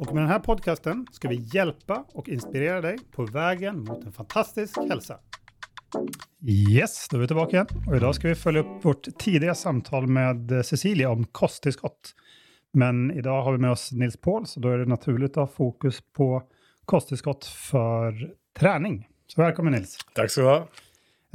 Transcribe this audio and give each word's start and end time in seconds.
Och 0.00 0.14
med 0.14 0.22
den 0.22 0.30
här 0.30 0.38
podcasten 0.38 1.06
ska 1.12 1.28
vi 1.28 1.48
hjälpa 1.52 2.04
och 2.12 2.28
inspirera 2.28 2.80
dig 2.80 2.98
på 3.12 3.24
vägen 3.24 3.84
mot 3.84 4.04
en 4.04 4.12
fantastisk 4.12 4.78
hälsa. 4.88 5.18
Yes, 6.46 7.08
då 7.10 7.16
är 7.16 7.20
vi 7.20 7.26
tillbaka 7.26 7.56
igen. 7.56 7.66
Och 7.86 7.96
idag 7.96 8.14
ska 8.14 8.28
vi 8.28 8.34
följa 8.34 8.60
upp 8.60 8.84
vårt 8.84 9.18
tidiga 9.18 9.54
samtal 9.54 10.06
med 10.06 10.66
Cecilia 10.66 11.10
om 11.10 11.24
kosttillskott. 11.24 12.14
Men 12.72 13.10
idag 13.10 13.42
har 13.42 13.52
vi 13.52 13.58
med 13.58 13.70
oss 13.70 13.92
Nils 13.92 14.16
Paul, 14.16 14.46
så 14.46 14.60
då 14.60 14.68
är 14.68 14.78
det 14.78 14.86
naturligt 14.86 15.30
att 15.30 15.36
ha 15.36 15.46
fokus 15.46 16.00
på 16.12 16.42
kosttillskott 16.84 17.44
för 17.44 18.34
träning. 18.58 19.08
Så 19.26 19.42
välkommen 19.42 19.72
Nils. 19.72 19.98
Takk 20.14 20.30
skal 20.30 20.44
du 20.44 20.50
ha. 20.50 20.58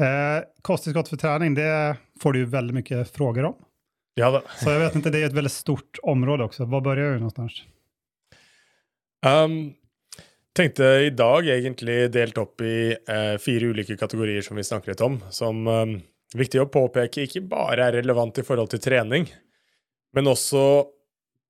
Eh, 0.08 0.44
kosttillskott 0.62 1.08
för 1.08 1.18
träning, 1.18 1.54
det 1.54 1.98
får 2.22 2.34
du 2.34 2.40
ju 2.40 2.46
väldigt 2.46 2.76
mycket 2.76 3.10
frågor 3.10 3.46
om. 3.46 3.55
Ja 4.13 4.32
da. 4.32 4.41
Så 4.63 4.70
jag 4.70 4.80
vet 4.80 4.96
inte, 4.96 5.10
det 5.10 5.22
är 5.22 5.26
ett 5.26 5.34
väldigt 5.34 5.54
stort 5.54 5.98
område 6.04 6.44
också. 6.44 6.66
Var 6.66 6.82
börjar 6.82 7.12
du 7.12 7.16
någonstans? 7.16 7.63
Um, 9.26 9.74
tenkte 10.54 10.86
i 10.86 11.10
dag 11.10 11.48
egentlig 11.50 12.12
delt 12.14 12.38
opp 12.38 12.62
i 12.62 12.94
eh, 12.94 13.38
fire 13.41 13.72
ulike 13.74 13.98
kategorier 13.98 14.46
som 14.46 14.60
vi 14.60 14.63
snakker 14.63 14.94
litt 14.94 15.02
om, 15.02 15.18
som 15.34 15.66
um, 15.66 15.96
viktig 16.38 16.62
å 16.62 16.70
påpeke 16.70 17.26
ikke 17.26 17.41
bare 17.49 17.90
er 17.90 17.98
relevant 17.99 18.38
i 18.38 18.46
forhold 18.46 18.70
til 18.72 18.84
trening, 18.86 19.26
men 20.16 20.30
også 20.30 20.62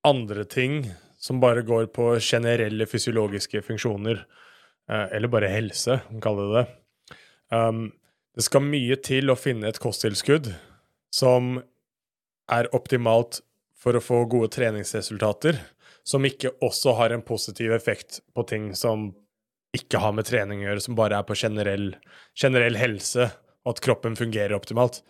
andre 0.08 0.46
ting 0.48 0.86
som 1.20 1.42
bare 1.42 1.66
går 1.66 1.90
på 1.94 2.14
generelle 2.22 2.88
fysiologiske 2.88 3.62
funksjoner, 3.66 4.24
eh, 4.90 5.06
eller 5.18 5.32
bare 5.34 5.52
helse, 5.52 6.00
kan 6.08 6.24
kalle 6.24 6.48
det 6.48 6.62
det. 6.64 7.18
Um, 7.52 7.86
det 8.36 8.46
skal 8.48 8.66
mye 8.66 8.98
til 9.04 9.32
å 9.32 9.38
finne 9.40 9.68
et 9.68 9.82
kosttilskudd 9.82 10.54
som 11.14 11.58
er 12.52 12.70
optimalt 12.78 13.42
for 13.80 13.98
å 13.98 14.04
få 14.04 14.24
gode 14.30 14.52
treningsresultater, 14.56 15.60
som 16.06 16.26
ikke 16.28 16.54
også 16.64 16.94
har 17.00 17.14
en 17.14 17.24
positiv 17.26 17.74
effekt 17.76 18.22
på 18.36 18.46
ting 18.48 18.70
som 18.78 19.10
ikke 19.76 20.00
har 20.00 20.14
med 20.16 20.28
trening 20.28 20.62
å 20.62 20.70
gjøre, 20.70 20.84
som 20.86 20.98
bare 20.98 21.20
er 21.20 21.26
på 21.28 21.36
generell, 21.36 21.90
generell 22.38 22.78
helse, 22.80 23.28
og 23.66 23.74
at 23.74 23.82
kroppen 23.84 24.16
fungerer 24.16 24.56
optimalt. 24.56 25.02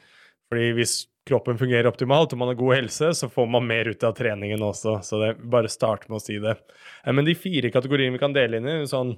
Fordi 0.49 0.71
hvis 0.77 0.95
kroppen 1.25 1.57
fungerer 1.59 1.89
optimalt 1.89 2.33
og 2.33 2.39
man 2.41 2.51
har 2.51 2.59
god 2.59 2.75
helse, 2.77 3.11
så 3.17 3.29
får 3.31 3.49
man 3.51 3.67
mer 3.67 3.89
ut 3.91 4.03
av 4.05 4.15
treningen 4.17 4.63
også. 4.65 4.99
Så 5.05 5.19
det 5.21 5.31
bare 5.51 5.71
start 5.71 6.07
med 6.09 6.19
å 6.19 6.23
si 6.23 6.37
det. 6.41 6.55
Eh, 7.03 7.13
Men 7.13 7.25
de 7.25 7.35
fire 7.37 7.71
kategoriene 7.73 8.15
vi 8.15 8.21
kan 8.21 8.35
dele 8.35 8.61
inn 8.61 8.69
i, 8.69 8.77
sånn 8.89 9.17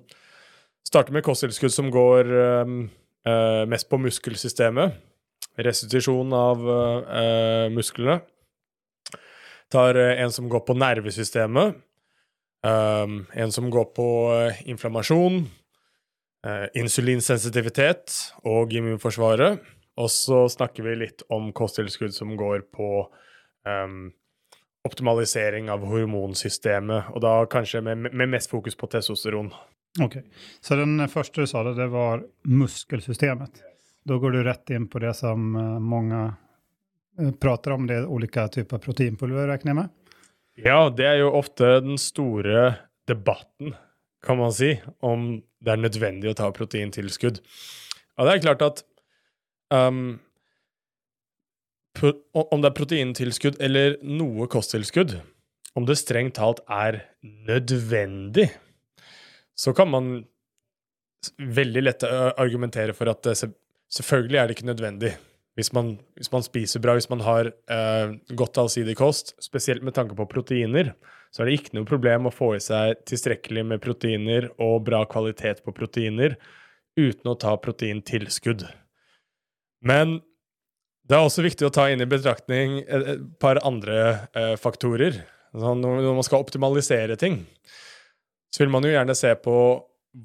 Starte 0.87 1.11
med 1.11 1.25
kosttilskudd 1.25 1.73
som 1.73 1.89
går 1.91 2.29
eh, 2.31 3.63
mest 3.67 3.89
på 3.91 3.97
muskelsystemet. 3.99 4.93
Restitusjon 5.59 6.31
av 6.31 6.61
øh, 6.63 7.65
musklene. 7.75 8.21
Tar 9.73 9.99
eh, 9.99 10.21
en 10.23 10.31
som 10.31 10.49
går 10.49 10.63
på 10.67 10.75
nervesystemet. 10.77 11.83
Um, 12.65 13.25
en 13.37 13.51
som 13.53 13.69
går 13.71 13.89
på 13.95 14.07
eh, 14.33 14.61
inflammasjon. 14.69 15.45
eh, 16.47 16.67
insulinsensitivitet 16.79 18.13
og 18.47 18.73
immunforsvaret. 18.73 19.59
Og 19.97 20.11
så 20.13 20.45
snakker 20.51 20.85
vi 20.85 20.95
litt 21.03 21.23
om 21.33 21.49
kosttilskudd 21.57 22.13
som 22.13 22.35
går 22.37 22.67
på 22.73 22.89
um, 23.65 24.11
optimalisering 24.87 25.71
av 25.73 25.85
hormonsystemet, 25.89 27.09
og 27.11 27.23
da 27.25 27.33
kanskje 27.49 27.81
med, 27.83 28.11
med 28.13 28.29
mest 28.31 28.53
fokus 28.53 28.77
på 28.77 28.89
testosteron. 28.93 29.49
Ok, 30.03 30.19
så 30.61 30.77
den 30.77 31.01
første 31.09 31.41
du 31.41 31.49
sa, 31.49 31.63
det, 31.65 31.73
det 31.79 31.89
var 31.91 32.21
muskelsystemet. 32.45 33.63
Da 34.07 34.19
går 34.21 34.37
du 34.37 34.43
rett 34.45 34.69
inn 34.71 34.85
på 34.87 35.01
det 35.03 35.15
som 35.17 35.49
eh, 35.57 35.79
eh, 37.17 37.73
om, 37.73 37.87
det 37.87 37.99
er 37.99 38.09
olika 38.09 38.47
typer 38.51 38.81
proteinpulver 38.83 39.49
regner 39.49 39.73
jeg 39.73 39.79
med. 39.81 39.95
Ja, 40.57 40.87
det 40.89 41.05
er 41.05 41.19
jo 41.21 41.33
ofte 41.37 41.77
den 41.85 41.99
store 42.01 42.71
debatten, 43.09 43.75
kan 44.25 44.39
man 44.39 44.53
si, 44.53 44.75
om 45.05 45.37
det 45.63 45.73
er 45.73 45.81
nødvendig 45.81 46.31
å 46.31 46.37
ta 46.37 46.49
proteintilskudd. 46.53 47.41
Ja, 48.17 48.25
det 48.25 48.31
er 48.33 48.45
klart 48.45 48.63
at 48.65 48.81
um, 49.73 50.17
om 52.01 52.61
det 52.61 52.71
er 52.71 52.77
proteintilskudd 52.77 53.61
eller 53.63 53.97
noe 54.05 54.49
kosttilskudd, 54.51 55.19
om 55.77 55.85
det 55.85 55.99
strengt 56.01 56.37
talt 56.39 56.63
er 56.65 57.03
nødvendig, 57.21 58.49
så 59.57 59.73
kan 59.77 59.89
man 59.93 60.11
veldig 61.37 61.83
lett 61.83 62.05
argumentere 62.07 62.93
for 62.97 63.09
at 63.11 63.29
selvfølgelig 63.33 64.39
er 64.39 64.49
det 64.49 64.57
ikke 64.57 64.69
nødvendig. 64.69 65.13
Hvis 65.57 65.71
man, 65.73 65.95
hvis 66.19 66.29
man 66.29 66.43
spiser 66.45 66.81
bra, 66.83 66.93
hvis 66.93 67.09
man 67.09 67.23
har 67.25 67.49
eh, 67.49 68.11
godt 68.37 68.59
allsidig 68.61 68.93
kost, 68.99 69.33
spesielt 69.41 69.81
med 69.85 69.95
tanke 69.97 70.13
på 70.17 70.27
proteiner, 70.29 70.91
så 71.33 71.41
er 71.41 71.49
det 71.49 71.57
ikke 71.57 71.77
noe 71.77 71.87
problem 71.89 72.29
å 72.29 72.33
få 72.33 72.51
i 72.55 72.61
seg 72.63 73.01
tilstrekkelig 73.09 73.63
med 73.71 73.81
proteiner 73.83 74.51
og 74.63 74.85
bra 74.85 75.01
kvalitet 75.09 75.63
på 75.65 75.73
proteiner 75.75 76.37
uten 76.97 77.31
å 77.31 77.37
ta 77.41 77.55
proteintilskudd. 77.61 78.67
Men 79.85 80.19
det 81.07 81.17
er 81.17 81.25
også 81.25 81.45
viktig 81.45 81.67
å 81.67 81.73
ta 81.73 81.87
inn 81.89 82.03
i 82.03 82.09
betraktning 82.09 82.79
et, 82.83 83.09
et 83.15 83.27
par 83.41 83.61
andre 83.65 84.29
eh, 84.37 84.55
faktorer. 84.61 85.23
Når 85.57 85.77
når 85.81 86.13
man 86.19 86.25
skal 86.25 86.43
optimalisere 86.43 87.17
ting, 87.17 87.41
så 88.53 88.63
vil 88.63 88.73
man 88.73 88.85
jo 88.85 88.93
gjerne 88.93 89.15
se 89.17 89.33
på 89.41 89.57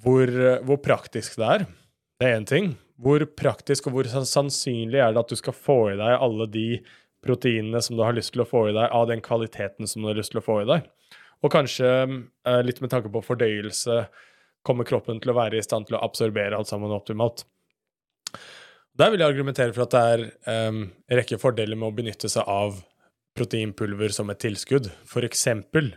hvor, 0.02 0.32
hvor 0.66 0.80
praktisk 0.82 1.38
det 1.40 1.48
er. 1.56 1.66
Det 2.20 2.28
er 2.28 2.40
én 2.40 2.48
ting. 2.48 2.72
Hvor 3.02 3.24
praktisk 3.38 3.88
og 3.88 3.96
hvor 3.96 4.08
sannsynlig 4.08 5.00
er 5.02 5.14
det 5.14 5.22
at 5.24 5.32
du 5.32 5.38
skal 5.38 5.56
få 5.56 5.78
i 5.92 5.98
deg 5.98 6.18
alle 6.22 6.46
de 6.50 6.66
proteinene 7.22 7.80
som 7.82 7.96
du 7.98 8.02
har 8.06 8.14
lyst 8.14 8.34
til 8.34 8.44
å 8.44 8.48
få 8.48 8.68
i 8.70 8.74
deg, 8.74 8.86
av 8.90 9.08
den 9.10 9.22
kvaliteten 9.24 9.90
som 9.90 10.02
du 10.02 10.10
har 10.10 10.18
lyst 10.18 10.34
til 10.34 10.42
å 10.42 10.46
få 10.46 10.60
i 10.62 10.68
deg? 10.68 10.86
Og 11.42 11.50
kanskje 11.50 11.88
eh, 11.90 12.60
litt 12.62 12.78
med 12.82 12.92
tanke 12.92 13.10
på 13.10 13.24
fordøyelse, 13.26 14.04
kommer 14.62 14.86
kroppen 14.86 15.18
til 15.18 15.32
å 15.32 15.38
være 15.38 15.58
i 15.58 15.64
stand 15.64 15.88
til 15.88 15.98
å 15.98 16.04
absorbere 16.06 16.54
alt 16.54 16.70
sammen 16.70 16.94
optimalt? 16.94 17.42
Der 18.98 19.10
vil 19.10 19.22
jeg 19.22 19.32
argumentere 19.32 19.72
for 19.74 19.86
at 19.86 19.94
det 19.94 20.02
er 20.14 20.68
um, 20.68 20.82
rekke 21.10 21.40
fordeler 21.40 21.78
med 21.78 21.88
å 21.88 21.96
benytte 21.96 22.28
seg 22.30 22.46
av 22.46 22.82
proteinpulver 23.34 24.12
som 24.12 24.30
et 24.30 24.42
tilskudd. 24.44 24.90
For 25.08 25.24
eksempel 25.26 25.94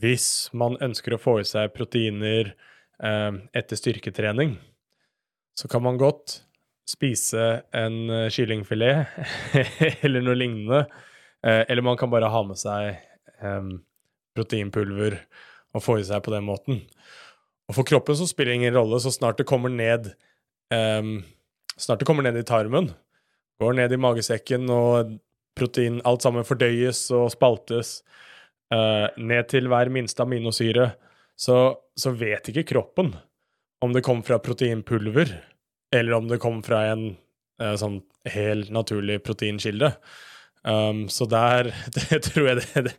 hvis 0.00 0.48
man 0.56 0.78
ønsker 0.84 1.16
å 1.16 1.20
få 1.20 1.40
i 1.42 1.48
seg 1.48 1.74
proteiner 1.74 2.54
um, 3.02 3.42
etter 3.52 3.76
styrketrening, 3.76 4.54
så 5.54 5.68
kan 5.70 5.82
man 5.82 5.98
godt 6.00 6.40
spise 6.88 7.62
en 7.72 8.10
eh, 8.10 8.30
kyllingfilet 8.32 9.06
eller 10.04 10.24
noe 10.24 10.36
lignende. 10.38 10.84
Eh, 11.44 11.62
eller 11.68 11.84
man 11.86 11.98
kan 12.00 12.12
bare 12.12 12.30
ha 12.32 12.42
med 12.46 12.58
seg 12.60 12.98
em, 13.44 13.76
proteinpulver 14.36 15.18
og 15.74 15.84
få 15.84 15.98
i 16.00 16.06
seg 16.06 16.22
på 16.24 16.34
den 16.34 16.46
måten. 16.46 16.82
Og 17.68 17.78
for 17.78 17.88
kroppen 17.88 18.18
så 18.18 18.28
spiller 18.28 18.52
det 18.52 18.60
ingen 18.62 18.76
rolle 18.76 19.00
så 19.00 19.12
snart 19.14 19.40
det 19.40 19.48
kommer 19.48 19.72
ned 19.72 20.12
um, 20.74 21.22
Snart 21.80 21.98
det 21.98 22.06
kommer 22.06 22.22
ned 22.22 22.36
i 22.38 22.44
tarmen, 22.46 22.92
går 23.58 23.72
ned 23.74 23.90
i 23.90 23.96
magesekken, 23.98 24.68
og 24.70 25.16
protein 25.58 25.96
Alt 26.06 26.22
sammen 26.22 26.46
fordøyes 26.46 27.00
og 27.16 27.32
spaltes 27.34 27.96
uh, 28.70 29.10
ned 29.18 29.48
til 29.50 29.66
hver 29.72 29.90
minste 29.90 30.22
aminosyre, 30.22 30.92
så, 31.34 31.56
så 31.98 32.12
vet 32.14 32.52
ikke 32.52 32.68
kroppen 32.68 33.10
om 33.84 33.92
det 33.94 34.04
kom 34.06 34.22
fra 34.26 34.38
proteinpulver, 34.42 35.34
eller 35.94 36.16
om 36.16 36.28
det 36.30 36.40
kom 36.42 36.62
fra 36.64 36.84
en 36.92 37.10
uh, 37.62 37.74
sånn 37.78 38.00
hel 38.28 38.64
naturlig 38.72 39.20
proteinkilde. 39.26 39.92
Um, 40.64 41.08
så 41.12 41.26
der 41.28 41.68
det 41.94 42.22
tror 42.24 42.48
jeg 42.48 42.62
det, 42.62 42.84
det 42.86 42.94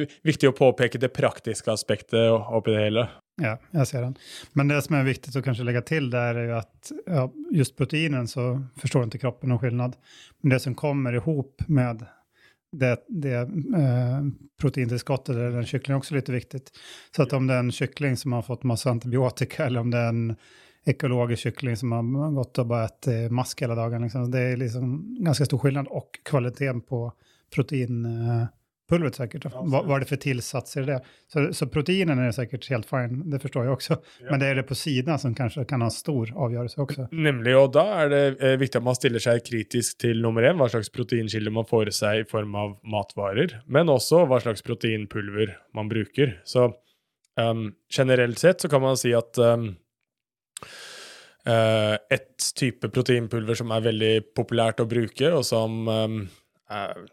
er 0.00 0.14
viktig 0.24 0.48
å 0.48 0.56
påpeke 0.56 1.00
det 1.00 1.12
praktiske 1.12 1.72
aspektet 1.72 2.32
oppi 2.32 2.72
det 2.72 2.86
hele. 2.86 3.08
Ja, 3.38 3.54
jeg 3.76 3.86
ser 3.90 4.06
den. 4.06 4.16
Men 4.58 4.72
det 4.72 4.80
som 4.86 4.96
er 4.98 5.06
viktig 5.06 5.34
å 5.36 5.44
kanskje 5.44 5.66
legge 5.68 5.84
til, 5.86 6.08
där 6.10 6.40
er 6.40 6.48
jo 6.48 6.56
at 6.58 6.92
ja, 7.04 7.26
just 7.54 7.76
proteinen 7.78 8.26
så 8.30 8.50
forstår 8.80 9.06
ikke 9.06 9.26
kroppen 9.26 9.52
noen 9.52 9.62
skillnad. 9.62 9.98
Men 10.42 10.56
det 10.56 10.62
som 10.64 10.74
kommer 10.78 11.14
ihop 11.14 11.62
med 11.68 12.02
det, 12.72 13.04
det 13.08 13.34
eh, 13.34 14.22
proteintillskottet, 14.60 15.28
eller 15.28 15.50
den 15.50 15.92
er 15.92 15.94
också 15.94 16.14
lite 16.14 16.32
viktigt. 16.32 16.70
Så 17.16 17.22
att 17.22 17.32
om 17.32 17.46
det 17.46 17.54
är 17.54 17.58
en 17.58 17.72
kyckling 17.72 18.16
som 18.16 18.32
har 18.32 18.42
fått 18.42 18.62
massa 18.62 18.90
antibiotika 18.90 19.66
eller 19.66 19.80
om 19.80 19.90
det 19.90 19.98
är 19.98 20.08
en 20.08 20.36
ekologisk 20.84 21.42
kyckling 21.42 21.76
som 21.76 21.92
har 21.92 22.30
gått 22.30 22.58
och 22.58 22.66
bara 22.66 22.84
ätit 22.84 23.32
mask 23.32 23.62
hela 23.62 23.74
dagen, 23.74 24.02
liksom, 24.02 24.30
det 24.30 24.40
är 24.40 24.56
liksom 24.56 25.16
ganska 25.20 25.44
stor 25.44 25.58
skillnad. 25.58 25.86
Och 25.86 26.18
kvaliteten 26.24 26.80
på 26.80 27.12
protein, 27.54 28.04
eh, 28.04 28.46
pulvret 28.88 29.14
säkert. 29.14 29.44
Ja, 29.44 29.62
vad, 29.64 29.86
vad 29.86 29.96
är 29.96 30.00
det 30.00 30.06
för 30.06 30.16
tillsatser 30.16 30.82
i 30.82 30.84
det? 30.84 31.00
Så, 31.26 31.54
så 31.54 31.66
proteinen 31.66 32.18
är 32.18 32.32
säkert 32.32 32.70
helt 32.70 32.86
fine, 32.86 33.30
det 33.30 33.38
förstår 33.38 33.64
jag 33.64 33.72
också. 33.72 33.92
Ja. 34.20 34.30
Men 34.30 34.40
det 34.40 34.46
är 34.46 34.54
det 34.54 34.62
på 34.62 34.74
sidan 34.74 35.18
som 35.18 35.34
kanske 35.34 35.64
kan 35.64 35.82
ha 35.82 35.90
stor 35.90 36.32
avgörelse 36.36 36.80
också. 36.80 37.08
Nemlig, 37.12 37.56
og 37.56 37.72
da 37.76 37.84
er 38.02 38.12
det 38.12 38.22
eh, 38.40 38.56
viktig 38.60 38.80
at 38.80 38.86
man 38.86 38.96
stiller 38.98 39.22
seg 39.22 39.42
kritisk 39.46 39.98
til 40.02 40.22
nummer 40.24 40.46
en, 40.48 40.58
hva 40.60 40.70
slags 40.72 40.90
proteinkilde 40.94 41.52
man 41.54 41.68
får 41.68 41.90
i 41.92 41.96
seg 41.96 42.22
i 42.22 42.28
form 42.28 42.54
av 42.58 42.76
matvarer, 42.82 43.58
men 43.66 43.92
også 43.92 44.24
hva 44.28 44.40
slags 44.42 44.64
proteinpulver 44.66 45.56
man 45.76 45.90
bruker. 45.90 46.38
Så 46.48 46.70
um, 47.40 47.68
generelt 47.92 48.38
sett 48.38 48.64
så 48.64 48.72
kan 48.72 48.82
man 48.82 48.96
si 49.00 49.12
at 49.16 49.38
um, 49.38 49.70
uh, 51.48 51.94
et 52.10 52.50
type 52.56 52.88
proteinpulver 52.94 53.58
som 53.58 53.72
er 53.74 53.86
veldig 53.90 54.12
populært 54.38 54.80
å 54.80 54.88
bruke, 54.88 55.32
og 55.34 55.44
som 55.46 55.84
um, 55.88 56.20
uh, 56.72 57.06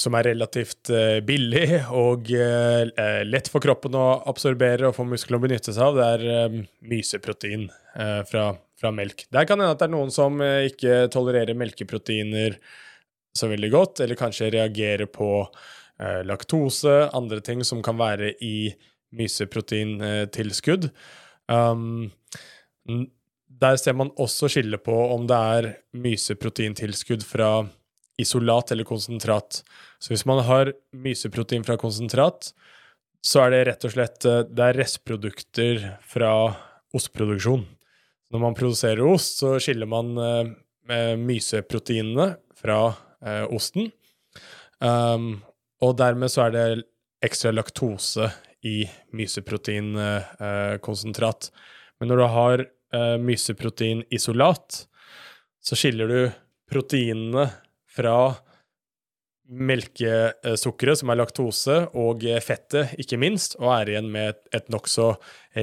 som 0.00 0.16
er 0.18 0.28
relativt 0.32 0.90
uh, 0.92 1.20
billig 1.26 1.66
og 2.04 2.30
uh, 2.34 3.22
lett 3.26 3.50
for 3.52 3.62
kroppen 3.64 3.96
å 3.98 4.06
absorbere 4.30 4.88
og 4.88 4.96
få 4.96 5.06
musklene 5.08 5.40
å 5.40 5.44
benytte 5.46 5.74
seg 5.74 5.84
av, 5.86 5.98
det 5.98 6.08
er 6.14 6.56
myseprotein 6.94 7.68
fra, 8.26 8.48
fra, 8.80 8.90
melk. 8.90 9.22
Der 9.30 9.46
kan 9.46 9.60
hende 9.60 9.76
at 9.76 9.78
det 9.78 9.86
er 9.86 9.92
noen 9.92 10.10
som 10.10 10.40
ikke 10.42 11.04
tolererer 11.14 11.54
melkeproteiner 11.54 12.56
så 13.34 13.46
veldig 13.50 13.70
godt, 13.70 14.02
eller 14.02 14.18
kanskje 14.18 14.50
reagerer 14.50 15.06
på 15.10 15.28
laktose, 16.26 17.04
andre 17.14 17.38
ting 17.46 17.62
som 17.62 17.84
kan 17.86 17.94
være 18.00 18.32
i 18.42 18.72
myseproteintilskudd. 19.14 20.88
Um, 21.46 22.10
der 23.60 23.76
ser 23.80 23.96
man 23.96 24.12
også 24.20 24.48
skille 24.50 24.78
på 24.82 24.94
om 25.14 25.26
det 25.30 25.38
er 25.56 25.70
myseproteintilskudd 25.96 27.24
fra 27.26 27.50
isolat 28.20 28.72
eller 28.72 28.86
konsentrat. 28.88 29.62
Så 29.98 30.12
hvis 30.12 30.26
man 30.28 30.44
har 30.46 30.72
myseprotein 30.92 31.64
fra 31.66 31.76
konsentrat, 31.80 32.52
så 33.24 33.40
er 33.44 33.54
det 33.54 33.66
rett 33.70 33.86
og 33.88 33.94
slett 33.94 34.26
eh, 34.28 34.44
det 34.48 34.64
er 34.68 34.78
restprodukter 34.82 35.74
fra 36.04 36.32
ostproduksjon. 36.94 37.64
Når 38.34 38.40
man 38.42 38.58
produserer 38.58 39.04
ost, 39.06 39.38
så 39.40 39.48
skiller 39.62 39.88
man 39.90 40.06
eh, 40.20 41.14
myseproteinene 41.18 42.28
fra 42.58 42.78
eh, 43.24 43.46
osten. 43.48 43.90
Um, 44.84 45.42
og 45.84 45.96
dermed 45.96 46.30
så 46.32 46.40
er 46.46 46.50
det 46.54 46.66
ekstra 47.24 47.50
laktose 47.54 48.26
i 48.64 48.88
myseproteinkonsentrat. 49.16 51.40
Eh, 51.48 51.52
Men 52.00 52.08
når 52.10 52.18
du 52.20 52.26
har 52.34 52.56
eh, 52.64 53.18
myseproteinisolat, 53.20 54.68
så 55.64 55.74
skiller 55.78 56.06
du 56.08 56.30
proteinene 56.70 57.44
fra 57.94 58.18
melkesukkeret, 59.44 60.98
som 61.00 61.10
er 61.12 61.18
laktose, 61.20 61.76
og 62.00 62.24
fettet, 62.44 62.94
ikke 63.00 63.16
minst, 63.20 63.56
og 63.60 63.68
er 63.76 63.88
igjen 63.92 64.08
med 64.12 64.28
et, 64.56 64.68
nokså 64.72 65.06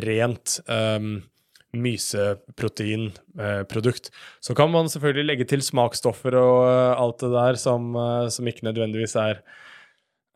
rent 0.05 0.47
um, 0.69 1.21
myseproteinprodukt. 1.71 4.11
Så 4.43 4.51
kan 4.57 4.69
man 4.73 4.89
selvfølgelig 4.91 5.27
legge 5.27 5.45
til 5.49 5.61
smaksstoffer 5.65 6.33
og 6.37 6.59
uh, 6.67 7.01
alt 7.01 7.19
det 7.23 7.31
der 7.33 7.55
som, 7.59 7.95
uh, 7.97 8.29
som 8.29 8.47
ikke 8.47 8.67
nødvendigvis 8.69 9.15
er 9.19 9.35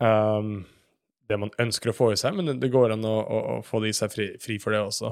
um, 0.02 0.64
det 1.26 1.38
man 1.42 1.50
ønsker 1.62 1.88
å 1.90 1.96
få 1.96 2.06
i 2.14 2.18
seg, 2.18 2.30
men 2.38 2.60
det 2.60 2.74
går 2.74 2.88
an 2.96 3.04
å, 3.06 3.16
å, 3.20 3.38
å 3.56 3.58
få 3.66 3.76
det 3.84 3.90
i 3.92 3.98
seg 3.98 4.08
fri, 4.12 4.26
fri, 4.42 4.54
for 4.62 4.70
det 4.74 4.80
også. 4.82 5.08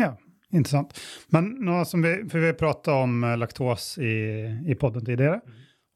Ja, 0.00 0.10
interessant. 0.52 0.90
Men 1.32 1.44
nå 1.64 1.74
som 1.88 2.00
vi, 2.04 2.12
for 2.28 2.38
vi 2.44 2.60
prata 2.60 2.92
om 3.00 3.12
laktose 3.24 3.40
laktos 3.40 3.84
i, 4.04 4.14
i 4.68 4.74
podden 4.76 5.04
tidligere. 5.04 5.40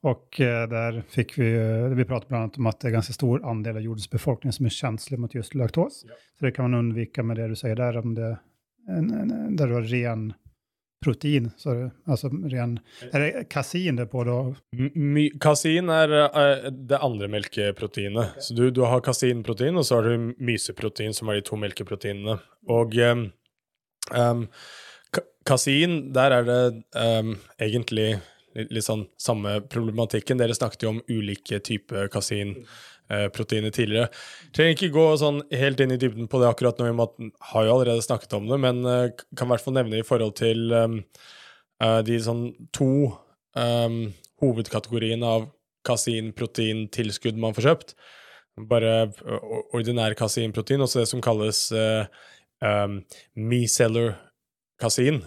Mm. 0.05 0.11
Och 0.11 0.29
fikk 0.31 0.39
där 0.71 1.03
fick 1.09 1.39
vi, 1.39 1.53
vi 1.95 2.05
pratade 2.05 2.29
bland 2.29 2.43
annat 2.43 2.57
om 2.57 2.67
att 2.67 2.81
det 2.81 2.89
är 2.89 2.93
ganska 2.93 3.13
stor 3.13 3.51
andel 3.51 3.77
av 3.77 3.83
jordens 3.83 4.11
befolkning 4.11 4.53
som 4.53 4.67
är 4.67 4.71
känslig 4.71 5.19
mot 5.19 5.35
just 5.35 5.55
laktos. 5.55 6.05
Ja. 6.09 6.15
Så 6.39 6.45
det 6.45 6.53
kan 6.53 6.71
man 6.71 6.79
undvika 6.79 7.23
med 7.23 7.37
det 7.37 7.49
du 7.49 7.57
säger 7.57 7.77
där, 7.77 7.97
om 7.97 8.15
det, 8.15 8.39
en, 8.89 9.11
en, 9.11 9.57
där 9.57 9.67
du 9.67 9.75
har 9.75 9.83
ren 9.83 10.33
protein, 11.05 11.51
så 11.57 11.75
det, 11.75 11.91
alltså 12.07 12.29
ren, 12.29 12.81
Er 13.13 13.21
det 13.21 13.45
kasin 13.51 13.97
det 13.97 14.07
på 14.07 14.25
da? 14.25 14.55
My, 14.95 15.31
kasin 15.41 15.89
er, 15.89 16.09
uh, 16.09 16.71
det 16.71 16.99
andre 16.99 17.29
melkeproteinet. 17.29 18.31
Okay. 18.31 18.41
Så 18.41 18.55
du, 18.55 18.71
du 18.71 18.81
har 18.81 19.01
kasinprotein, 19.01 19.77
og 19.77 19.85
så 19.87 20.01
har 20.01 20.09
du 20.09 20.33
myseprotein, 20.39 21.15
som 21.15 21.29
er 21.29 21.41
de 21.41 21.45
to 21.45 21.57
melkeproteinene. 21.61 22.39
Og 22.69 22.97
um, 22.97 23.27
um, 24.17 24.47
kasin, 25.47 26.15
der 26.15 26.39
er 26.39 26.49
det 26.49 26.63
um, 26.97 27.37
egentlig 27.61 28.15
litt 28.55 28.87
sånn 28.87 29.07
samme 29.21 29.59
problematikken. 29.71 30.39
Dere 30.39 30.57
snakket 30.57 30.87
jo 30.87 30.95
om 30.95 31.01
ulike 31.11 31.59
typer 31.65 32.09
kasinproteiner 32.13 33.71
eh, 33.71 33.75
tidligere. 33.75 34.09
Trenger 34.55 34.77
ikke 34.77 34.93
gå 34.95 35.07
sånn 35.21 35.43
helt 35.55 35.83
inn 35.83 35.95
i 35.95 36.01
dybden 36.01 36.31
på 36.31 36.41
det 36.43 36.51
akkurat 36.51 36.81
nå, 36.81 36.91
vi 36.91 37.31
har 37.51 37.67
jo 37.67 37.77
allerede 37.77 38.05
snakket 38.07 38.37
om 38.39 38.49
det, 38.51 38.61
men 38.63 38.83
eh, 38.89 39.09
kan 39.37 39.49
i 39.49 39.55
hvert 39.55 39.65
fall 39.67 39.79
nevne 39.79 40.01
i 40.01 40.07
forhold 40.07 40.37
til 40.41 40.75
um, 40.75 41.01
de 42.07 42.19
sånn 42.23 42.47
to 42.75 42.91
um, 43.59 43.99
hovedkategoriene 44.43 45.33
av 45.37 45.49
kasinproteintilskudd 45.85 47.41
man 47.41 47.57
får 47.57 47.69
kjøpt. 47.69 47.97
Bare 48.71 49.11
ordinær 49.75 50.15
kasinprotein, 50.17 50.85
også 50.85 51.03
det 51.03 51.11
som 51.11 51.23
kalles 51.25 51.67
uh, 51.75 52.07
um, 52.63 53.01
micellar 53.35 54.15
kasin 54.81 55.25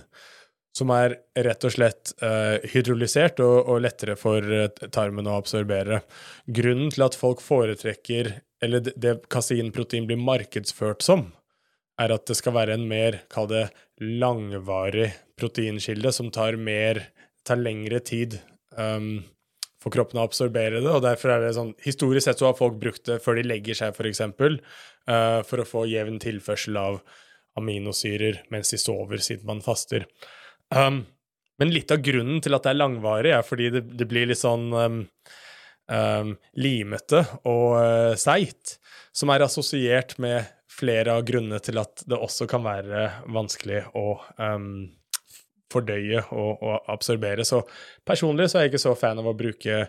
som 0.78 0.92
er 0.94 1.18
rett 1.48 1.66
og 1.66 1.74
slett 1.74 2.14
uh, 2.22 2.58
hydrolysert 2.70 3.42
og, 3.44 3.56
og, 3.64 3.82
lettere 3.86 4.18
for 4.20 4.46
uh, 4.46 4.68
tarmen 4.94 5.30
å 5.30 5.38
absorbere. 5.40 6.04
Grunnen 6.46 6.92
til 6.94 7.08
at 7.08 7.18
folk 7.18 7.42
foretrekker, 7.44 8.36
eller 8.64 8.86
det, 8.86 8.94
det 9.02 9.16
kaseinprotein 9.34 10.08
blir 10.10 10.22
markedsført 10.22 11.06
som, 11.06 11.32
er 11.98 12.14
at 12.14 12.28
det 12.30 12.38
skal 12.38 12.56
være 12.58 12.78
en 12.78 12.86
mer, 12.90 13.24
kall 13.34 13.50
det, 13.50 13.66
langvarig 13.98 15.10
proteinkilde 15.40 16.14
som 16.14 16.30
tar 16.34 16.60
mer, 16.62 17.02
tar 17.48 17.58
lengre 17.58 18.00
tid 18.06 18.38
um, 18.78 19.24
for 19.82 19.94
kroppen 19.94 20.20
å 20.22 20.26
absorbere 20.28 20.82
det, 20.82 20.92
og 20.92 21.04
derfor 21.06 21.34
er 21.34 21.46
det 21.46 21.56
sånn 21.58 21.74
Historisk 21.86 22.28
sett 22.28 22.42
så 22.42 22.50
har 22.50 22.58
folk 22.58 22.78
brukt 22.82 23.06
det 23.10 23.20
før 23.24 23.40
de 23.40 23.48
legger 23.48 23.78
seg, 23.78 23.96
for 23.98 24.10
eksempel, 24.10 24.60
uh, 25.10 25.42
for 25.48 25.64
å 25.64 25.70
få 25.70 25.88
jevn 25.90 26.22
tilførsel 26.22 26.78
av 26.82 27.02
aminosyrer 27.58 28.44
mens 28.54 28.70
de 28.74 28.78
sover, 28.82 29.22
siden 29.24 29.50
man 29.50 29.64
faster. 29.66 30.06
Um, 30.76 31.06
men 31.58 31.74
litt 31.74 31.92
av 31.94 32.04
grunnen 32.06 32.42
til 32.44 32.56
at 32.58 32.66
det 32.66 32.74
er 32.74 32.82
langvarig, 32.82 33.32
er 33.34 33.46
fordi 33.46 33.72
det, 33.74 33.84
det 33.98 34.08
blir 34.10 34.28
litt 34.30 34.42
sånn 34.42 34.68
um, 34.74 35.00
um, 35.90 36.36
limete 36.60 37.24
og 37.50 37.80
uh, 37.80 38.14
seigt, 38.20 38.78
som 39.16 39.34
er 39.34 39.46
assosiert 39.48 40.18
med 40.22 40.46
flere 40.78 41.16
av 41.18 41.26
grunnene 41.26 41.60
til 41.64 41.80
at 41.82 42.04
det 42.06 42.20
også 42.20 42.46
kan 42.50 42.62
være 42.66 43.08
vanskelig 43.34 43.82
å 43.98 44.20
um, 44.38 44.86
fordøye 45.74 46.22
og, 46.30 46.62
og, 46.62 46.78
absorbere. 46.94 47.46
Så 47.48 47.64
personlig 48.08 48.52
så 48.52 48.60
er 48.60 48.68
jeg 48.68 48.76
ikke 48.76 48.86
så 48.86 48.96
fan 49.00 49.20
av 49.20 49.28
å 49.28 49.38
bruke 49.38 49.88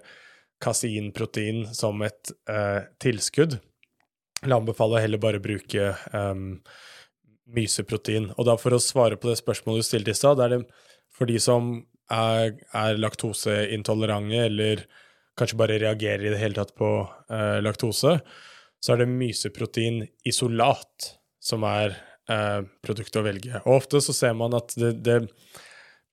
kaseinprotein 0.62 1.66
som 1.76 2.00
et 2.06 2.32
uh, 2.50 2.80
tilskudd. 3.02 3.58
Jeg 4.40 4.54
anbefaler 4.54 5.04
heller 5.04 5.20
bare 5.22 5.42
bruke 5.42 5.92
um, 6.14 6.60
myseprotein. 7.54 8.30
Og 8.36 8.48
da 8.48 8.56
for 8.60 8.76
å 8.76 8.82
svare 8.82 9.18
på 9.20 9.30
det 9.30 9.38
spørsmålet 9.40 9.84
du 9.84 9.88
stilte 9.88 10.14
i 10.14 10.18
stad, 10.18 10.40
er 10.42 10.54
det 10.54 10.60
for 11.14 11.30
de 11.30 11.38
som 11.42 11.76
er, 12.12 12.58
er 12.76 13.00
laktoseintolerante 13.00 14.42
eller 14.46 14.84
kanskje 15.38 15.58
bare 15.60 15.78
reagerer 15.80 16.26
i 16.26 16.32
det 16.32 16.40
hele 16.40 16.58
tatt 16.58 16.74
på 16.78 16.90
eh, 17.30 17.58
laktose, 17.62 18.18
så 18.78 18.94
er 18.94 19.02
det 19.02 19.10
myseprotein 19.10 20.02
isolat 20.26 21.12
som 21.42 21.64
er 21.66 21.94
eh, 22.30 22.60
produktet 22.84 23.20
å 23.20 23.26
velge. 23.26 23.62
Og 23.64 23.80
ofte 23.80 24.02
så 24.04 24.14
ser 24.16 24.34
man 24.38 24.56
at 24.58 24.74
det, 24.78 24.96
det 25.06 25.20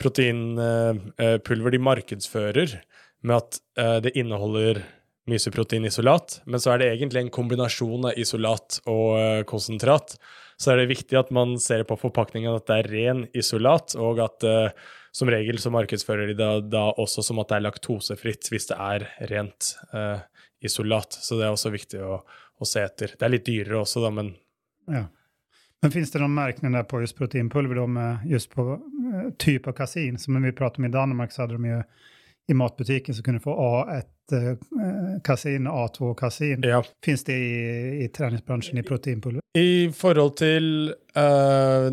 proteinpulver 0.02 1.72
eh, 1.72 1.76
de 1.76 1.82
markedsfører 1.82 2.78
med 3.26 3.38
at 3.40 3.60
eh, 3.80 3.98
det 4.06 4.16
inneholder 4.20 4.84
myseproteinisolat, 5.30 6.42
men 6.46 6.62
så 6.62 6.74
er 6.74 6.82
det 6.82 6.90
egentlig 6.94 7.24
en 7.24 7.34
kombinasjon 7.34 8.12
av 8.12 8.20
isolat 8.22 8.80
og 8.86 9.08
eh, 9.18 9.44
konsentrat 9.50 10.18
så 10.58 10.72
er 10.72 10.82
det 10.82 10.92
viktig 10.94 11.18
at 11.20 11.32
man 11.36 11.58
ser 11.62 11.84
på 11.88 11.98
forpakningen 12.00 12.56
at 12.56 12.68
det 12.70 12.78
er 12.78 12.92
ren 12.92 13.26
isolat, 13.36 13.96
og 14.00 14.22
at 14.24 14.46
uh, 14.48 14.94
som 15.16 15.32
regel 15.32 15.60
så 15.62 15.72
markedsfører 15.72 16.32
de 16.32 16.38
da, 16.40 16.50
da, 16.60 16.88
også 17.00 17.24
som 17.24 17.40
at 17.40 17.52
det 17.52 17.60
er 17.60 17.68
laktosefritt 17.68 18.50
hvis 18.52 18.70
det 18.72 18.80
er 18.80 19.06
rent 19.32 19.74
uh, 19.94 20.24
isolat. 20.64 21.16
Så 21.16 21.40
det 21.40 21.48
er 21.48 21.56
også 21.56 21.72
viktig 21.76 22.02
å, 22.04 22.18
å, 22.26 22.68
se 22.68 22.84
etter. 22.84 23.16
Det 23.16 23.28
er 23.28 23.36
litt 23.36 23.48
dyrere 23.48 23.82
også, 23.84 24.04
da, 24.04 24.12
men 24.16 24.34
ja. 24.92 25.06
Men 25.84 25.92
finns 25.94 26.10
det 26.10 26.20
noen 26.22 26.34
märkning 26.34 26.76
på 26.90 27.00
just 27.04 27.18
proteinpulver 27.18 27.78
då 27.78 27.86
med 27.88 28.26
just 28.26 28.50
på 28.52 28.64
uh, 28.76 29.30
typ 29.38 29.68
av 29.68 29.76
kasin? 29.78 30.18
Som 30.20 30.42
vi 30.44 30.52
pratade 30.52 30.82
om 30.82 30.90
i 30.90 30.94
Danmark 30.94 31.32
så 31.32 31.44
hade 31.44 31.60
de 31.60 31.66
ju 31.70 31.82
i 32.48 32.54
matbutiken 32.54 33.16
så 33.16 33.24
kunne 33.24 33.38
du 33.38 33.44
få 33.44 33.56
A1 33.56 34.34
eh, 34.34 35.22
kasin, 35.24 35.68
A2 35.68 36.14
kasin. 36.14 36.64
Ja. 36.64 36.84
Fins 37.06 37.24
det 37.24 37.38
i, 37.38 38.04
i 38.06 38.08
treningsbransjen 38.14 38.78
i 38.78 38.86
proteinpulver? 38.86 39.42
I 39.58 39.90
forhold 39.96 40.36
til 40.38 40.94
uh, 41.18 41.90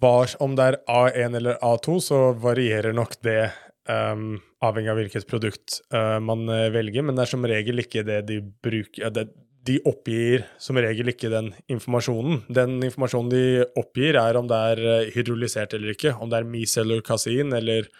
var, 0.00 0.36
om 0.40 0.56
det 0.56 0.70
er 0.70 0.78
A1 0.88 1.36
eller 1.40 1.60
A2, 1.60 1.98
så 2.08 2.20
varierer 2.40 2.96
nok 2.96 3.18
det 3.26 3.50
um, 3.90 4.38
avhengig 4.64 4.92
av 4.92 5.00
hvilket 5.02 5.28
produkt 5.28 5.80
uh, 5.94 6.16
man 6.22 6.48
velger, 6.72 7.04
men 7.04 7.16
det 7.16 7.26
er 7.26 7.34
som 7.34 7.44
regel 7.48 7.84
ikke 7.84 8.06
det 8.06 8.22
de 8.30 8.40
bruker 8.40 9.04
ja, 9.04 9.12
det, 9.12 9.28
De 9.66 9.80
oppgir 9.82 10.44
som 10.62 10.78
regel 10.78 11.10
ikke 11.10 11.28
den 11.28 11.50
informasjonen. 11.66 12.44
Den 12.48 12.78
informasjonen 12.86 13.32
de 13.32 13.46
oppgir, 13.74 14.14
er 14.14 14.38
om 14.38 14.46
det 14.48 14.60
er 14.72 15.08
hydrolysert 15.16 15.74
eller 15.74 15.96
ikke, 15.96 16.14
om 16.14 16.30
det 16.30 16.38
er 16.38 16.46
micellar 16.46 17.02
kasein 17.04 17.50
eller 17.52 17.90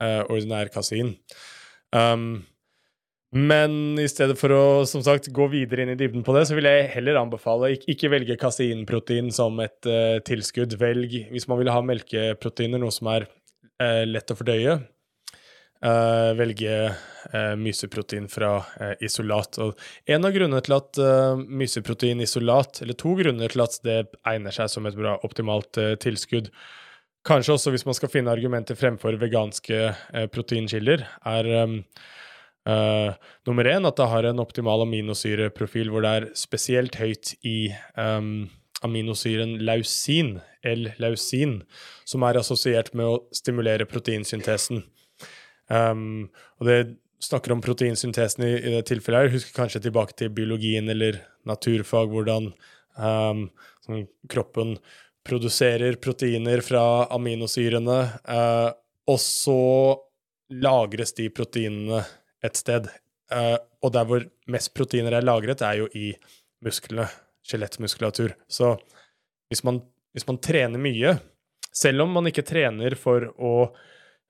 ordinær 0.00 0.70
kasein. 0.74 1.14
Um, 1.94 2.44
men 3.36 3.98
i 4.00 4.06
stedet 4.08 4.36
for 4.40 4.52
å 4.54 4.64
som 4.88 5.02
sagt, 5.04 5.28
gå 5.34 5.46
videre 5.52 5.84
inn 5.84 5.92
i 5.92 5.98
dybden 5.98 6.24
på 6.24 6.34
det, 6.36 6.46
så 6.48 6.56
vil 6.56 6.68
jeg 6.68 6.88
heller 6.94 7.18
anbefale 7.20 7.72
ikke, 7.74 7.90
ikke 7.94 8.12
velge 8.12 8.36
kaseinprotein 8.40 9.32
som 9.34 9.58
et 9.64 9.88
tilskudd. 10.28 10.76
Velg, 10.80 11.18
hvis 11.32 11.48
man 11.50 11.60
vil 11.60 11.72
ha 11.74 11.82
melkeproteiner, 11.84 12.80
noe 12.80 12.94
som 12.94 13.10
er 13.12 13.26
lett 14.08 14.32
å 14.32 14.38
fordøye, 14.38 14.78
Uh, 15.84 16.32
velge 16.32 16.72
uh, 16.88 17.52
myseprotein 17.60 18.30
fra 18.32 18.54
uh, 18.64 18.94
isolat. 19.04 19.58
Og 19.60 19.76
en 20.08 20.24
av 20.24 20.32
grunnene 20.32 20.62
til 20.64 20.74
at 20.78 21.00
myseprotein 21.44 22.22
isolat, 22.24 22.80
eller 22.80 22.96
to 22.96 23.12
grunner 23.18 23.52
til 23.52 23.64
at 23.66 23.76
det 23.84 23.98
egner 24.24 24.56
seg 24.56 24.72
som 24.72 24.88
et 24.88 24.96
bra 24.96 25.18
optimalt 25.26 25.76
tilskudd, 26.00 26.48
kanskje 27.26 27.56
også 27.56 27.72
hvis 27.74 27.86
man 27.88 27.96
skal 27.98 28.12
finne 28.12 28.32
argumenter 28.32 28.78
fremfor 28.78 29.18
veganske 29.20 29.90
proteinkilder, 30.34 31.02
er 31.26 31.48
um, 31.64 31.80
nummer 33.46 33.68
én 33.70 33.86
at 33.86 33.98
det 33.98 34.06
har 34.10 34.26
en 34.26 34.42
optimal 34.42 34.82
aminosyreprofil 34.82 35.90
hvor 35.92 36.02
det 36.06 36.12
er 36.12 36.28
spesielt 36.38 36.98
høyt 36.98 37.34
i 37.46 37.70
um, 37.98 38.48
aminosyren 38.84 39.56
lausin, 39.64 40.36
L-lausin, 40.66 41.60
som 42.04 42.24
er 42.26 42.40
assosiert 42.40 42.92
med 42.96 43.08
å 43.08 43.18
stimulere 43.34 43.86
proteinsyntesen. 43.88 44.82
Um, 45.70 46.28
og 46.60 46.68
det 46.68 46.80
snakker 47.22 47.54
om 47.54 47.62
proteinsyntesen 47.64 48.44
i, 48.46 48.52
i, 48.58 48.74
det 48.76 48.84
tilfellet 48.90 49.26
her. 49.26 49.34
Husker 49.34 49.56
kanskje 49.56 49.86
tilbake 49.86 50.16
til 50.18 50.32
biologien 50.34 50.90
eller 50.92 51.22
naturfag, 51.48 52.12
hvordan 52.12 52.50
um, 52.98 53.46
kroppen 54.32 54.76
produserer 55.26 55.98
proteiner 56.02 56.62
fra 56.64 57.06
aminosyrene, 57.14 57.98
eh, 58.28 58.68
og 59.06 59.18
så 59.22 59.60
lagres 60.62 61.14
de 61.18 61.28
proteinene 61.34 62.02
et 62.46 62.58
sted. 62.58 62.88
Eh, 63.34 63.56
og 63.82 63.92
der 63.94 64.06
hvor 64.08 64.26
mest 64.50 64.72
proteiner 64.74 65.18
er 65.18 65.26
lagret, 65.26 65.62
er 65.62 65.82
jo 65.82 65.90
i 65.94 66.12
musklene, 66.64 67.08
skjelettmuskulatur. 67.46 68.32
Så 68.50 68.72
hvis 69.50 69.62
man, 69.66 69.78
hvis 70.14 70.26
man 70.26 70.40
trener 70.42 70.82
mye, 70.82 71.18
selv 71.76 72.02
om 72.02 72.16
man 72.16 72.26
ikke 72.30 72.46
trener 72.46 72.96
for 72.98 73.28
å 73.36 73.52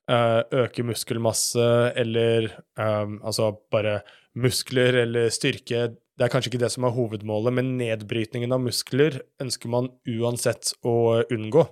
Eh, 0.06 0.42
øke 0.54 0.84
muskelmasse 0.86 1.64
eller 1.98 2.44
um, 2.78 3.16
altså 3.26 3.48
bare 3.74 4.04
muskler 4.38 5.00
eller 5.02 5.32
styrke. 5.34 5.96
Det 6.16 6.24
er 6.24 6.32
kanskje 6.32 6.54
ikke 6.54 6.62
det 6.62 6.72
som 6.72 6.86
er 6.88 6.94
hovedmålet, 6.96 7.54
men 7.58 7.74
nedbrytningen 7.76 8.54
av 8.56 8.62
muskler 8.64 9.20
ønsker 9.42 9.72
man 9.72 9.90
uansett 10.08 10.72
å 10.86 11.22
unngå. 11.32 11.66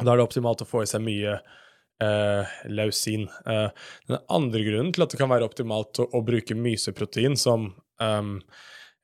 Da 0.00 0.10
er 0.10 0.18
det 0.18 0.26
optimalt 0.26 0.64
å 0.64 0.68
få 0.68 0.82
i 0.82 0.90
seg 0.90 1.04
mye 1.06 1.36
eh, 2.02 2.56
lausin. 2.72 3.28
Eh, 3.46 3.86
den 4.10 4.18
andre 4.32 4.64
grunnen 4.66 4.90
til 4.96 5.06
at 5.06 5.14
det 5.14 5.20
kan 5.20 5.30
være 5.30 5.46
optimalt 5.46 6.02
å, 6.02 6.08
å 6.10 6.24
bruke 6.26 6.58
myseprotein 6.58 7.38
som 7.38 7.70
eh, 8.02 8.34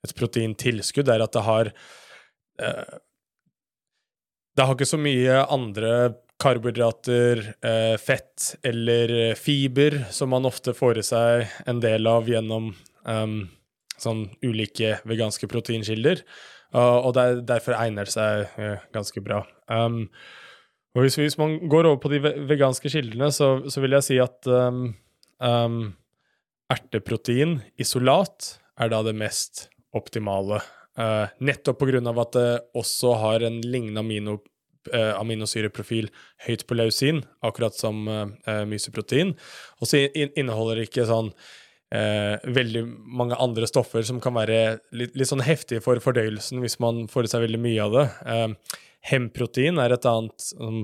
et 0.05 0.15
proteintilskudd, 0.17 1.09
er 1.09 1.23
at 1.25 1.35
det 1.35 1.43
har 1.47 1.71
uh, 2.61 2.95
Det 4.57 4.65
har 4.65 4.73
ikke 4.73 4.89
så 4.89 4.97
mye 5.01 5.41
andre 5.53 5.91
karbohydrater, 6.41 7.39
eh, 7.65 7.97
fett 7.97 8.55
eller 8.63 9.13
eh, 9.29 9.35
fiber, 9.35 10.03
som 10.13 10.29
man 10.29 10.45
ofte 10.45 10.73
får 10.73 10.99
i 11.01 11.03
seg 11.05 11.53
en 11.65 11.79
del 11.81 12.05
av 12.09 12.29
gjennom 12.29 12.67
um, 13.09 13.39
sånn 14.01 14.27
ulike 14.45 14.97
veganske 15.09 15.49
proteinkilder. 15.49 16.23
Og 16.77 17.13
der, 17.15 17.39
derfor 17.47 17.77
egner 17.77 18.09
det 18.09 18.11
seg 18.11 18.57
uh, 18.59 18.81
ganske 18.91 19.21
bra. 19.23 19.39
Um, 19.71 20.09
og 20.97 21.05
hvis, 21.05 21.15
hvis, 21.19 21.37
man 21.39 21.59
går 21.69 21.87
over 21.87 21.99
på 22.01 22.11
de 22.11 22.19
veganske 22.49 22.91
kildene, 22.91 23.29
så, 23.31 23.61
så 23.69 23.83
vil 23.83 23.95
jeg 23.95 24.05
si 24.07 24.17
at 24.19 24.49
um, 24.49 24.89
um, 25.39 25.79
erteprotein 26.73 27.59
isolat 27.79 28.57
er 28.81 28.91
da 28.91 29.03
det 29.05 29.15
mest 29.17 29.67
optimale. 29.95 30.59
Uh, 30.97 31.29
nettopp 31.39 31.85
av 31.85 32.21
at 32.23 32.33
det 32.33 32.49
også 32.77 33.13
har 33.21 33.45
en 33.45 33.61
lignende 33.61 34.01
amino 34.01 34.39
uh, 34.93 35.13
aminosyreprofil 35.19 36.09
høyt 36.47 36.65
på 36.67 36.77
lausin, 36.79 37.21
akkurat 37.45 37.77
som 37.77 38.07
uh, 38.09 38.63
myseprotein. 38.65 39.35
Og 39.81 39.91
så 39.91 40.07
inneholder 40.15 40.81
det 40.81 40.89
ikke 40.89 41.07
sånn 41.09 41.31
eh, 41.93 42.35
veldig 42.43 42.83
mange 43.19 43.37
andre 43.39 43.67
stoffer 43.69 44.05
som 44.07 44.19
kan 44.23 44.35
være 44.37 44.79
litt, 44.91 45.15
litt, 45.15 45.29
sånn 45.29 45.45
heftige 45.45 45.83
for 45.83 46.01
fordøyelsen 46.03 46.61
hvis 46.63 46.79
man 46.83 47.05
får 47.11 47.27
i 47.27 47.33
seg 47.33 47.45
veldig 47.45 47.61
mye 47.63 47.85
av 47.85 47.95
det. 47.95 48.07
Eh, 48.33 48.81
hemprotein 49.11 49.79
er 49.79 49.95
et 49.95 50.09
annet 50.09 50.51
um, 50.59 50.83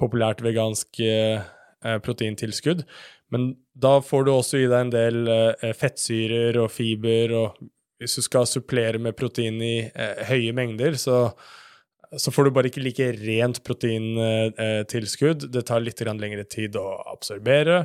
populært 0.00 0.44
vegansk 0.44 1.00
eh, 1.02 1.42
eh, 1.84 1.98
proteintilskudd. 2.04 2.84
Men 3.34 3.54
da 3.74 3.98
får 4.04 4.26
du 4.26 4.32
også 4.34 4.60
i 4.60 4.68
deg 4.70 4.78
en 4.78 4.94
del 4.94 5.74
fettsyrer 5.74 6.54
og 6.62 6.68
fiber, 6.70 7.32
og 7.34 7.56
hvis 7.98 8.20
du 8.20 8.22
skal 8.22 8.46
supplere 8.46 9.00
med 9.02 9.16
protein 9.18 9.56
i 9.64 9.88
høye 10.28 10.52
mengder, 10.54 10.94
så 11.00 11.32
så 12.20 12.30
får 12.30 12.46
du 12.46 12.54
bare 12.54 12.70
ikke 12.70 12.82
like 12.84 13.06
rent 13.24 13.58
proteintilskudd. 13.66 15.48
Det 15.50 15.64
tar 15.66 15.82
litt 15.82 16.02
lengre 16.06 16.44
tid 16.46 16.76
å 16.78 16.84
absorbere. 17.10 17.80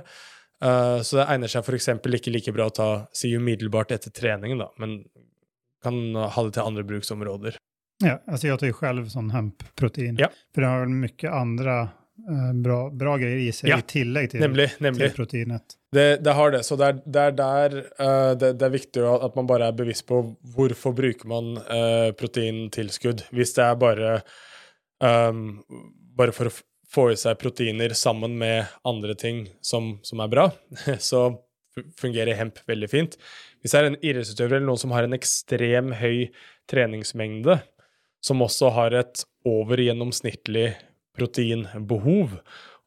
Uh, 0.59 0.99
så 1.05 1.21
det 1.21 1.29
egner 1.31 1.51
seg 1.51 1.63
f.eks. 1.63 1.89
ikke 2.19 2.33
like 2.33 2.53
bra 2.55 2.67
å 2.67 2.75
ta 2.75 2.89
si 3.15 3.31
umiddelbart 3.35 3.93
etter 3.95 4.11
treningen, 4.11 4.59
da, 4.59 4.69
men 4.81 5.01
kan 5.83 5.99
ha 6.19 6.43
det 6.43 6.57
til 6.57 6.65
andre 6.65 6.83
bruksområder. 6.83 7.55
Ja, 8.03 8.17
altså 8.27 8.47
jeg 8.47 8.59
tar 8.59 8.71
jo 8.71 8.77
selv 8.79 9.07
sånn 9.11 9.31
hemp-protein, 9.33 10.19
ja. 10.19 10.29
for 10.55 10.63
det 10.63 10.71
har 10.71 10.85
vel 10.85 10.93
mye 11.01 11.31
andre 11.35 11.75
uh, 11.83 12.51
bra, 12.63 12.77
bra, 12.95 13.15
greier 13.19 13.41
i 13.43 13.49
seg 13.55 13.73
ja. 13.73 13.79
i 13.81 13.87
tillegg 13.87 14.29
til, 14.31 14.43
nemlig, 14.43 14.69
nemlig. 14.83 15.09
til 15.09 15.17
proteinet. 15.17 15.75
Det, 15.95 16.05
det, 16.23 16.35
har 16.37 16.53
det. 16.53 16.61
Så 16.67 16.77
det 16.79 16.91
er, 16.93 17.01
det 17.03 17.25
er 17.25 17.35
der 17.39 17.75
uh, 17.99 18.31
det, 18.39 18.53
det, 18.61 18.67
er 18.67 18.75
viktig 18.75 19.03
at 19.09 19.35
man 19.39 19.49
bare 19.49 19.67
er 19.67 19.75
bevisst 19.75 20.05
på 20.07 20.21
hvorfor 20.55 20.95
bruker 20.95 21.31
man 21.31 21.57
uh, 21.59 22.11
proteintilskudd. 22.19 23.25
Hvis 23.35 23.55
det 23.57 23.65
er 23.65 23.79
bare, 23.81 24.13
um, 25.03 25.59
bare 26.15 26.35
for 26.35 26.51
å 26.51 26.55
få 26.89 27.11
i 27.13 27.17
seg 27.19 27.37
proteiner 27.41 27.93
sammen 27.97 28.37
med 28.39 28.69
andre 28.87 29.15
ting 29.17 29.45
som, 29.61 29.97
som 30.05 30.21
er 30.23 30.31
bra, 30.31 30.47
så 30.99 31.29
fungerer 31.99 32.37
hemp 32.39 32.59
veldig 32.67 32.89
fint. 32.89 33.17
Hvis 33.61 33.75
det 33.75 33.81
er 33.81 33.89
en 33.89 33.99
idrettsutøver 33.99 34.57
eller 34.57 34.69
noen 34.71 34.81
som 34.81 34.95
har 34.95 35.05
en 35.05 35.15
ekstrem 35.17 35.93
høy 35.99 36.29
treningsmengde, 36.69 37.59
som 38.25 38.43
også 38.43 38.73
har 38.75 38.95
et 38.97 39.23
overgjennomsnittlig 39.47 40.73
proteinbehov, 41.17 42.39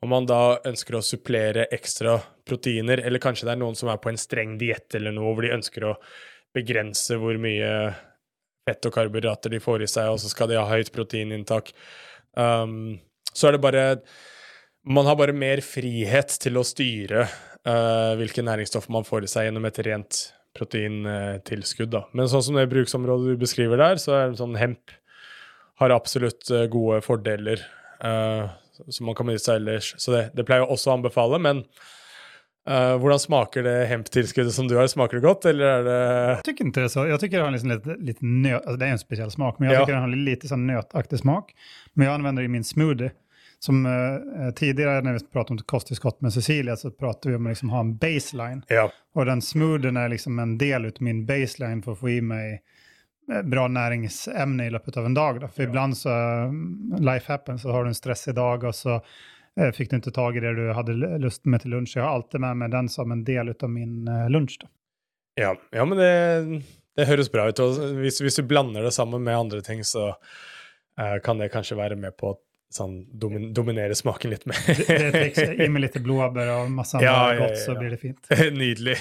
om 0.03 0.11
man 0.11 0.27
da 0.27 0.59
ønsker 0.67 0.99
å 0.99 1.05
supplere 1.07 1.69
ekstra 1.73 2.19
proteiner, 2.49 3.05
eller 3.07 3.23
kanskje 3.23 3.47
det 3.47 3.55
er 3.55 3.61
noen 3.63 3.79
som 3.79 3.91
er 3.93 4.01
på 4.03 4.11
en 4.11 4.19
streng 4.19 4.57
diett 4.61 4.97
eller 4.99 5.15
noe, 5.15 5.31
hvor 5.31 5.47
de 5.47 5.55
ønsker 5.55 5.87
å 5.87 5.95
begrense 6.53 7.17
hvor 7.23 7.39
mye 7.41 7.71
fett 8.67 8.89
og 8.89 8.95
karbohydrater 8.95 9.55
de 9.55 9.63
får 9.63 9.87
i 9.87 9.91
seg, 9.91 10.11
og 10.11 10.21
så 10.23 10.31
skal 10.31 10.51
de 10.51 10.59
ha 10.59 10.67
høyt 10.69 10.93
proteininntak. 10.95 11.73
Um, 12.35 12.99
så 13.33 13.49
er 13.49 13.57
det 13.57 13.65
bare 13.65 13.87
Man 14.83 15.07
har 15.07 15.15
bare 15.15 15.35
mer 15.37 15.61
frihet 15.63 16.33
til 16.43 16.59
å 16.59 16.65
styre 16.67 17.27
uh, 17.69 18.15
hvilke 18.19 18.43
næringsstoffer 18.43 18.91
man 18.91 19.07
får 19.07 19.29
i 19.29 19.31
seg 19.31 19.47
gjennom 19.47 19.69
et 19.69 19.79
rent 19.87 20.19
proteintilskudd. 20.59 21.93
da. 21.93 22.03
Men 22.13 22.27
sånn 22.29 22.43
som 22.43 22.59
det 22.59 22.67
bruksområdet 22.73 23.37
du 23.37 23.41
beskriver 23.41 23.79
der, 23.79 24.01
så 24.03 24.17
er 24.17 24.33
det 24.33 24.43
sånn 24.43 24.59
hemp 24.59 24.91
har 25.81 25.95
absolutt 25.95 26.51
uh, 26.51 26.67
gode 26.71 27.01
fordeler. 27.07 27.63
Uh, 28.03 28.51
som 28.89 29.07
man 29.07 29.17
kan 29.17 29.29
benytte 29.29 29.47
seg 29.47 29.61
ellers. 29.61 29.95
Så 30.01 30.15
det, 30.15 30.23
det 30.37 30.47
pleier 30.49 30.65
jeg 30.65 30.75
også 30.75 30.93
å 30.93 30.97
anbefale. 30.97 31.39
Men 31.43 31.63
uh, 32.69 32.95
hvordan 33.01 33.21
smaker 33.23 33.67
det 33.67 33.77
hemptilskuddet 33.91 34.55
som 34.55 34.69
du 34.71 34.77
har? 34.79 34.89
Smaker 34.91 35.19
det 35.19 35.27
godt, 35.27 35.49
eller 35.51 35.79
er 35.79 35.89
det 35.89 35.99
Jeg 36.03 36.39
syns 36.41 36.53
ikke 36.55 36.71
det 36.79 36.93
så. 36.95 37.07
Jeg 37.11 37.23
tykker 37.23 37.39
det 37.39 37.47
har 37.47 37.57
liksom 37.57 37.75
litt, 37.75 37.91
litt 38.11 38.23
nøt, 38.23 38.61
altså 38.61 38.79
det 38.81 38.89
er 38.89 38.97
en 38.97 39.03
spesiell 39.03 39.35
smak, 39.35 39.59
men 39.59 39.71
jeg 39.71 39.79
ja. 39.79 39.83
tycker 39.85 39.99
det 39.99 40.05
har 40.05 40.29
litt 40.31 40.49
sånn 40.51 40.69
nøtaktig 40.69 41.23
smak. 41.23 41.53
Men 41.95 42.09
jeg 42.09 42.19
anvender 42.19 42.45
det 42.45 42.51
i 42.51 42.57
min 42.59 42.67
smoothie. 42.67 43.15
Som 43.65 43.87
eh, 43.87 44.55
tidigare 44.55 45.01
när 45.01 45.13
vi 45.13 45.21
pratade 45.21 45.53
om 45.53 45.59
kosttillskott 45.59 46.21
med 46.21 46.33
Cecilia 46.33 46.77
så 46.77 46.91
pratade 46.91 47.29
vi 47.29 47.37
om 47.37 47.47
att 47.47 47.51
liksom 47.51 47.71
ha 47.71 47.81
en 47.81 47.97
baseline. 47.97 48.63
Ja. 48.69 48.93
Och 49.15 49.25
den 49.25 49.43
smoothien 49.43 49.97
är 49.97 50.09
liksom 50.09 50.39
en 50.39 50.59
del 50.59 50.85
av 50.85 50.93
min 50.99 51.27
baseline 51.27 51.83
för 51.83 51.93
att 51.93 51.99
få 51.99 52.11
i 52.11 52.21
mig 52.21 52.63
Eh, 53.31 53.43
bra 53.43 53.69
näringsämne 53.69 54.67
i 54.67 54.71
løpet 54.71 54.97
av 54.97 55.07
en 55.07 55.15
dag. 55.15 55.41
Då. 55.41 55.49
För 55.49 55.63
ja. 55.63 55.69
ibland 55.69 55.97
så, 55.97 56.11
mm, 56.11 56.97
life 57.01 57.33
happens, 57.33 57.63
så 57.63 57.71
har 57.71 57.85
du 57.85 57.89
en 57.89 57.95
stressig 57.95 58.35
dag 58.35 58.65
og 58.65 58.75
så 58.75 59.01
eh, 59.61 59.71
fick 59.71 59.91
du 59.91 59.97
ikke 59.97 60.11
tag 60.11 60.37
i 60.37 60.41
det 60.41 60.55
du 60.59 60.73
hadde 60.75 60.97
lyst 61.23 61.45
med 61.45 61.63
til 61.63 61.71
lunch. 61.77 61.97
Jeg 61.97 62.05
har 62.05 62.15
alltid 62.19 62.41
med 62.43 62.63
meg 62.65 62.73
den 62.75 62.89
som 62.89 63.13
en 63.13 63.25
del 63.25 63.55
av 63.55 63.71
min 63.71 64.09
eh, 64.09 64.31
lunch. 64.31 64.59
Då. 64.61 64.71
Ja, 65.35 65.55
ja, 65.71 65.85
men 65.85 65.99
det, 65.99 66.63
det 66.97 67.09
høres 67.09 67.31
bra 67.33 67.47
ut. 67.49 67.61
Og 67.63 67.79
hvis, 68.03 68.21
hvis, 68.21 68.41
du 68.41 68.49
blander 68.49 68.83
det 68.83 68.93
sammen 68.93 69.23
med 69.23 69.39
andre 69.39 69.63
ting, 69.65 69.85
så 69.85 70.11
eh, 70.99 71.19
kan 71.25 71.39
det 71.39 71.53
kanskje 71.55 71.79
være 71.79 71.97
med 71.97 72.17
på 72.19 72.35
å 72.35 72.41
sånn 72.75 72.97
domin 73.21 73.51
dominere 73.55 73.97
smaken 73.97 74.33
litt 74.33 74.45
mer. 74.49 74.61
det, 74.67 74.87
er 74.89 75.07
et 75.09 75.17
triks. 75.17 75.55
Gi 75.59 75.69
meg 75.73 75.87
litt 75.87 75.99
blåbær 76.05 76.53
og 76.57 76.75
masse 76.75 76.97
annet 76.99 77.09
Ja, 77.09 77.17
ja, 77.33 77.39
godt, 77.45 77.61
så 77.63 77.77
blir 77.79 77.95
det 77.95 78.01
fint. 78.03 78.33
Nydelig. 78.61 78.99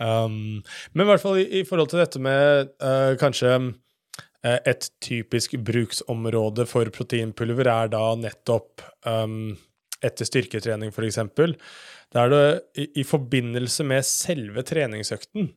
Um, 0.00 0.62
men 0.92 1.04
i 1.04 1.10
hvert 1.10 1.24
fall 1.24 1.40
i, 1.42 1.46
i 1.60 1.64
forhold 1.68 1.92
til 1.92 2.02
dette 2.02 2.22
med 2.22 2.72
uh, 2.82 3.14
kanskje 3.20 3.52
uh, 3.56 4.58
et 4.58 4.88
typisk 5.04 5.58
bruksområde 5.66 6.66
for 6.70 6.90
proteinpulver 6.94 7.70
er 7.72 7.92
da 7.94 8.04
nettopp 8.20 8.84
um, 9.08 9.54
etter 10.04 10.28
styrketrening, 10.28 10.92
for 10.94 11.06
eksempel. 11.06 11.56
Da 12.14 12.26
er 12.26 12.32
det 12.32 12.44
i, 12.78 12.90
i 13.02 13.06
forbindelse 13.06 13.86
med 13.86 14.06
selve 14.06 14.64
treningsøkten, 14.66 15.50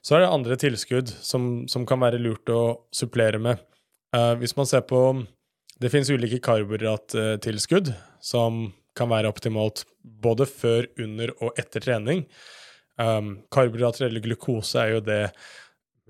så 0.00 0.16
er 0.16 0.24
det 0.24 0.32
andre 0.32 0.56
tilskudd 0.60 1.10
som, 1.22 1.66
som 1.68 1.84
kan 1.88 2.00
være 2.00 2.20
lurt 2.22 2.48
å 2.52 2.62
supplere 2.94 3.40
med. 3.42 3.60
Uh, 4.16 4.34
hvis 4.40 4.56
man 4.58 4.66
ser 4.66 4.82
på 4.90 5.00
Det 5.80 5.88
finnes 5.88 6.10
ulike 6.12 6.42
karbohydrattilskudd 6.44 7.94
som 8.20 8.66
kan 8.98 9.08
være 9.08 9.30
optimalt 9.32 9.86
både 10.02 10.44
før, 10.48 10.88
under 11.00 11.32
og 11.40 11.56
etter 11.60 11.80
trening. 11.80 12.26
Um, 13.00 13.38
karbohydrater 13.54 14.08
eller 14.10 14.20
glukose 14.24 14.76
er 14.82 14.96
jo 14.96 15.02
det 15.04 15.22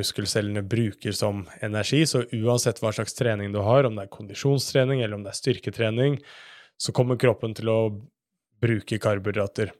muskelcellene 0.00 0.64
bruker 0.66 1.14
som 1.14 1.44
energi, 1.62 2.02
så 2.08 2.24
uansett 2.34 2.80
hva 2.82 2.90
slags 2.96 3.14
trening 3.14 3.52
du 3.54 3.60
har, 3.62 3.86
om 3.86 3.94
det 3.94 4.08
er 4.08 4.14
kondisjonstrening 4.14 5.04
eller 5.04 5.18
om 5.18 5.26
det 5.26 5.34
er 5.34 5.38
styrketrening, 5.38 6.18
så 6.80 6.94
kommer 6.96 7.20
kroppen 7.20 7.54
til 7.54 7.70
å 7.70 7.78
bruke 8.60 8.98
karbohydrater 9.00 9.70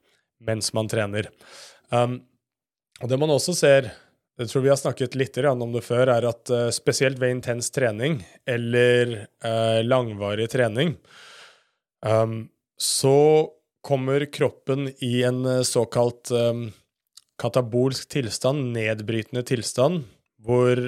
mens 0.47 0.71
man 0.77 0.89
trener. 0.93 1.33
Um, 1.91 2.21
og 3.01 3.11
det 3.11 3.19
man 3.19 3.33
også 3.33 3.57
ser, 3.57 3.91
jeg 4.41 4.49
tror 4.49 4.63
vi 4.65 4.71
har 4.73 4.79
snakket 4.81 5.17
litt 5.21 5.37
om 5.45 5.73
det 5.75 5.83
før, 5.85 6.09
er 6.09 6.25
at 6.29 6.51
eh, 6.51 6.71
spesielt 6.73 7.19
ved 7.21 7.35
intens 7.35 7.71
trening 7.71 8.23
eller 8.49 9.27
eh, 9.45 9.81
langvarig 9.85 10.49
trening, 10.51 10.95
um, 12.01 12.49
så 12.81 13.51
kommer 13.85 14.25
kroppen 14.33 14.89
i 15.05 15.23
en 15.29 15.45
eh, 15.45 15.63
såkalt 15.63 16.33
um, 16.33 16.71
katabolsk 17.41 18.09
tilstand, 18.09 18.73
nedbrytende 18.73 19.45
tilstand, 19.45 20.07
hvor 20.41 20.81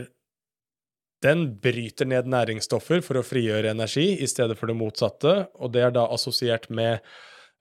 den 1.23 1.45
bryter 1.63 2.09
ned 2.09 2.31
næringsstoffer 2.33 3.05
for 3.05 3.21
å 3.21 3.25
frigjøre 3.27 3.71
energi 3.71 4.15
i 4.17 4.29
stedet 4.29 4.57
for 4.59 4.73
det 4.73 4.79
motsatte, 4.81 5.35
og 5.61 5.75
det 5.77 5.85
er 5.85 5.93
da 5.95 6.07
assosiert 6.09 6.71
med 6.73 7.05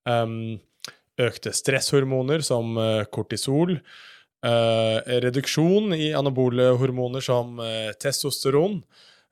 um, 0.07 0.55
økte 1.19 1.51
stresshormoner 1.53 2.41
som 2.47 2.79
kortisol, 3.13 3.75
reduksjon 4.41 5.93
i 5.93 6.11
anabole 6.17 6.71
hormoner 6.81 7.21
som 7.21 7.59
eh, 7.61 7.91
testosteron, 8.01 8.79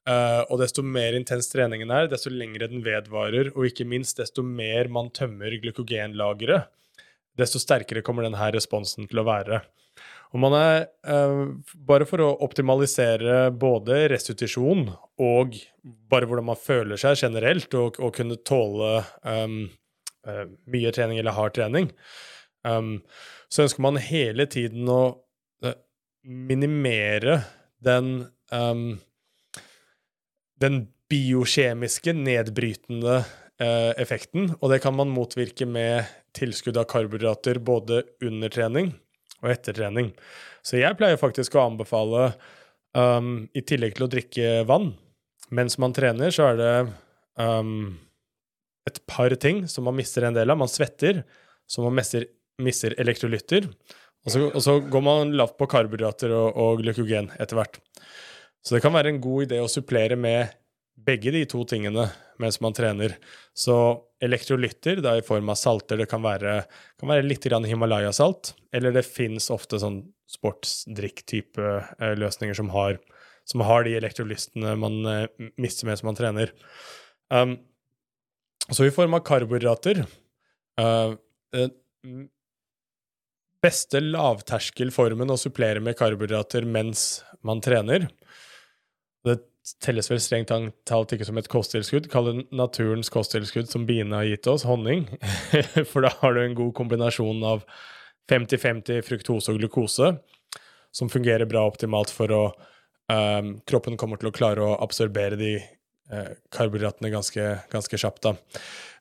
eh, 0.10 0.42
og 0.46 0.60
desto 0.62 0.84
mer 0.86 1.18
intens 1.18 1.50
treningen 1.50 1.90
er, 1.92 2.10
desto 2.12 2.30
lengre 2.30 2.70
den 2.70 2.84
vedvarer, 2.86 3.52
og 3.56 3.70
ikke 3.70 3.88
minst 3.90 4.22
desto 4.22 4.46
mer 4.46 4.92
man 4.94 5.10
tømmer 5.16 5.56
glykogenlageret, 5.64 6.70
desto 7.40 7.62
sterkere 7.62 8.04
kommer 8.06 8.28
denne 8.28 8.52
responsen 8.54 9.10
til 9.10 9.22
å 9.24 9.28
være. 9.28 9.64
Og 10.30 10.42
man 10.44 10.54
er, 10.54 10.88
eh, 11.10 11.46
bare 11.74 12.06
for 12.06 12.22
å 12.22 12.36
optimalisere 12.46 13.50
både 13.50 14.04
restitusjon 14.12 14.86
og 15.18 15.58
bare 16.12 16.30
hvordan 16.30 16.52
man 16.52 16.60
føler 16.60 17.02
seg 17.02 17.18
generelt, 17.18 17.74
og, 17.74 17.98
og 17.98 18.14
kunne 18.14 18.38
tåle 18.46 19.00
um, 19.26 19.64
eh, 20.28 20.46
mye 20.70 20.94
trening 20.94 21.18
eller 21.18 21.34
hard 21.34 21.58
trening, 21.58 21.90
um, 22.62 23.00
så 23.50 23.66
ønsker 23.66 23.84
man 23.84 24.00
hele 24.02 24.46
tiden 24.50 24.90
å 24.90 25.02
eh, 25.66 25.78
minimere 26.24 27.42
den 27.84 28.28
um, 28.54 29.00
den 30.60 30.80
biokjemiske, 31.10 32.14
nedbrytende 32.14 33.22
eh, 33.62 33.92
effekten, 34.02 34.54
og 34.60 34.74
det 34.74 34.82
kan 34.84 34.96
man 34.98 35.12
motvirke 35.14 35.66
med 35.70 36.10
tilskudd 36.38 36.78
av 36.78 36.90
karbohydrater 36.92 37.62
både 37.66 38.04
under 38.26 38.52
trening 38.54 38.92
og 39.40 39.54
etter 39.54 39.78
trening. 39.78 40.12
Så 40.62 40.82
jeg 40.82 40.98
pleier 41.00 41.20
faktisk 41.20 41.56
å 41.56 41.64
anbefale, 41.70 42.34
um, 42.94 43.48
i 43.56 43.64
tillegg 43.64 43.96
til 43.98 44.06
å 44.06 44.12
drikke 44.12 44.52
vann 44.70 44.92
mens 45.56 45.80
man 45.82 45.96
trener, 45.96 46.34
så 46.36 46.52
er 46.52 46.60
det 46.60 46.74
um, 47.42 47.96
et 48.90 49.00
par 49.10 49.34
ting 49.42 49.64
som 49.72 49.88
man 49.88 49.98
mister 49.98 50.28
en 50.28 50.36
del 50.36 50.52
av. 50.52 50.60
Man 50.60 50.70
svetter, 50.70 51.24
så 51.70 51.82
man 51.86 51.96
mister, 51.98 52.28
mister 52.60 52.96
elektrolytter. 53.02 53.68
Og 54.26 54.34
så, 54.34 54.46
og 54.50 54.62
så 54.64 54.78
går 54.84 55.04
man 55.06 55.36
lavt 55.40 55.58
på 55.60 55.68
karbohydrater 55.72 56.34
og, 56.36 56.58
og 56.60 56.82
glykogen 56.84 57.32
etter 57.40 57.60
hvert. 57.60 57.80
Så 58.66 58.76
det 58.76 58.84
kan 58.84 58.94
være 58.94 59.14
en 59.14 59.22
god 59.24 59.48
idé 59.48 59.62
å 59.64 59.72
supplere 59.72 60.18
med 60.20 60.52
begge 61.00 61.32
de 61.32 61.46
to 61.48 61.64
tingene 61.68 62.10
mens 62.40 62.60
man 62.64 62.76
trener. 62.76 63.16
Så 63.56 63.76
elektrolytter 64.24 65.02
da 65.04 65.16
i 65.18 65.24
form 65.26 65.52
av 65.52 65.60
salter, 65.60 66.00
det 66.00 66.10
kan 66.12 66.24
være, 66.24 66.62
kan 67.00 67.12
være 67.12 67.28
litt 67.28 67.48
Himalaya-salt, 67.48 68.54
eller 68.76 68.96
det 68.96 69.08
fins 69.08 69.50
ofte 69.52 69.80
sånn 69.80 70.02
sportsdrikk-type 70.30 71.66
eh, 72.00 72.16
løsninger 72.20 72.56
som 72.56 72.70
har, 72.76 73.00
som 73.50 73.64
har 73.66 73.84
de 73.88 73.96
elektrolyttene 73.98 74.76
man 74.80 75.00
eh, 75.10 75.28
mister 75.58 75.90
mens 75.90 76.04
man 76.06 76.16
trener. 76.20 76.54
Um, 77.34 77.58
så 78.70 78.86
i 78.86 78.94
form 78.94 79.16
av 79.18 79.24
karbohydrater 79.26 80.04
uh, 80.80 81.16
eh, 81.56 81.72
Beste 83.64 84.00
lavterskelformen 84.00 85.34
å 85.34 85.38
supplere 85.40 85.82
med 85.84 85.98
karbohydrater 86.00 86.64
mens 86.64 87.22
man 87.44 87.60
trener. 87.64 88.08
Det 89.28 89.36
telles 89.84 90.08
vel 90.10 90.22
strengt 90.24 90.54
talt 90.88 91.14
ikke 91.14 91.28
som 91.28 91.38
et 91.40 91.50
kosttilskudd. 91.52 92.08
Kall 92.12 92.30
det 92.30 92.36
naturens 92.56 93.12
kosttilskudd 93.14 93.68
som 93.70 93.86
biene 93.90 94.22
har 94.22 94.30
gitt 94.30 94.48
oss, 94.48 94.64
honning. 94.68 95.06
For 95.92 96.06
da 96.06 96.14
har 96.22 96.36
du 96.36 96.44
en 96.44 96.58
god 96.58 96.74
kombinasjon 96.78 97.44
av 97.46 97.66
50-50 98.32 99.04
fruktose 99.06 99.52
og 99.52 99.60
glukose, 99.60 100.14
som 100.96 101.12
fungerer 101.12 101.50
bra 101.50 101.66
optimalt 101.68 102.12
for 102.14 102.32
å 102.34 102.44
um, 103.10 103.56
Kroppen 103.68 103.98
kommer 103.98 104.22
til 104.22 104.30
å 104.30 104.34
klare 104.36 104.66
å 104.66 104.78
absorbere 104.82 105.38
de 105.38 105.56
karbohydratene 106.56 107.12
ganske, 107.14 107.44
ganske 107.70 108.00
kjapt, 108.02 108.24
da. 108.26 108.36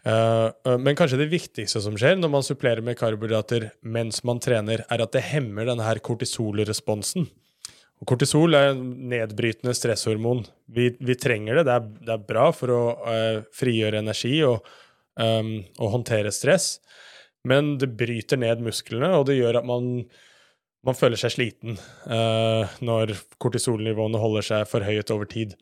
Uh, 0.07 0.49
uh, 0.69 0.77
men 0.79 0.97
kanskje 0.97 1.19
det 1.21 1.31
viktigste 1.33 1.81
som 1.83 1.97
skjer 1.99 2.17
når 2.17 2.31
man 2.33 2.45
supplerer 2.47 2.85
med 2.85 2.97
karbohydrater 3.01 3.71
mens 3.83 4.23
man 4.29 4.41
trener, 4.41 4.85
er 4.87 5.03
at 5.05 5.15
det 5.17 5.25
hemmer 5.33 5.69
denne 5.69 5.87
her 5.87 6.01
kortisolresponsen. 6.05 7.27
Og 7.99 8.07
kortisol 8.07 8.55
er 8.55 8.73
en 8.73 8.83
nedbrytende 9.11 9.75
stresshormon. 9.75 10.45
Vi, 10.71 10.93
vi 11.03 11.17
trenger 11.19 11.59
det. 11.59 11.67
Det 11.67 11.75
er, 11.75 11.89
det 12.07 12.15
er, 12.15 12.29
bra 12.29 12.47
for 12.55 12.75
å 12.75 12.83
uh, 13.03 13.41
frigjøre 13.55 14.05
energi 14.05 14.37
og, 14.47 14.69
um, 15.19 15.57
og, 15.81 15.91
håndtere 15.97 16.33
stress. 16.35 16.77
Men 17.49 17.75
det 17.81 17.91
bryter 17.99 18.39
ned 18.39 18.63
musklene, 18.63 19.11
og 19.19 19.27
det 19.29 19.39
gjør 19.41 19.61
at 19.61 19.67
man, 19.67 19.91
man 20.87 20.99
føler 20.99 21.19
seg 21.19 21.35
sliten 21.35 21.79
uh, 22.07 22.71
når 22.85 23.17
kortisolnivåene 23.43 24.23
holder 24.23 24.47
seg 24.53 24.71
for 24.71 24.87
høyt 24.87 25.11
over 25.15 25.31
tid. 25.31 25.59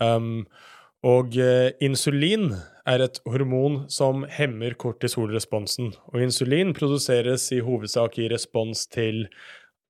Um, 0.00 0.46
og 1.06 1.36
uh, 1.40 1.70
insulin 1.80 2.50
er 2.88 3.04
et 3.04 3.20
hormon 3.28 3.84
som 3.92 4.24
hemmer 4.28 4.74
kortisolresponsen. 4.80 5.94
Og 6.12 6.24
insulin 6.24 6.74
produseres 6.76 7.46
i 7.56 7.60
hovedsak 7.64 8.18
i 8.20 8.28
respons 8.32 8.86
til 8.92 9.26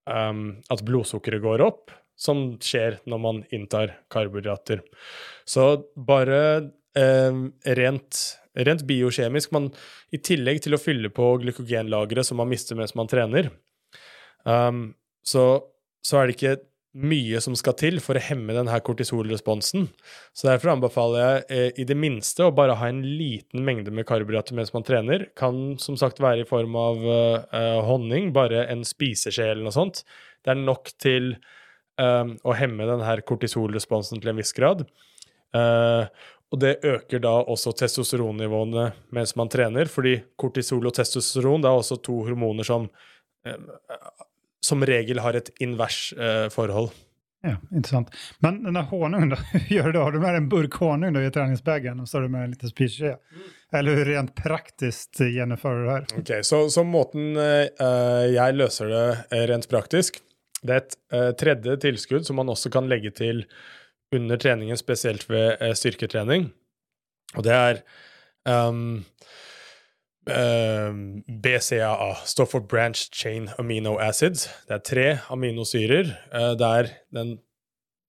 um, 0.06 0.60
at 0.70 0.84
blodsukkeret 0.86 1.42
går 1.42 1.64
opp, 1.66 1.94
som 2.20 2.60
skjer 2.62 3.00
når 3.08 3.22
man 3.24 3.42
inntar 3.54 3.96
karbohydrater. 4.12 4.84
Så 5.48 5.66
bare 5.96 6.70
um, 6.98 7.48
rent, 7.64 8.22
rent 8.54 8.86
biokjemisk 8.86 9.54
man, 9.56 9.70
I 10.12 10.20
tillegg 10.22 10.62
til 10.66 10.76
å 10.76 10.82
fylle 10.82 11.10
på 11.14 11.32
glykogenlageret 11.42 12.28
som 12.28 12.38
man 12.42 12.50
mister 12.50 12.78
mens 12.78 12.94
man 12.98 13.10
trener, 13.10 13.50
um, 14.44 14.90
så, 15.26 15.46
så 16.04 16.20
er 16.20 16.28
det 16.28 16.38
ikke 16.38 16.58
mye 16.90 17.38
som 17.42 17.54
skal 17.58 17.76
til 17.78 18.00
for 18.02 18.18
å 18.18 18.22
hemme 18.24 18.54
denne 18.56 18.78
kortisolresponsen. 18.82 19.86
Så 20.34 20.48
derfor 20.48 20.72
anbefaler 20.72 21.20
jeg 21.20 21.44
eh, 21.54 21.82
i 21.82 21.86
det 21.86 21.96
minste 21.98 22.48
å 22.48 22.54
bare 22.54 22.74
ha 22.80 22.88
en 22.90 23.02
liten 23.04 23.62
mengde 23.66 23.94
med 23.94 24.08
karbohydrater 24.08 24.56
mens 24.58 24.72
man 24.74 24.86
trener. 24.86 25.28
Kan 25.38 25.78
som 25.82 25.98
sagt 26.00 26.22
være 26.22 26.42
i 26.42 26.48
form 26.48 26.74
av 26.80 27.06
eh, 27.06 27.78
honning, 27.86 28.32
bare 28.34 28.64
en 28.72 28.82
spiseskje 28.86 29.52
eller 29.52 29.68
noe 29.68 29.76
sånt. 29.76 30.02
Det 30.42 30.54
er 30.54 30.58
nok 30.58 30.90
til 30.98 31.32
eh, 32.00 32.26
å 32.26 32.56
hemme 32.58 32.88
denne 32.90 33.16
kortisolresponsen 33.28 34.18
til 34.18 34.34
en 34.34 34.42
viss 34.42 34.54
grad. 34.56 34.86
og 36.50 36.58
det 36.62 36.76
øker 36.86 37.18
da 37.22 37.32
også 37.50 37.72
testosteronnivåene 37.78 38.84
mens 39.14 39.34
man 39.38 39.48
trener, 39.50 39.86
fordi 39.90 40.16
kortisol 40.38 40.86
og 40.86 40.94
testosteron 40.94 41.64
er 41.66 41.74
også 41.74 41.98
to 42.02 42.20
hormoner 42.26 42.66
som 42.66 42.86
som 44.64 44.84
regel 44.86 45.22
har 45.24 45.38
et 45.38 45.50
invers 45.60 46.12
eh, 46.12 46.48
forhold. 46.52 46.90
Ja, 47.42 47.56
Interessant. 47.72 48.10
Men 48.44 48.62
den 48.64 48.76
der 48.76 48.88
honungen, 48.90 49.30
da, 49.32 49.36
hur 49.68 49.82
du 49.82 49.92
da? 49.92 50.02
Har 50.04 50.12
du 50.12 50.20
med 50.20 50.36
en 50.36 50.48
burk 50.52 50.74
honung 50.82 51.14
da, 51.16 51.22
i 51.24 51.30
treningsbagen, 51.32 52.00
og 52.00 52.08
så 52.08 52.18
har 52.18 52.28
du 52.28 52.32
med 52.34 52.44
en 52.44 52.54
liten 52.54 52.72
spiseskje? 52.72 53.14
Eller 53.72 53.96
hur 53.96 54.10
rent 54.10 54.34
praktisk 54.36 55.22
gjennomfører 55.24 55.80
du 55.80 55.86
det 55.86 55.94
her? 55.94 56.08
Ok, 56.20 56.32
Så, 56.44 56.64
så 56.70 56.84
måten 56.84 57.38
eh, 57.40 58.26
jeg 58.34 58.58
løser 58.58 58.92
det 58.92 59.44
rent 59.48 59.70
praktisk, 59.70 60.20
det 60.60 60.74
er 60.74 60.82
et 60.82 60.96
eh, 61.16 61.30
tredje 61.40 61.76
tilskudd 61.80 62.26
som 62.28 62.36
man 62.40 62.50
også 62.52 62.72
kan 62.72 62.88
legge 62.90 63.12
til 63.16 63.44
under 64.12 64.40
treningen, 64.40 64.76
spesielt 64.76 65.24
ved 65.30 65.56
eh, 65.62 65.72
styrketrening. 65.78 66.50
Og 67.38 67.46
det 67.46 67.54
er 67.54 67.80
um, 68.44 69.04
BCAA, 71.44 72.10
står 72.28 72.48
for 72.50 72.64
Branch 72.70 73.02
Chain 73.14 73.48
Amino 73.58 73.96
Acids. 74.02 74.48
Det 74.68 74.76
er 74.76 74.84
tre 74.86 75.06
aminosyrer. 75.32 76.14
Uh, 76.32 76.52
der 76.58 76.92
den 77.14 77.38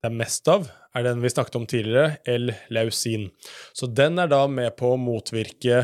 det 0.01 0.09
er 0.09 0.17
mest 0.17 0.47
av, 0.49 0.63
er 0.97 1.03
den 1.05 1.19
vi 1.21 1.29
snakket 1.29 1.59
om 1.59 1.67
tidligere, 1.69 2.15
L-lausin. 2.25 3.27
Så 3.77 3.85
den 3.85 4.17
er 4.17 4.31
da 4.31 4.47
med 4.49 4.73
på 4.79 4.95
å 4.95 4.97
motvirke 4.97 5.83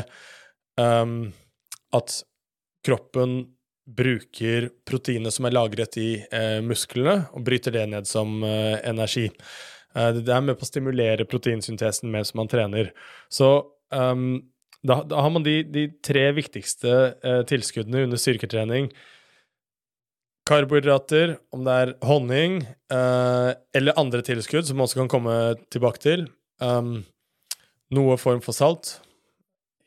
um, 0.74 1.28
at 1.94 2.16
kroppen 2.82 3.44
bruker 3.88 4.68
proteinet 4.88 5.32
som 5.32 5.46
er 5.48 5.54
lagret 5.54 5.96
i 6.00 6.10
eh, 6.20 6.58
musklene, 6.64 7.22
og 7.32 7.46
bryter 7.46 7.72
det 7.72 7.86
ned 7.88 8.08
som 8.10 8.42
eh, 8.44 8.76
energi. 8.84 9.28
Eh, 9.94 10.10
det 10.18 10.34
er 10.34 10.44
med 10.44 10.58
på 10.58 10.66
å 10.66 10.68
stimulere 10.68 11.28
proteinsyntesen 11.28 12.10
mens 12.12 12.34
man 12.36 12.50
trener. 12.50 12.90
Så 13.32 13.48
um, 13.94 14.42
da, 14.86 15.02
da, 15.02 15.20
har 15.20 15.30
man 15.34 15.42
de, 15.42 15.62
de 15.66 15.88
tre 16.04 16.28
viktigste 16.36 16.92
eh, 17.24 17.40
tilskuddene 17.50 18.04
under 18.06 18.20
styrketrening. 18.20 18.90
Karbohydrater, 20.48 21.36
om 21.52 21.64
det 21.66 21.74
er 21.82 21.94
honning 22.08 22.60
eh, 22.64 23.50
eller 23.76 23.98
andre 24.00 24.22
tilskudd, 24.24 24.68
som 24.68 24.78
man 24.78 24.86
også 24.86 25.02
kan 25.02 25.10
komme 25.12 25.34
tilbake 25.74 26.02
til. 26.04 26.28
Um, 26.62 27.02
noe 27.94 28.16
form 28.20 28.40
for 28.44 28.56
salt. 28.56 28.96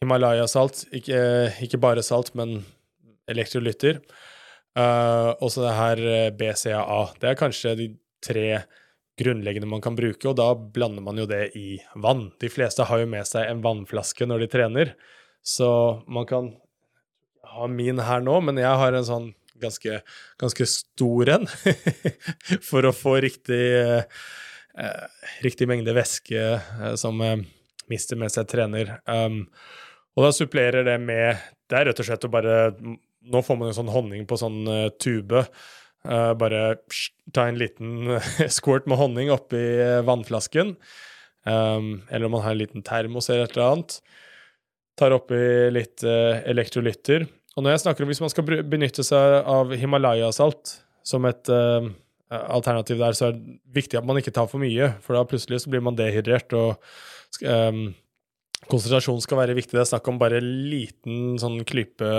Himalaya-salt. 0.04 0.86
Ikke, 0.94 1.22
ikke, 1.64 1.82
bare 1.82 2.04
salt, 2.06 2.34
men 2.38 2.62
elektrolytter. 3.32 4.04
Uh, 4.78 5.34
også 5.44 5.66
det 5.66 5.74
her 5.76 6.04
BCAA. 6.38 7.02
Det 7.20 7.32
er 7.32 7.40
kanskje 7.40 7.76
de 7.80 7.90
tre 8.24 8.46
grunnleggende 9.22 9.70
man 9.70 9.84
kan 9.84 9.96
bruke, 9.98 10.26
og 10.30 10.38
da 10.40 10.50
blander 10.56 11.06
man 11.06 11.22
jo 11.22 11.28
det 11.30 11.52
i 11.58 11.78
vann. 11.96 12.30
De 12.42 12.50
fleste 12.52 12.86
har 12.90 13.04
jo 13.04 13.10
med 13.10 13.28
seg 13.30 13.48
en 13.48 13.64
vannflaske 13.64 14.28
når 14.28 14.46
de 14.46 14.52
trener, 14.56 14.96
så 15.46 15.70
man 16.12 16.28
kan 16.30 16.52
ha 17.52 17.68
min 17.68 18.02
her 18.04 18.24
nå, 18.24 18.40
men 18.46 18.60
jeg 18.62 18.82
har 18.82 18.96
en 18.96 19.08
sånn 19.08 19.30
ganske, 19.62 20.02
ganske 20.42 20.66
stor 20.70 21.30
en 21.36 21.48
for 22.70 22.88
å 22.88 22.94
få 22.96 23.18
riktig, 23.24 23.62
eh, 23.78 25.04
riktig 25.46 25.68
mengde 25.70 25.96
væske 25.96 26.42
eh, 26.42 26.94
som 27.00 27.22
eh, 27.26 27.38
mister 27.92 28.20
mens 28.20 28.40
jeg 28.40 28.50
trener. 28.52 28.98
Um, 29.06 29.44
og 30.16 30.28
da 30.28 30.34
supplerer 30.36 30.84
det 30.88 30.98
med 31.00 31.40
Det 31.72 31.78
er 31.78 31.86
rett 31.88 32.00
og 32.04 32.08
slett 32.08 32.26
å 32.28 32.32
bare 32.32 32.56
Nå 32.76 33.40
får 33.46 33.56
man 33.56 33.70
jo 33.70 33.76
sånn 33.78 33.92
honning 33.94 34.26
på 34.28 34.36
sånn 34.40 34.60
uh, 34.68 34.90
tube. 35.00 35.44
Uh, 36.02 36.34
bare 36.34 36.80
ta 37.30 37.46
en 37.46 37.60
liten 37.62 38.18
squirt 38.50 38.88
med 38.90 38.98
honning 38.98 39.30
oppi 39.34 39.60
uh, 39.78 40.02
vannflasken. 40.08 40.76
Um, 41.46 42.02
eller 42.10 42.26
om 42.26 42.38
man 42.38 42.46
har 42.46 42.56
en 42.56 42.62
liten 42.62 42.86
termos 42.86 43.30
eller 43.30 43.46
et 43.46 43.56
eller 43.56 43.76
annet. 43.76 43.98
Tar 44.98 45.14
oppi 45.14 45.42
litt 45.74 46.06
uh, 46.06 46.42
elektrolytter. 46.50 47.28
Og 47.56 47.66
når 47.66 47.76
jeg 47.76 47.84
snakker 47.86 48.06
om 48.06 48.10
hvis 48.14 48.24
man 48.24 48.34
skal 48.34 48.64
benytte 48.72 49.06
seg 49.06 49.42
av 49.50 49.74
Himalaya-salt 49.76 50.78
som 51.06 51.26
et 51.28 51.50
alternativ 52.32 53.02
der, 53.02 53.16
så 53.18 53.28
er 53.28 53.34
det 53.36 53.58
viktig 53.76 53.98
at 54.00 54.06
man 54.08 54.22
ikke 54.22 54.32
tar 54.32 54.46
for 54.48 54.62
mye, 54.62 54.94
for 55.04 55.18
da 55.18 55.26
plutselig 55.28 55.64
så 55.64 55.72
blir 55.74 55.84
man 55.84 55.98
dehydrert, 55.98 56.54
og 56.56 56.78
um, 57.44 57.82
konsentrasjon 58.72 59.20
skal 59.26 59.42
være 59.42 59.58
viktig. 59.58 59.74
Det 59.76 59.82
er 59.84 59.90
snakk 59.90 60.08
om 60.08 60.22
bare 60.22 60.40
liten 60.40 61.36
sånn 61.42 61.60
klype 61.68 62.14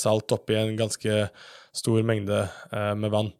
salt 0.00 0.34
oppi 0.34 0.56
en 0.58 0.74
ganske 0.80 1.28
stor 1.72 2.02
mengde 2.02 2.48
eh, 2.72 2.94
med 2.94 3.10
vann. 3.10 3.30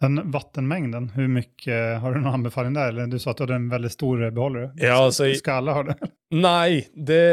Den 0.00 0.30
vattenmängden, 0.30 1.08
hur 1.14 1.28
mycket, 1.28 2.00
har 2.00 2.14
du 2.14 2.20
noen 2.20 2.40
anbefaling 2.40 2.74
der? 2.76 2.92
Eller 2.92 3.08
du 3.08 3.18
sa 3.18 3.32
at 3.32 3.40
du 3.40 3.46
hadde 3.46 3.60
en 3.62 3.70
veldig 3.72 3.90
stor 3.92 4.20
beholder. 4.34 4.70
Ja, 4.80 4.98
altså, 5.00 5.30
Skal 5.38 5.62
alle 5.62 5.76
ha 5.76 5.84
det? 5.88 5.96
Nei, 6.44 6.84
det 6.94 7.26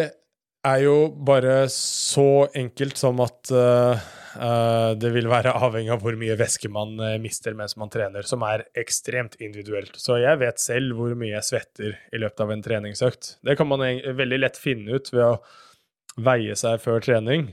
er 0.68 0.82
jo 0.86 0.96
bare 1.26 1.66
så 1.74 2.46
enkelt 2.56 3.00
som 3.02 3.20
at 3.26 3.50
uh, 3.50 3.98
uh, 4.38 4.92
det 4.94 5.10
vil 5.16 5.28
være 5.28 5.56
avhengig 5.58 5.90
av 5.96 6.06
hvor 6.06 6.16
mye 6.22 6.38
væske 6.38 6.70
man 6.72 6.94
mister 7.24 7.58
mens 7.58 7.74
man 7.82 7.92
trener, 7.92 8.28
som 8.30 8.46
er 8.46 8.68
ekstremt 8.78 9.40
individuelt. 9.42 9.98
Så 9.98 10.22
jeg 10.22 10.40
vet 10.44 10.62
selv 10.62 10.96
hvor 11.00 11.18
mye 11.18 11.34
jeg 11.34 11.50
svetter 11.50 11.98
i 12.14 12.22
løpet 12.22 12.46
av 12.46 12.54
en 12.54 12.64
treningsøkt. 12.70 13.36
Det 13.42 13.58
kan 13.60 13.68
man 13.74 13.84
veldig 14.22 14.42
lett 14.46 14.62
finne 14.62 15.02
ut 15.02 15.12
ved 15.12 15.26
å 15.26 15.36
veie 16.22 16.56
seg 16.60 16.80
før 16.84 17.04
trening. 17.04 17.52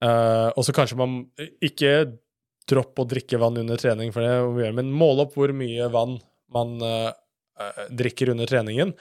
Uh, 0.00 0.48
og 0.56 0.64
så 0.64 0.72
kanskje 0.76 0.98
man 1.00 1.22
ikke 1.60 1.94
dropp 2.70 3.02
å 3.02 3.08
drikke 3.08 3.40
vann 3.40 3.58
under 3.60 3.80
trening, 3.80 4.12
for 4.14 4.24
det, 4.24 4.70
men 4.76 4.92
måle 4.94 5.26
opp 5.26 5.34
hvor 5.36 5.52
mye 5.56 5.90
vann 5.92 6.16
man 6.54 6.76
uh, 6.82 7.10
drikker 7.92 8.32
under 8.32 8.48
treningen. 8.48 8.94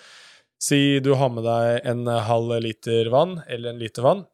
Si 0.60 1.00
du 1.00 1.14
har 1.16 1.32
med 1.32 1.46
deg 1.48 1.88
en 1.88 2.04
halv 2.08 2.58
liter 2.64 3.08
vann, 3.14 3.38
eller 3.48 3.72
en 3.72 3.80
liter 3.80 4.04
vann, 4.04 4.26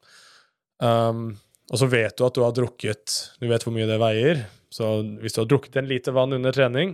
um, 0.81 1.27
og 1.71 1.81
så 1.81 1.89
vet 1.89 2.17
du 2.17 2.25
at 2.25 2.35
du 2.35 2.43
har 2.45 2.53
drukket 2.53 3.13
Du 3.41 3.47
vet 3.49 3.63
hvor 3.65 3.73
mye 3.73 3.87
det 3.89 3.95
veier. 3.97 4.43
Så 4.69 4.99
hvis 5.21 5.33
du 5.33 5.39
har 5.41 5.47
drukket 5.49 5.79
en 5.79 5.87
liter 5.89 6.13
vann 6.13 6.35
under 6.35 6.53
trening, 6.53 6.93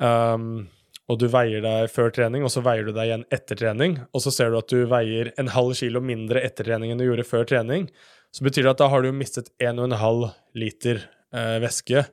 um, 0.00 0.64
og 1.10 1.18
du 1.20 1.26
veier 1.28 1.60
deg 1.64 1.90
før 1.92 2.12
trening, 2.14 2.44
og 2.46 2.52
så 2.54 2.62
veier 2.64 2.86
du 2.86 2.92
deg 2.94 3.10
igjen 3.10 3.24
etter 3.34 3.58
trening, 3.58 3.98
og 4.14 4.22
så 4.24 4.32
ser 4.32 4.52
du 4.52 4.58
at 4.60 4.70
du 4.70 4.86
veier 4.88 5.32
en 5.40 5.50
halv 5.52 5.74
kilo 5.76 6.00
mindre 6.04 6.40
etter 6.46 6.68
trening 6.68 6.92
enn 6.92 7.02
du 7.02 7.04
gjorde 7.08 7.26
før 7.28 7.48
trening, 7.48 7.88
så 8.32 8.44
betyr 8.46 8.64
det 8.66 8.72
at 8.72 8.80
da 8.80 8.88
har 8.92 9.04
du 9.04 9.10
mistet 9.14 9.50
1,5 9.60 10.22
liter 10.56 11.04
eh, 11.34 11.58
væske. 11.62 12.06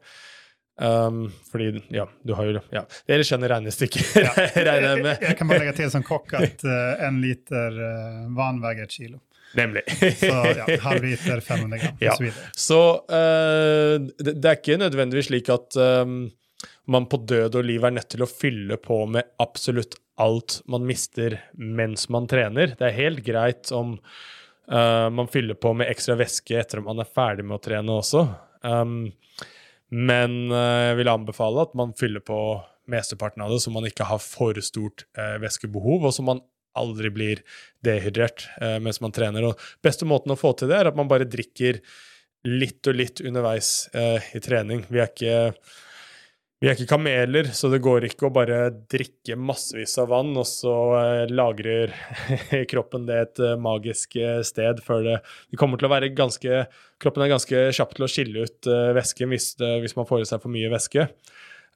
Um, 0.80 1.26
fordi, 1.52 1.82
ja, 1.92 2.06
du 2.24 2.32
har 2.38 2.48
jo 2.48 2.60
ja. 2.72 2.86
Dere 3.08 3.24
kjenner 3.28 3.52
regnestykket, 3.52 4.14
ja. 4.16 4.32
regner 4.70 4.94
jeg 4.94 5.04
med. 5.04 5.26
jeg 5.28 5.36
kan 5.36 5.50
bare 5.50 5.66
legge 5.66 5.74
til 5.82 5.90
som 5.92 6.06
kokk 6.08 6.38
at 6.40 6.64
uh, 6.64 7.02
en 7.04 7.18
liter 7.20 7.76
uh, 7.76 8.30
vann 8.38 8.62
veier 8.64 8.88
et 8.88 8.96
kilo. 8.96 9.20
Nemlig. 9.60 9.84
så 10.22 10.32
ja, 10.54 10.68
halv 10.86 11.04
liter 11.04 11.42
500 11.44 11.82
gram, 11.82 12.00
ja. 12.00 12.14
osv. 12.14 12.30
Så, 12.54 12.64
så 12.64 12.82
uh, 13.12 14.08
det, 14.22 14.38
det, 14.38 14.46
er 14.46 14.60
ikke 14.60 14.80
nødvendigvis 14.80 15.32
slik 15.34 15.52
at 15.52 15.80
um, 16.06 16.22
man 16.88 17.10
på 17.12 17.20
død 17.28 17.60
og 17.60 17.68
liv 17.68 17.84
er 17.84 17.98
nødt 17.98 18.12
til 18.16 18.24
å 18.24 18.30
fylle 18.30 18.80
på 18.80 19.04
med 19.12 19.36
absolutt 19.44 20.00
alt 20.20 20.62
man 20.70 20.88
mister 20.88 21.42
mens 21.60 22.08
man 22.14 22.28
trener. 22.30 22.76
Det 22.80 22.88
er 22.88 23.00
helt 23.02 23.24
greit 23.26 23.72
om 23.76 23.98
Uh, 24.70 25.10
man 25.10 25.28
fyller 25.28 25.58
på 25.58 25.74
med 25.74 25.90
ekstra 25.90 26.14
væske 26.20 26.54
etter 26.60 26.82
at 26.82 26.86
man 26.86 27.02
er 27.02 27.10
ferdig 27.10 27.46
med 27.48 27.58
å 27.58 27.64
trene 27.64 27.96
også. 27.96 28.22
Um, 28.62 29.10
men 29.90 30.36
uh, 30.54 30.92
jeg 30.92 31.00
vil 31.00 31.10
anbefale 31.10 31.66
at 31.66 31.74
man 31.80 31.96
fyller 31.98 32.22
på 32.22 32.38
mesteparten 32.90 33.42
av 33.46 33.54
det, 33.54 33.62
så 33.64 33.74
man 33.74 33.88
ikke 33.90 34.06
har 34.10 34.22
for 34.22 34.58
stort 34.66 35.08
uh, 35.18 35.40
væskebehov, 35.42 36.06
og 36.06 36.14
så 36.14 36.26
man 36.26 36.44
aldri 36.78 37.10
blir 37.12 37.40
dehydrert 37.84 38.46
mens 38.80 39.02
man 39.02 39.12
trener. 39.12 39.44
Og 39.50 39.64
beste 39.84 40.06
måten 40.08 40.32
å 40.32 40.38
få 40.38 40.54
til 40.56 40.70
det, 40.70 40.78
er 40.78 40.88
at 40.92 40.96
man 40.96 41.10
bare 41.10 41.26
drikker 41.28 41.82
litt 42.48 42.88
og 42.88 42.96
litt 42.96 43.20
underveis 43.26 43.90
i 43.98 44.40
trening. 44.40 44.86
Vi 44.88 45.02
er 45.02 45.10
ikke 45.10 45.50
vi 46.60 46.67
er 46.67 46.76
ikke 46.76 46.89
kameler, 46.91 47.48
så 47.56 47.69
det 47.72 47.80
går 47.80 48.04
ikke 48.10 48.28
å 48.28 48.34
bare 48.36 48.58
drikke 48.91 49.38
massevis 49.39 49.93
av 50.02 50.10
vann, 50.12 50.34
og 50.36 50.43
så 50.48 50.74
eh, 50.98 51.32
lagrer 51.32 51.93
kroppen 52.72 53.06
det 53.08 53.19
et 53.22 53.41
eh, 53.45 53.56
magisk 53.56 54.17
eh, 54.19 54.41
sted 54.43 54.82
før 54.84 55.06
det 55.06 55.13
Det 55.54 55.60
kommer 55.62 55.80
til 55.80 55.88
å 55.88 55.93
være 55.93 56.12
ganske 56.12 56.65
Kroppen 57.00 57.24
er 57.24 57.32
ganske 57.32 57.62
kjapp 57.78 57.93
til 57.95 58.04
å 58.04 58.10
skille 58.12 58.43
ut 58.43 58.67
væsken 58.67 58.98
væske 58.98 59.28
hvis, 59.32 59.45
hvis, 59.86 59.95
man 59.95 60.08
får 60.10 60.26
i 60.26 60.28
seg 60.28 60.41
for 60.43 60.52
mye 60.52 60.67
væske. 60.67 61.06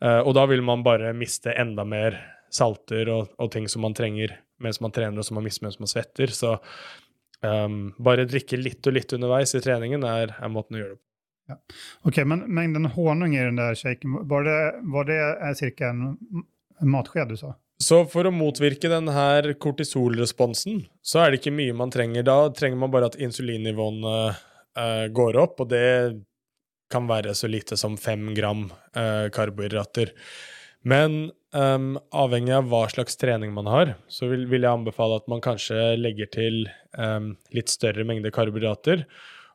Og 0.04 0.34
da 0.36 0.44
vil 0.52 0.60
man 0.68 0.84
bare 0.84 1.14
miste 1.16 1.54
enda 1.56 1.86
mer 1.88 2.18
salter 2.52 3.08
og, 3.14 3.30
og, 3.38 3.48
ting 3.54 3.70
som 3.72 3.86
man 3.88 3.96
trenger 3.96 4.36
mens 4.60 4.82
man 4.84 4.92
trener, 4.92 5.16
og 5.16 5.24
som 5.24 5.40
man 5.40 5.48
mister 5.48 5.64
mens 5.64 5.80
man 5.80 5.88
svetter. 5.88 6.36
Så 6.36 6.58
um, 7.40 7.94
bare 8.04 8.28
drikke 8.28 8.60
litt 8.60 8.84
og 8.84 8.98
litt 8.98 9.16
underveis 9.16 9.56
i 9.56 9.64
treningen 9.64 10.04
er, 10.04 10.36
er 10.36 10.52
måten 10.52 10.76
å 10.76 10.84
gjøre 10.84 10.98
det 10.98 11.00
på. 11.00 11.13
Ja. 11.54 11.82
Ok, 12.10 12.20
men 12.28 12.46
mängden 12.50 12.90
honung 12.96 13.36
i 13.38 13.44
den 13.44 13.60
der 13.62 13.78
shaken, 13.78 14.20
var 14.30 14.48
det, 14.48 14.60
det 15.10 15.56
cirka 15.60 15.94
en 15.94 16.18
matsked 16.82 17.30
du 17.32 17.38
sa? 17.40 17.54
Så 17.84 18.04
for 18.08 18.28
å 18.28 18.34
motvirke 18.34 18.92
denne 18.92 19.56
kortisolresponsen, 19.62 20.84
så 21.04 21.24
er 21.24 21.32
det 21.32 21.42
ikke 21.42 21.56
mye 21.56 21.76
man 21.76 21.92
trenger. 21.92 22.26
Da 22.28 22.38
trenger 22.56 22.80
man 22.80 22.94
bare 22.94 23.10
at 23.12 23.18
insulinnivåene 23.20 24.14
uh, 24.32 25.06
går 25.12 25.40
opp, 25.42 25.64
og 25.64 25.72
det 25.74 25.88
kan 26.94 27.10
være 27.10 27.34
så 27.36 27.50
lite 27.50 27.78
som 27.80 27.98
fem 28.00 28.30
gram 28.38 28.68
uh, 28.96 29.28
karbohydrater. 29.34 30.14
Men 30.88 31.32
um, 31.56 31.96
avhengig 32.12 32.54
av 32.56 32.70
hva 32.72 32.86
slags 32.92 33.18
trening 33.20 33.54
man 33.56 33.70
har, 33.72 33.96
så 34.12 34.30
vil, 34.32 34.46
vil 34.52 34.66
jeg 34.66 34.80
anbefale 34.80 35.20
at 35.22 35.30
man 35.32 35.44
kanskje 35.44 35.94
legger 36.00 36.30
til 36.32 36.66
um, 36.98 37.34
litt 37.56 37.72
større 37.74 38.06
mengde 38.08 38.32
karbohydrater. 38.36 39.06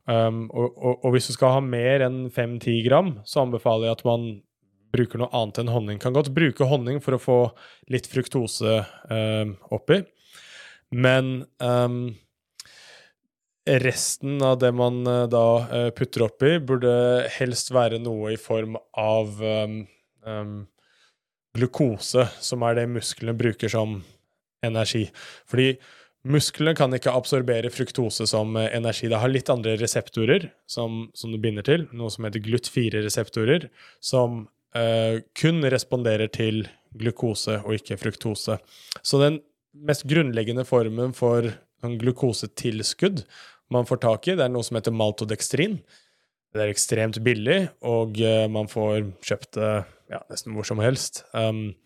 Um, 0.08 0.46
og, 0.56 0.72
og, 0.72 1.02
og, 1.04 1.10
hvis 1.12 1.28
du 1.28 1.34
skal 1.34 1.58
ha 1.58 1.64
mer 1.64 2.00
enn 2.06 2.28
5-10 2.32 2.78
gram, 2.86 3.10
så 3.28 3.42
anbefaler 3.42 3.90
jeg 3.90 3.98
at 3.98 4.06
man 4.08 4.28
bruker 4.94 5.20
noe 5.20 5.28
annet 5.36 5.60
enn 5.60 5.72
honning. 5.72 5.98
Kan 6.00 6.16
godt 6.16 6.32
bruke 6.36 6.68
honning 6.70 7.02
for 7.04 7.16
å 7.16 7.20
få 7.20 7.36
litt 7.92 8.08
fruktose 8.08 8.80
um, 9.12 9.52
oppi, 9.74 10.00
men 10.96 11.42
um, 11.60 12.00
resten 13.68 14.40
av 14.40 14.56
det 14.62 14.72
man 14.72 15.02
uh, 15.04 15.26
da 15.28 15.44
uh, 15.68 15.90
putter 15.92 16.24
oppi, 16.24 16.54
burde 16.64 16.94
helst 17.36 17.68
være 17.76 18.00
noe 18.00 18.32
i 18.32 18.40
form 18.40 18.80
av 18.96 19.44
glukose, 21.56 22.24
som 22.44 22.64
er 22.66 22.74
det 22.76 22.88
musklene 22.90 23.32
bruker 23.36 23.70
som 23.72 23.94
energi. 24.64 25.06
Fordi 25.48 25.70
musklene 26.28 26.74
kan 26.76 26.94
ikke 26.94 27.12
absorbere 27.14 27.70
fruktose 27.72 28.26
som 28.28 28.56
eh, 28.58 28.70
energi. 28.76 29.08
Det 29.10 29.20
har 29.20 29.32
litt 29.32 29.50
andre 29.52 29.76
reseptorer 29.80 30.50
som, 30.70 31.06
som 31.16 31.32
du 31.32 31.38
binder 31.42 31.66
til, 31.66 31.86
noe 31.96 32.12
som 32.12 32.26
heter 32.28 32.42
GLUT4-reseptorer, 32.44 33.68
som 34.04 34.44
uh, 34.76 35.20
kun 35.38 35.62
responderer 35.64 36.30
til 36.32 36.66
glukose 36.98 37.58
og 37.62 37.78
ikke 37.78 37.98
fruktose. 38.00 38.58
Så 39.02 39.20
den 39.22 39.40
mest 39.88 40.06
grunnleggende 40.08 40.66
formen 40.68 41.14
for 41.16 41.50
glukosetilskudd 41.82 43.22
man 43.72 43.86
får 43.88 44.00
tak 44.02 44.28
i, 44.28 44.36
det 44.36 44.46
er 44.46 44.52
noe 44.52 44.64
som 44.64 44.78
heter 44.78 44.94
maltodekstrin. 44.96 45.76
Det 46.56 46.64
er 46.64 46.72
ekstremt 46.72 47.18
billig, 47.24 47.66
og 47.84 48.16
uh, 48.20 48.46
man 48.52 48.70
får 48.70 49.10
kjøpt 49.24 49.56
det 49.58 49.72
ja, 50.08 50.22
nesten 50.32 50.56
hvor 50.56 50.66
som 50.66 50.80
helst. 50.80 51.22
Um, 51.36 51.76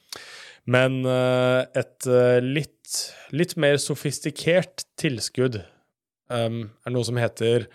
men 0.70 1.02
uh, 1.06 1.64
et 1.78 2.06
uh, 2.06 2.38
litt, 2.42 2.98
litt, 3.34 3.56
mer 3.60 3.78
sofistikert 3.82 4.84
tilskudd 5.00 5.60
um, 6.30 6.64
er 6.86 6.94
noe 6.94 7.06
som 7.06 7.18
heter 7.20 7.68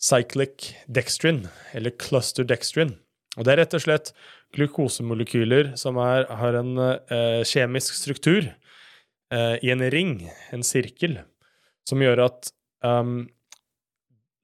cyclic 0.00 0.66
dextrin, 0.90 1.44
eller 1.76 1.94
cluster 1.96 2.44
dextrin. 2.44 2.96
Og 3.38 3.46
det 3.46 3.52
er 3.52 3.60
rett 3.62 3.76
og 3.78 3.84
slett 3.84 4.10
glukosemolekyler 4.56 5.70
som 5.80 5.96
er, 6.02 6.26
har 6.28 6.58
en 6.58 6.72
kjemisk 7.46 7.94
struktur 7.96 8.48
i 9.30 9.70
en 9.70 9.84
ring, 9.94 10.16
en 10.52 10.66
sirkel, 10.66 11.20
som 11.88 12.02
gjør 12.02 12.24
at 12.26 12.50
um, 12.84 13.22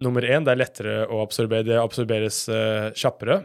nummer 0.02 0.24
én, 0.24 0.44
det 0.44 0.54
er 0.54 0.60
lettere 0.60 0.96
å 1.08 1.22
absorbere. 1.24 1.66
Det 1.66 1.78
absorberes 1.80 2.44
uh, 2.52 2.92
kjappere. 2.96 3.42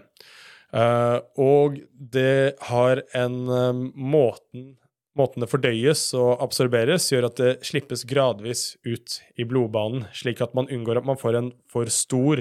Uh, 0.71 1.19
og 1.35 1.81
det 1.91 2.55
har 2.71 3.03
en 3.17 3.41
um, 3.49 3.89
måten 3.95 4.77
Måten 5.19 5.43
det 5.43 5.49
fordøyes 5.51 6.05
og 6.15 6.39
absorberes, 6.39 7.09
gjør 7.11 7.25
at 7.27 7.39
det 7.41 7.65
slippes 7.67 8.05
gradvis 8.07 8.77
ut 8.87 9.17
i 9.35 9.43
blodbanen, 9.43 10.05
slik 10.15 10.39
at 10.39 10.53
man 10.55 10.69
unngår 10.71 11.01
at 11.01 11.09
man 11.09 11.19
får 11.19 11.35
en 11.35 11.49
for 11.67 11.91
stor 11.91 12.39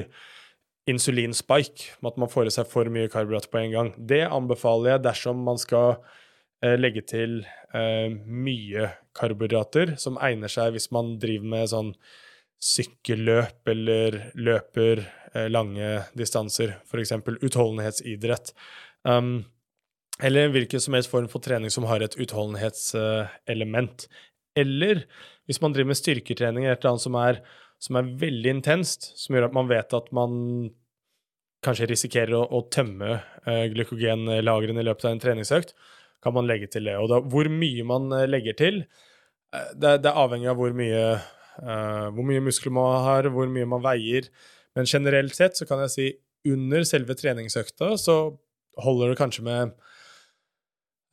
insulinspike, 0.87 1.97
med 1.99 2.13
at 2.13 2.21
man 2.23 2.31
får 2.31 2.47
i 2.47 2.53
seg 2.55 2.71
for 2.71 2.87
mye 2.95 3.11
karbohydrater 3.11 3.51
på 3.51 3.59
en 3.59 3.75
gang. 3.75 3.91
Det 3.99 4.21
anbefaler 4.23 4.93
jeg 4.93 5.03
dersom 5.09 5.43
man 5.51 5.59
skal 5.59 5.97
uh, 5.99 6.77
legge 6.79 7.03
til 7.11 7.41
mye 7.75 8.93
karbohydrater, 9.19 9.97
som 9.99 10.23
egner 10.23 10.55
seg 10.55 10.71
hvis 10.79 10.93
man 10.95 11.17
driver 11.19 11.51
med 11.51 11.75
sånn 11.75 11.91
sykkelløp 12.61 13.69
eller 13.73 14.19
løper 14.37 15.01
eh, 15.33 15.49
lange 15.49 16.03
distanser, 16.19 16.77
f.eks. 16.85 17.15
utholdenhetsidrett. 17.41 18.53
Um, 19.09 19.47
eller 20.21 20.53
hvilken 20.53 20.83
som 20.85 20.97
helst 20.97 21.11
form 21.13 21.31
for 21.33 21.41
trening 21.41 21.73
som 21.73 21.87
har 21.89 22.05
et 22.05 22.17
utholdenhetselement. 22.21 24.05
Eller 24.59 25.07
hvis 25.49 25.63
man 25.65 25.73
driver 25.73 25.95
med 25.95 26.01
styrketrening 26.01 26.67
eller 26.67 26.77
et 26.77 26.85
eller 26.85 26.93
annet 26.93 27.07
som 27.07 27.17
er, 27.17 27.41
som 27.81 27.97
er 27.97 28.13
veldig 28.21 28.55
intenst, 28.59 29.15
som 29.17 29.35
gjør 29.37 29.49
at 29.49 29.57
man 29.57 29.71
vet 29.71 29.97
at 29.97 30.13
man 30.13 30.35
kanskje 31.65 31.89
risikerer 31.89 32.37
å, 32.37 32.45
å 32.45 32.67
tømme 32.73 33.17
uh, 33.49 33.65
glykogenlagrene 33.73 34.85
i 34.85 34.89
løpet 34.89 35.09
av 35.09 35.15
en 35.15 35.25
treningsøkt, 35.25 35.73
kan 36.21 36.37
man 36.37 36.49
legge 36.49 36.69
til 36.73 36.85
det. 36.89 36.99
Og 37.01 37.09
da, 37.09 37.23
hvor 37.25 37.49
mye 37.49 37.85
man 37.89 38.13
eh, 38.13 38.29
legger 38.29 38.57
til, 38.59 38.83
det, 39.51 40.03
det 40.05 40.11
er 40.11 40.19
avhengig 40.21 40.51
av 40.53 40.59
hvor 40.61 40.75
mye 40.77 41.05
hvor 41.59 42.25
mye 42.25 42.41
muskler 42.45 42.73
man 42.73 43.03
har, 43.05 43.29
hvor 43.35 43.49
mye 43.51 43.69
man 43.69 43.83
veier. 43.85 44.29
Men 44.77 44.89
generelt 44.89 45.35
sett 45.37 45.59
så 45.59 45.67
kan 45.69 45.83
jeg 45.85 45.93
si 45.95 46.07
under 46.51 46.87
selve 46.89 47.17
treningsøkta 47.19 47.95
så 48.01 48.17
holder 48.81 49.13
det 49.13 49.21
kanskje 49.21 49.45
med 49.47 49.75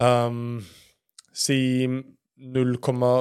um, 0.04 0.62
Si 1.38 1.86
0, 1.86 2.78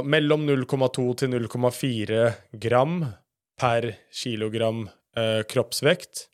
mellom 0.09 0.46
0,2 0.48 1.02
til 1.20 1.35
0,4 1.35 2.22
gram 2.62 2.94
per 3.61 3.90
kilogram 4.12 4.87
uh, 4.88 5.42
kroppsvekt 5.48 6.26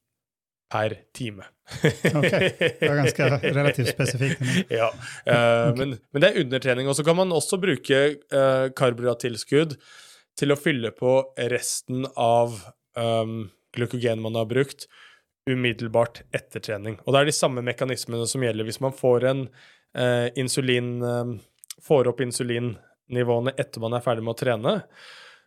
per 0.70 0.94
time. 1.14 1.48
ok, 1.72 2.30
det 2.30 2.86
er 2.86 3.00
ganske 3.00 3.28
relativt 3.58 3.90
spesifikt. 3.92 4.46
ja, 4.70 4.92
uh, 4.92 5.72
okay. 5.72 5.78
men, 5.78 5.96
men, 6.12 6.22
det 6.22 6.30
er 6.30 6.40
undertrening. 6.44 6.88
Og 6.90 6.96
så 6.98 7.06
kan 7.06 7.18
man 7.18 7.34
også 7.34 7.58
bruke 7.62 8.00
uh, 8.30 8.70
karbohydrattilskudd 8.78 9.74
til 10.38 10.52
å 10.52 10.58
fylle 10.58 10.92
på 10.96 11.14
resten 11.52 12.06
av 12.16 12.54
um, 12.98 13.50
glykogen 13.76 14.22
man 14.22 14.36
har 14.38 14.48
brukt, 14.50 14.86
umiddelbart 15.50 16.22
etter 16.34 16.62
trening. 16.62 16.98
Og 17.02 17.14
det 17.14 17.22
er 17.22 17.30
de 17.30 17.34
samme 17.34 17.64
mekanismene 17.66 18.28
som 18.30 18.44
gjelder 18.44 18.68
hvis 18.68 18.80
man 18.84 18.94
får 18.94 19.26
en 19.32 19.46
uh, 19.48 20.28
insulin 20.38 20.94
uh, 21.02 21.32
Får 21.82 22.06
opp 22.06 22.20
insulinnivåene 22.22 23.56
etter 23.58 23.82
man 23.82 23.96
er 23.96 24.02
ferdig 24.04 24.22
med 24.22 24.36
å 24.36 24.38
trene. 24.38 24.72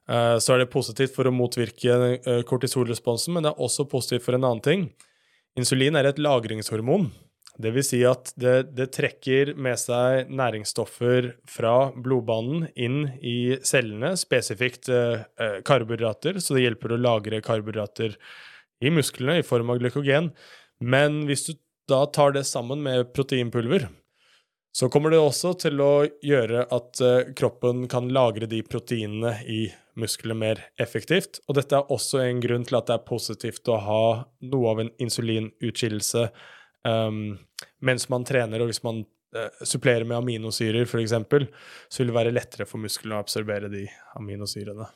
Uh, 0.09 0.35
så 0.35 0.51
er 0.51 0.63
det 0.63 0.73
positivt 0.73 1.13
for 1.15 1.29
å 1.29 1.31
motvirke 1.31 1.93
uh, 2.25 2.41
kortisolresponsen, 2.49 3.31
men 3.31 3.45
det 3.45 3.53
er 3.53 3.61
også 3.63 3.85
positivt 3.87 4.25
for 4.25 4.35
en 4.35 4.43
annen 4.43 4.63
ting. 4.65 4.83
Insulin 5.55 5.95
er 5.95 6.09
et 6.09 6.19
lagringshormon. 6.19 7.07
Det 7.61 7.71
vil 7.71 7.85
si 7.87 8.01
at 8.07 8.33
det, 8.35 8.55
det, 8.75 8.89
trekker 8.95 9.53
med 9.55 9.79
seg 9.79 10.31
næringsstoffer 10.33 11.29
fra 11.47 11.75
blodbanen 11.95 12.65
inn 12.75 13.05
i 13.23 13.55
cellene, 13.63 14.15
spesifikt 14.19 14.89
eh, 14.91 15.23
eh, 15.39 15.59
karbohydrater, 15.67 16.41
så 16.43 16.57
det 16.57 16.65
hjelper 16.65 16.95
å 16.95 16.99
lagre 16.99 17.39
karbohydrater 17.45 18.17
i 18.83 18.91
musklene 18.91 19.39
i 19.39 19.45
form 19.47 19.71
av 19.71 19.79
glykogen. 19.79 20.33
Men 20.83 21.23
hvis 21.29 21.47
du 21.47 21.53
da 21.87 22.03
tar 22.11 22.35
det 22.35 22.43
sammen 22.49 22.83
med 22.83 23.13
proteinpulver, 23.15 23.87
så 24.75 24.89
kommer 24.91 25.13
det 25.13 25.21
også 25.23 25.53
til 25.61 25.79
å 25.79 25.93
gjøre 26.25 26.65
at 26.75 26.99
eh, 26.99 27.31
kroppen 27.39 27.85
kan 27.91 28.11
lagre 28.11 28.49
de 28.51 28.59
proteinene 28.67 29.37
i 29.47 29.61
muskler 29.95 30.35
mer 30.35 30.65
effektivt. 30.81 31.39
Og 31.47 31.55
dette 31.55 31.77
er 31.77 31.93
også 31.93 32.19
en 32.25 32.41
grunn 32.43 32.67
til 32.67 32.75
at 32.81 32.89
det 32.89 32.97
er 32.97 33.07
positivt 33.07 33.71
å 33.71 33.79
ha 33.79 34.03
noe 34.43 34.73
av 34.73 34.83
en 34.83 34.91
insulinutskillelse 34.99 36.25
um, 36.85 37.37
mens 37.85 38.09
man 38.11 38.25
trener, 38.27 38.61
og 38.61 38.71
hvis 38.71 38.83
man 38.85 39.03
uh, 39.35 39.63
supplerer 39.65 40.05
med 40.07 40.17
aminosyrer 40.19 40.85
f.eks., 40.85 41.15
så 41.15 42.01
vil 42.01 42.11
det 42.11 42.19
være 42.19 42.35
lettere 42.35 42.69
for 42.69 42.81
musklene 42.81 43.17
å 43.17 43.25
absorbere 43.25 43.71
de 43.73 43.87
aminosyrene. 44.19 44.87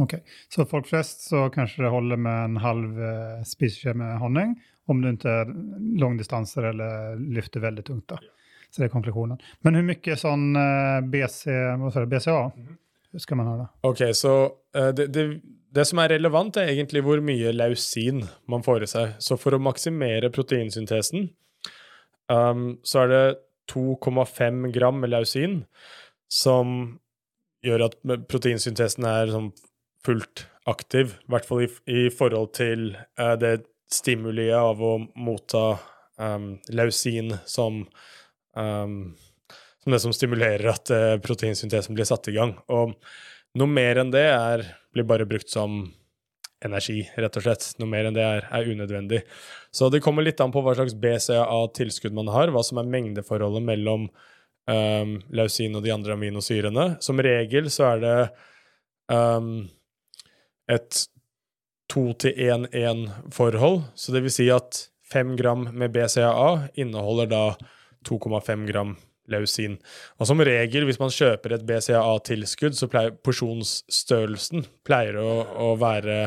Ok, 0.00 0.14
Så 0.50 0.66
folk 0.66 0.88
flest 0.90 1.28
så 1.28 1.48
kanskje 1.54 1.84
det 1.84 1.90
holder 1.94 2.18
med 2.18 2.44
en 2.50 2.56
halv 2.62 2.96
uh, 2.98 3.42
spiseskje 3.46 3.94
med 3.94 4.18
honning, 4.18 4.56
om 4.90 5.00
du 5.00 5.12
ikke 5.12 5.44
langdistanser 6.02 6.72
eller 6.72 7.20
lyfter 7.20 7.62
veldig 7.62 7.84
tungt. 7.86 8.08
da. 8.10 8.18
Så 8.70 8.82
det 8.82 8.88
er 8.88 8.92
konklusjonen. 8.96 9.38
Men 9.62 9.78
hvor 9.78 9.86
mye 9.86 10.16
sånn 10.18 10.48
uh, 10.58 10.98
BC, 11.06 11.44
hva 11.78 11.92
det, 11.94 12.08
BCA 12.10 12.38
skal 13.22 13.38
man 13.38 13.52
ha? 13.52 13.56
da? 13.60 13.68
Ok, 13.86 14.02
så 14.18 14.32
uh, 14.50 14.90
det, 14.90 15.06
det, 15.14 15.28
det, 15.74 15.86
som 15.88 16.00
er 16.02 16.14
relevant, 16.14 16.56
er 16.56 16.70
egentlig 16.72 17.02
hvor 17.06 17.22
mye 17.24 17.52
lausin 17.54 18.22
man 18.50 18.64
får 18.66 18.86
i 18.86 18.90
seg. 18.90 19.16
Så 19.22 19.38
for 19.40 19.56
å 19.56 19.62
maksimere 19.62 20.30
proteinsyntesen, 20.34 21.28
um, 22.30 22.66
så 22.86 23.04
er 23.04 23.12
det 23.12 23.24
2,5 23.72 24.68
gram 24.74 25.04
lausin 25.08 25.62
som 26.30 26.98
gjør 27.64 27.86
at 27.88 27.96
proteinsyntesen 28.28 29.06
er 29.08 29.32
sånn 29.32 29.50
fullt 30.04 30.46
aktiv, 30.68 31.16
i 31.24 31.32
hvert 31.32 31.48
fall 31.48 31.64
i, 31.64 31.68
i 31.90 32.02
forhold 32.12 32.52
til 32.56 32.92
uh, 33.20 33.34
det 33.40 33.64
stimuliet 33.92 34.56
av 34.58 34.80
å 34.82 34.96
motta 35.16 35.64
um, 36.20 36.54
lausin 36.72 37.34
som 37.48 37.84
um, 38.54 39.14
som 39.84 39.92
det 39.92 40.00
som 40.00 40.14
stimulerer 40.16 40.70
at 40.72 40.90
uh, 40.94 41.16
proteinsyntesen 41.20 41.96
blir 41.96 42.08
satt 42.08 42.30
i 42.30 42.36
gang. 42.36 42.54
Og 42.72 42.94
noe 43.58 43.70
mer 43.70 44.00
enn 44.00 44.12
det 44.14 44.24
er, 44.30 44.64
blir 44.94 45.06
bare 45.08 45.26
brukt 45.28 45.50
som 45.50 45.82
energi, 46.64 47.02
rett 47.20 47.36
og 47.36 47.44
slett. 47.44 47.66
Noe 47.80 47.90
mer 47.90 48.08
enn 48.08 48.16
det 48.16 48.24
er, 48.24 48.46
er 48.54 48.70
unødvendig. 48.70 49.22
Så 49.74 49.90
det 49.92 50.02
kommer 50.04 50.24
litt 50.24 50.40
an 50.40 50.54
på 50.54 50.62
hva 50.64 50.76
slags 50.76 50.96
BCA-tilskudd 50.96 52.16
man 52.16 52.30
har, 52.32 52.52
hva 52.54 52.62
som 52.64 52.80
er 52.80 52.90
mengdeforholdet 52.90 53.64
mellom 53.66 54.08
um, 54.70 55.16
lausin 55.34 55.76
og 55.76 55.84
de 55.84 55.92
andre 55.94 56.16
aminosyrene. 56.16 56.88
Som 57.04 57.22
regel 57.24 57.70
så 57.74 57.90
er 57.92 58.04
det 58.04 58.16
um, 59.12 59.52
et 60.70 61.04
2 61.92 62.04
til 62.24 62.44
1-1-forhold, 62.48 63.82
så 63.94 64.14
det 64.14 64.24
vil 64.24 64.32
si 64.32 64.48
at 64.52 64.86
5 65.12 65.34
gram 65.36 65.68
med 65.76 65.92
BCAA 65.92 66.70
inneholder 66.80 67.28
da 67.30 67.42
2,5 68.08 68.64
gram 68.70 68.94
lausin. 69.32 69.78
Og 70.18 70.28
som 70.28 70.42
regel, 70.44 70.86
hvis 70.88 71.00
man 71.00 71.12
kjøper 71.12 71.56
et 71.56 71.66
BCAA-tilskudd, 71.68 72.76
så 72.76 72.88
pleier 72.90 73.16
porsjonsstørrelsen 73.24 74.66
pleier 74.86 75.18
å, 75.20 75.30
å, 75.66 75.68
være 75.80 76.18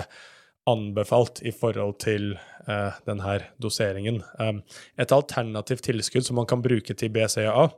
anbefalt 0.68 1.42
i 1.48 1.54
forhold 1.56 2.00
til 2.04 2.34
eh, 2.68 2.98
denne 3.08 3.38
doseringen. 3.64 4.22
Um, 4.42 4.64
et 5.00 5.14
alternativt 5.16 5.86
tilskudd 5.88 6.28
som 6.28 6.40
man 6.42 6.50
kan 6.50 6.64
bruke 6.66 6.98
til 6.98 7.14
BCAA, 7.14 7.70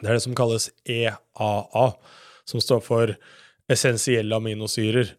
det 0.00 0.08
er 0.08 0.16
det 0.16 0.24
som 0.24 0.34
kalles 0.36 0.70
EAA, 0.88 1.86
som 2.48 2.62
står 2.64 2.80
for 2.84 3.12
essensielle 3.70 4.36
aminosyrer 4.36 5.12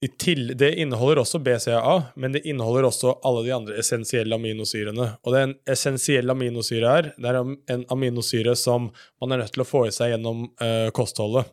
det 0.00 0.74
inneholder 0.80 1.20
også 1.20 1.38
BCAA, 1.44 1.96
men 2.16 2.32
det 2.32 2.40
inneholder 2.48 2.86
også 2.88 3.18
alle 3.26 3.42
de 3.44 3.52
andre 3.52 3.74
essensielle 3.82 4.34
aminosyrene. 4.34 5.10
Og 5.20 5.34
det 5.34 5.42
en 5.44 5.52
essensiell 5.68 6.32
aminosyre 6.32 6.88
her, 6.88 7.10
det 7.20 7.28
er 7.28 7.40
en 7.74 7.84
aminosyre 7.92 8.54
som 8.56 8.88
man 9.20 9.32
er 9.32 9.42
nødt 9.42 9.52
til 9.52 9.64
å 9.64 9.68
få 9.68 9.84
i 9.88 9.92
seg 9.92 10.14
gjennom 10.14 10.46
uh, 10.62 10.88
kostholdet. 10.96 11.52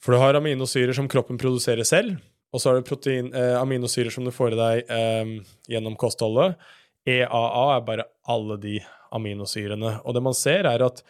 For 0.00 0.16
du 0.16 0.22
har 0.22 0.40
aminosyrer 0.40 0.96
som 0.96 1.08
kroppen 1.12 1.36
produserer 1.36 1.84
selv, 1.84 2.16
og 2.48 2.62
så 2.62 2.70
har 2.70 2.80
du 2.80 2.88
protein, 2.88 3.28
uh, 3.36 3.60
aminosyrer 3.60 4.14
som 4.14 4.24
du 4.24 4.32
får 4.32 4.56
i 4.56 4.60
deg 4.62 4.96
um, 4.96 5.38
gjennom 5.68 6.00
kostholdet. 6.00 6.56
EAA 7.04 7.64
er 7.76 7.88
bare 7.92 8.10
alle 8.24 8.56
de 8.62 8.78
aminosyrene. 9.12 9.98
Og 10.00 10.16
det 10.16 10.24
man 10.24 10.34
ser, 10.36 10.64
er 10.64 10.88
at 10.88 11.04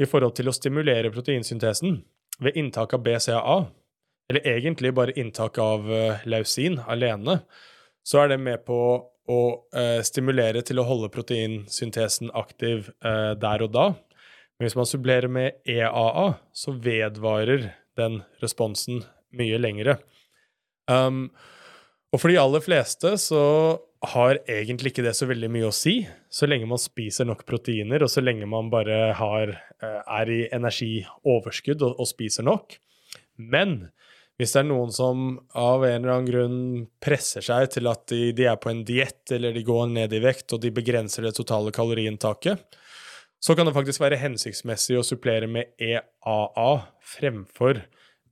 i 0.00 0.08
forhold 0.08 0.32
til 0.36 0.48
å 0.48 0.56
stimulere 0.56 1.12
proteinsyntesen 1.12 2.00
ved 2.40 2.56
inntak 2.56 2.96
av 2.96 3.04
BCAA, 3.04 3.66
eller 4.30 4.46
egentlig 4.56 4.94
bare 4.94 5.14
inntak 5.18 5.58
av 5.62 5.86
uh, 5.90 6.24
lausin 6.26 6.80
alene, 6.86 7.40
så 8.06 8.22
er 8.22 8.34
det 8.34 8.40
med 8.42 8.64
på 8.66 8.80
å 9.26 9.40
uh, 9.74 10.00
stimulere 10.06 10.62
til 10.66 10.80
å 10.80 10.86
holde 10.86 11.10
proteinsyntesen 11.14 12.32
aktiv 12.34 12.90
uh, 13.04 13.34
der 13.38 13.66
og 13.66 13.74
da. 13.74 13.86
Men 14.56 14.68
hvis 14.68 14.78
man 14.78 14.88
sublerer 14.88 15.30
med 15.30 15.58
EAA, 15.68 16.28
så 16.54 16.74
vedvarer 16.74 17.70
den 17.98 18.22
responsen 18.42 19.02
mye 19.36 19.58
lengre. 19.60 19.98
Um, 20.86 21.28
og 22.14 22.22
for 22.22 22.32
de 22.32 22.38
aller 22.40 22.62
fleste 22.64 23.16
så 23.20 23.42
har 24.06 24.38
egentlig 24.50 24.92
ikke 24.92 25.04
det 25.06 25.14
så 25.18 25.26
veldig 25.28 25.48
mye 25.52 25.68
å 25.68 25.74
si, 25.74 25.98
så 26.30 26.48
lenge 26.48 26.68
man 26.70 26.80
spiser 26.80 27.26
nok 27.28 27.42
proteiner, 27.48 28.04
og 28.04 28.12
så 28.12 28.22
lenge 28.22 28.48
man 28.48 28.68
bare 28.70 29.12
har, 29.18 29.52
eh, 29.82 30.00
er 30.20 30.30
i 30.30 30.40
energioverskudd 30.52 31.82
og, 31.82 31.96
og 31.98 32.08
spiser 32.08 32.46
nok. 32.46 32.76
Men 33.36 33.88
hvis 34.36 34.52
det 34.52 34.60
er 34.60 34.68
noen 34.68 34.90
som 34.92 35.28
av 35.56 35.84
en 35.86 35.94
eller 35.96 36.12
annen 36.12 36.28
grunn 36.28 36.58
presser 37.02 37.44
seg 37.44 37.70
til 37.72 37.88
at 37.88 38.04
de, 38.12 38.32
de 38.36 38.48
er 38.50 38.58
på 38.60 38.68
en 38.72 38.82
diett, 38.84 39.22
eller 39.32 39.56
de 39.56 39.64
går 39.64 39.88
ned 39.94 40.12
i 40.12 40.20
vekt, 40.24 40.50
og 40.52 40.60
de 40.64 40.74
begrenser 40.76 41.24
det 41.24 41.36
totale 41.38 41.72
kaloriinntaket, 41.74 42.76
så 43.40 43.56
kan 43.56 43.68
det 43.68 43.76
faktisk 43.76 44.02
være 44.02 44.20
hensiktsmessig 44.20 44.98
å 44.98 45.04
supplere 45.06 45.48
med 45.48 45.72
EAA 45.80 46.70
fremfor 47.16 47.80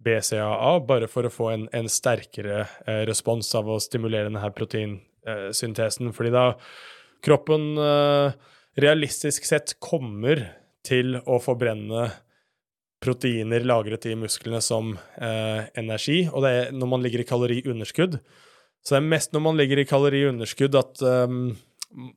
BCAA, 0.04 0.72
bare 0.84 1.08
for 1.08 1.24
å 1.24 1.32
få 1.32 1.50
en, 1.54 1.68
en 1.72 1.88
sterkere 1.88 2.64
eh, 2.84 3.04
respons 3.08 3.48
av 3.56 3.70
å 3.70 3.80
stimulere 3.80 4.28
denne 4.28 4.50
proteinsyntesen. 4.56 6.10
eh. 6.10 6.16
Fordi 6.16 6.32
da 6.34 6.46
kroppen 7.24 7.70
eh, 7.80 8.36
realistisk 8.80 9.48
sett 9.48 9.76
kommer 9.80 10.42
til 10.84 11.16
å 11.24 11.38
forbrenne 11.40 12.10
proteiner 13.04 13.66
lagret 13.66 14.08
i 14.08 14.16
musklene 14.18 14.60
som 14.64 14.94
eh, 14.96 15.66
energi, 15.80 16.24
og 16.30 16.44
det 16.44 16.52
er 16.54 16.72
når 16.74 16.90
man 16.90 17.04
ligger 17.04 17.22
i 17.22 17.28
kaloriunderskudd. 17.28 18.18
Så 18.84 18.96
det 18.96 19.00
er 19.00 19.12
mest 19.12 19.32
når 19.32 19.44
man 19.46 19.60
ligger 19.60 19.80
i 19.80 19.86
kaloriunderskudd 19.88 20.76
at 20.76 21.04
um, 21.24 21.54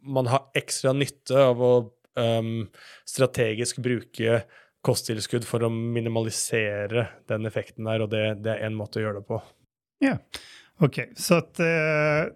man 0.03 0.27
har 0.31 0.49
ekstra 0.57 0.91
nytte 0.95 1.37
av 1.39 1.61
å 1.63 1.73
um, 2.19 2.65
strategisk 3.07 3.79
bruke 3.83 4.41
kosttilskudd 4.87 5.45
for 5.47 5.63
å 5.63 5.71
minimalisere 5.71 7.07
den 7.29 7.47
effekten 7.49 7.87
der, 7.87 8.03
og 8.03 8.11
det, 8.11 8.23
det 8.43 8.53
er 8.53 8.67
én 8.67 8.75
måte 8.77 8.99
å 8.99 9.05
gjøre 9.05 9.21
det 9.21 9.29
på. 9.29 9.39
Ja, 10.03 10.17
Okej, 10.79 11.13
så 11.15 11.35
att, 11.35 11.59
eh, 11.59 11.65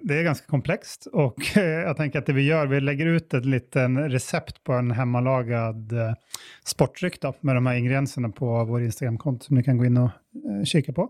det 0.01 0.19
är 0.19 0.23
ganska 0.23 0.47
komplext 0.47 1.05
och 1.05 1.37
eh, 1.57 1.63
jag 1.63 1.97
tänker 1.97 2.19
att 2.19 2.25
det 2.25 2.33
vi 2.33 2.41
gör, 2.41 2.67
vi 2.67 2.81
lägger 2.81 3.05
ut 3.05 3.33
ett 3.33 3.45
liten 3.45 4.09
recept 4.09 4.63
på 4.63 4.73
en 4.73 4.91
hemmalagad 4.91 5.91
eh, 5.91 6.13
sportdryck 6.65 7.19
med 7.41 7.55
de 7.55 7.65
här 7.65 7.75
ingredienserna 7.75 8.29
på 8.29 8.65
vår 8.65 8.81
Instagramkonto 8.81 9.45
som 9.45 9.55
ni 9.55 9.63
kan 9.63 9.77
gå 9.77 9.85
in 9.85 9.97
och 9.97 10.09
eh, 10.49 10.63
kika 10.65 10.93
på. 10.93 11.09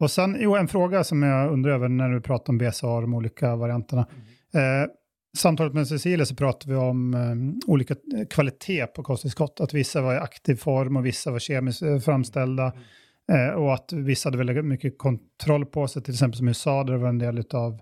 Och 0.00 0.10
sen, 0.10 0.36
jo, 0.40 0.56
en 0.56 0.68
fråga 0.68 1.04
som 1.04 1.22
jag 1.22 1.52
undrar 1.52 1.72
över 1.72 1.88
när 1.88 2.08
du 2.08 2.20
pratar 2.20 2.52
om 2.52 2.58
BSA, 2.58 3.00
de 3.00 3.14
olika 3.14 3.56
varianterna. 3.56 4.06
Eh, 4.54 4.90
samtalet 5.36 5.74
med 5.74 5.88
Cecilia 5.88 6.26
så 6.26 6.34
pratade 6.34 6.72
vi 6.72 6.78
om 6.78 7.14
eh, 7.14 7.70
olika 7.70 7.94
eh, 7.94 8.26
kvalitet 8.30 8.86
på 8.86 9.02
kosttillskott, 9.02 9.60
att 9.60 9.74
vissa 9.74 10.02
var 10.02 10.14
i 10.14 10.18
aktiv 10.18 10.54
form 10.54 10.96
och 10.96 11.06
vissa 11.06 11.30
var 11.30 11.38
kemiskt 11.38 11.82
eh, 11.82 11.98
framställda. 11.98 12.62
Mm 12.64 12.82
Eh, 13.32 13.54
och 13.54 13.74
att 13.74 13.92
vissa 13.92 14.26
hade 14.26 14.38
väldigt 14.38 14.64
mycket 14.64 14.98
kontroll 14.98 15.66
på 15.66 15.88
sig, 15.88 16.02
till 16.02 16.14
exempel 16.14 16.38
som 16.38 16.48
USA, 16.48 16.84
där 16.84 16.92
det 16.92 16.98
var 16.98 17.08
en 17.08 17.18
del 17.18 17.44
av 17.54 17.80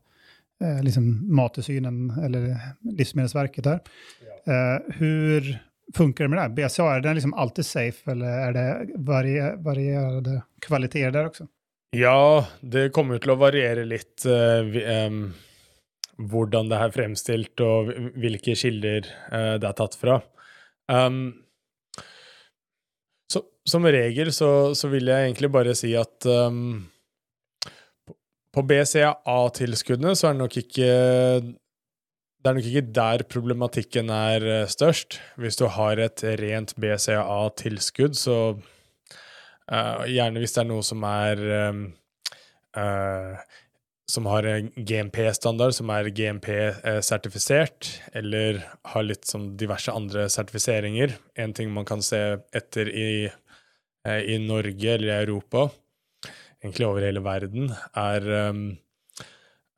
eh, 0.65 0.83
liksom 0.83 1.35
Mattilsynen 1.35 2.11
eller 2.11 2.57
Livsmedelsverket 2.81 3.65
där. 3.65 3.81
Ja. 4.45 4.53
Eh, 4.53 4.81
hur 4.89 5.59
funkar 5.95 6.25
det 6.25 6.29
med 6.29 6.39
det 6.39 6.43
här? 6.43 6.69
BCA, 6.69 6.95
är 6.95 7.01
den 7.01 7.15
liksom 7.15 7.35
alltid 7.35 7.67
safe 7.67 8.11
eller 8.11 8.27
är 8.27 8.53
det 8.53 8.87
varier 8.97 9.57
varierade 9.57 10.43
kvaliteter 10.61 11.11
där 11.11 11.27
också? 11.27 11.47
Ja, 11.91 12.47
det 12.61 12.93
kommer 12.95 13.19
til 13.19 13.33
å 13.35 13.41
variere 13.41 13.83
litt 13.83 14.23
uh, 14.23 14.77
um, 15.11 15.33
hvordan 16.31 16.69
det 16.71 16.79
er 16.79 16.93
fremstilt 16.95 17.63
og 17.67 17.91
hvilke 18.15 18.55
kilder 18.55 19.09
uh, 19.33 19.57
det 19.59 19.67
er 19.67 19.75
tatt 19.75 19.97
fra. 19.99 20.21
Um, 20.87 21.43
som 23.69 23.85
regel 23.85 24.33
så, 24.33 24.73
så, 24.75 24.89
vil 24.93 25.11
jeg 25.11 25.29
egentlig 25.29 25.51
bare 25.53 25.75
si 25.79 25.93
at 25.99 26.27
um, 26.27 26.81
på 28.51 28.65
BCAA-tilskuddene 28.67 30.15
så 30.19 30.31
er 30.31 30.37
det 30.37 30.43
nok 30.43 30.57
ikke 30.63 30.91
det 32.41 32.49
er 32.49 32.57
nok 32.57 32.69
ikke 32.71 32.93
der 32.97 33.23
problematikken 33.29 34.09
er 34.15 34.45
eh, 34.49 34.69
størst. 34.73 35.19
Hvis 35.37 35.59
du 35.61 35.67
har 35.69 36.01
et 36.01 36.23
rent 36.41 36.73
BCAA-tilskudd, 36.81 38.17
så 38.17 38.37
uh, 38.57 40.05
gjerne 40.09 40.41
hvis 40.41 40.57
det 40.57 40.63
er 40.63 40.71
noe 40.71 40.87
som 40.87 41.05
er 41.05 41.43
um, 41.69 41.83
uh, 42.81 43.37
som 44.11 44.27
har 44.27 44.49
GMP-standard, 44.75 45.77
som 45.77 45.91
er 45.95 46.11
GMP-sertifisert, 46.17 47.91
eller 48.17 48.63
har 48.95 49.07
litt 49.07 49.29
som 49.29 49.51
diverse 49.61 49.93
andre 49.95 50.27
sertifiseringer. 50.33 51.15
En 51.39 51.55
ting 51.55 51.71
man 51.75 51.87
kan 51.89 52.03
se 52.03 52.23
etter 52.57 52.91
i 52.91 53.11
i 54.27 54.39
Norge 54.43 54.95
eller 54.95 55.11
i 55.11 55.19
Europa, 55.25 55.69
egentlig 56.61 56.87
over 56.89 57.05
hele 57.07 57.23
verden, 57.25 57.71
er 57.97 58.31
um, 58.51 58.65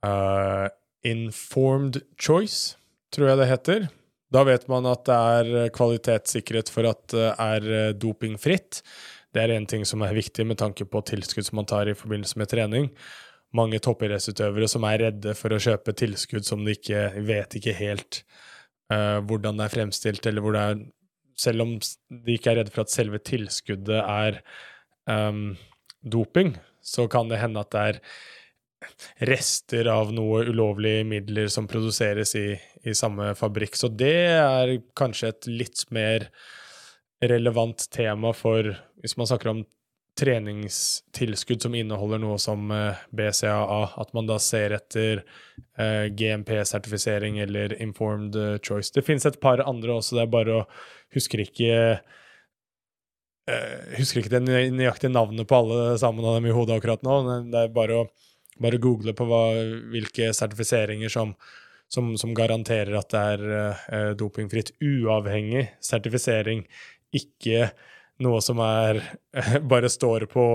uh, 0.06 0.68
informed 1.06 2.00
choice, 2.20 2.76
tror 3.14 3.32
jeg 3.32 3.42
det 3.42 3.50
heter. 3.50 3.88
Da 4.32 4.44
vet 4.48 4.64
man 4.70 4.86
at 4.88 5.04
det 5.08 5.16
er 5.16 5.72
kvalitetssikkerhet 5.74 6.70
for 6.72 6.88
at 6.88 7.02
det 7.12 7.26
er 7.36 7.66
eh, 7.68 7.90
dopingfritt. 7.92 8.80
Det 9.32 9.42
er 9.42 9.52
en 9.52 9.66
ting 9.68 9.84
som 9.88 10.04
er 10.04 10.16
viktig 10.16 10.46
med 10.48 10.60
tanke 10.60 10.86
på 10.88 11.02
tilskudd 11.08 11.44
som 11.48 11.60
man 11.60 11.68
tar 11.68 11.90
i 11.90 11.96
forbindelse 11.96 12.40
med 12.40 12.48
trening. 12.48 12.88
Mange 13.52 13.80
toppidrettsutøvere 13.84 14.68
som 14.72 14.86
er 14.88 15.04
redde 15.06 15.34
for 15.36 15.52
å 15.52 15.60
kjøpe 15.60 15.92
tilskudd 15.96 16.48
som 16.48 16.64
de 16.64 16.76
ikke 16.78 17.10
vet 17.28 17.58
ikke 17.60 17.76
helt 17.76 18.22
uh, 18.92 19.20
hvordan 19.20 19.60
det 19.60 19.66
er 19.66 19.74
fremstilt, 19.76 20.24
eller 20.28 20.44
hvor 20.44 20.56
det 20.56 20.64
er 20.64 20.82
selv 21.42 21.64
om 21.64 21.74
de 21.78 22.36
ikke 22.36 22.52
er 22.52 22.60
redde 22.60 22.74
for 22.74 22.86
at 22.86 22.94
selve 22.94 23.20
tilskuddet 23.22 23.98
er 24.00 24.38
um, 25.10 25.52
doping, 26.02 26.54
så 26.82 27.08
kan 27.10 27.30
det 27.30 27.42
hende 27.42 27.62
at 27.62 27.74
det 27.74 27.82
er 27.82 28.00
rester 29.30 29.86
av 29.90 30.10
noe 30.14 30.42
ulovlige 30.48 31.04
midler 31.06 31.50
som 31.52 31.68
produseres 31.70 32.34
i, 32.38 32.48
i 32.82 32.94
samme 32.98 33.32
fabrikk. 33.38 33.78
Så 33.78 33.90
det 33.92 34.16
er 34.32 34.74
kanskje 34.98 35.30
et 35.30 35.50
litt 35.50 35.84
mer 35.94 36.26
relevant 37.22 37.86
tema 37.94 38.32
for 38.34 38.72
hvis 39.02 39.16
man 39.18 39.28
snakker 39.30 39.52
om 39.52 39.62
treningstilskudd 40.18 41.62
som 41.62 41.74
inneholder 41.74 42.20
noe 42.20 42.38
som 42.40 42.70
eh, 42.70 43.00
BCAA, 43.16 43.82
at 44.00 44.10
man 44.16 44.28
da 44.28 44.36
ser 44.42 44.74
etter 44.76 45.22
uh, 45.80 46.08
GMP-sertifisering 46.12 47.38
eller 47.40 47.72
informed 47.82 48.36
uh, 48.36 48.58
choice. 48.60 48.92
Det 48.92 49.04
finnes 49.06 49.24
et 49.26 49.40
par 49.40 49.62
andre 49.64 49.96
også, 49.96 50.18
det 50.18 50.26
er 50.26 50.34
bare 50.34 50.58
å 50.60 50.66
Husker 51.12 51.42
ikke 51.42 51.72
uh, 53.48 53.80
Husker 53.98 54.22
ikke 54.22 54.32
det 54.32 54.70
nøyaktige 54.72 55.12
navnet 55.12 55.48
på 55.48 55.58
alle 55.58 55.96
sammen 56.00 56.24
av 56.24 56.38
dem 56.38 56.48
i 56.48 56.54
hodet 56.56 56.78
akkurat 56.78 57.02
nå. 57.04 57.18
men 57.26 57.50
Det 57.52 57.64
er 57.64 57.74
bare 57.74 57.98
å 58.02 58.06
bare 58.62 58.80
google 58.80 59.12
på 59.16 59.24
hva, 59.26 59.42
hvilke 59.92 60.30
sertifiseringer 60.36 61.12
som, 61.12 61.32
som, 61.92 62.12
som, 62.20 62.34
garanterer 62.36 62.94
at 62.96 63.12
det 63.12 63.22
er 63.32 64.12
dopingfritt. 64.20 64.74
Uavhengig 64.84 65.70
sertifisering, 65.82 66.60
ikke 67.16 67.72
noe 68.22 68.42
som 68.44 68.60
er 68.64 69.02
bare 69.72 69.90
står 69.92 70.26
på 70.32 70.46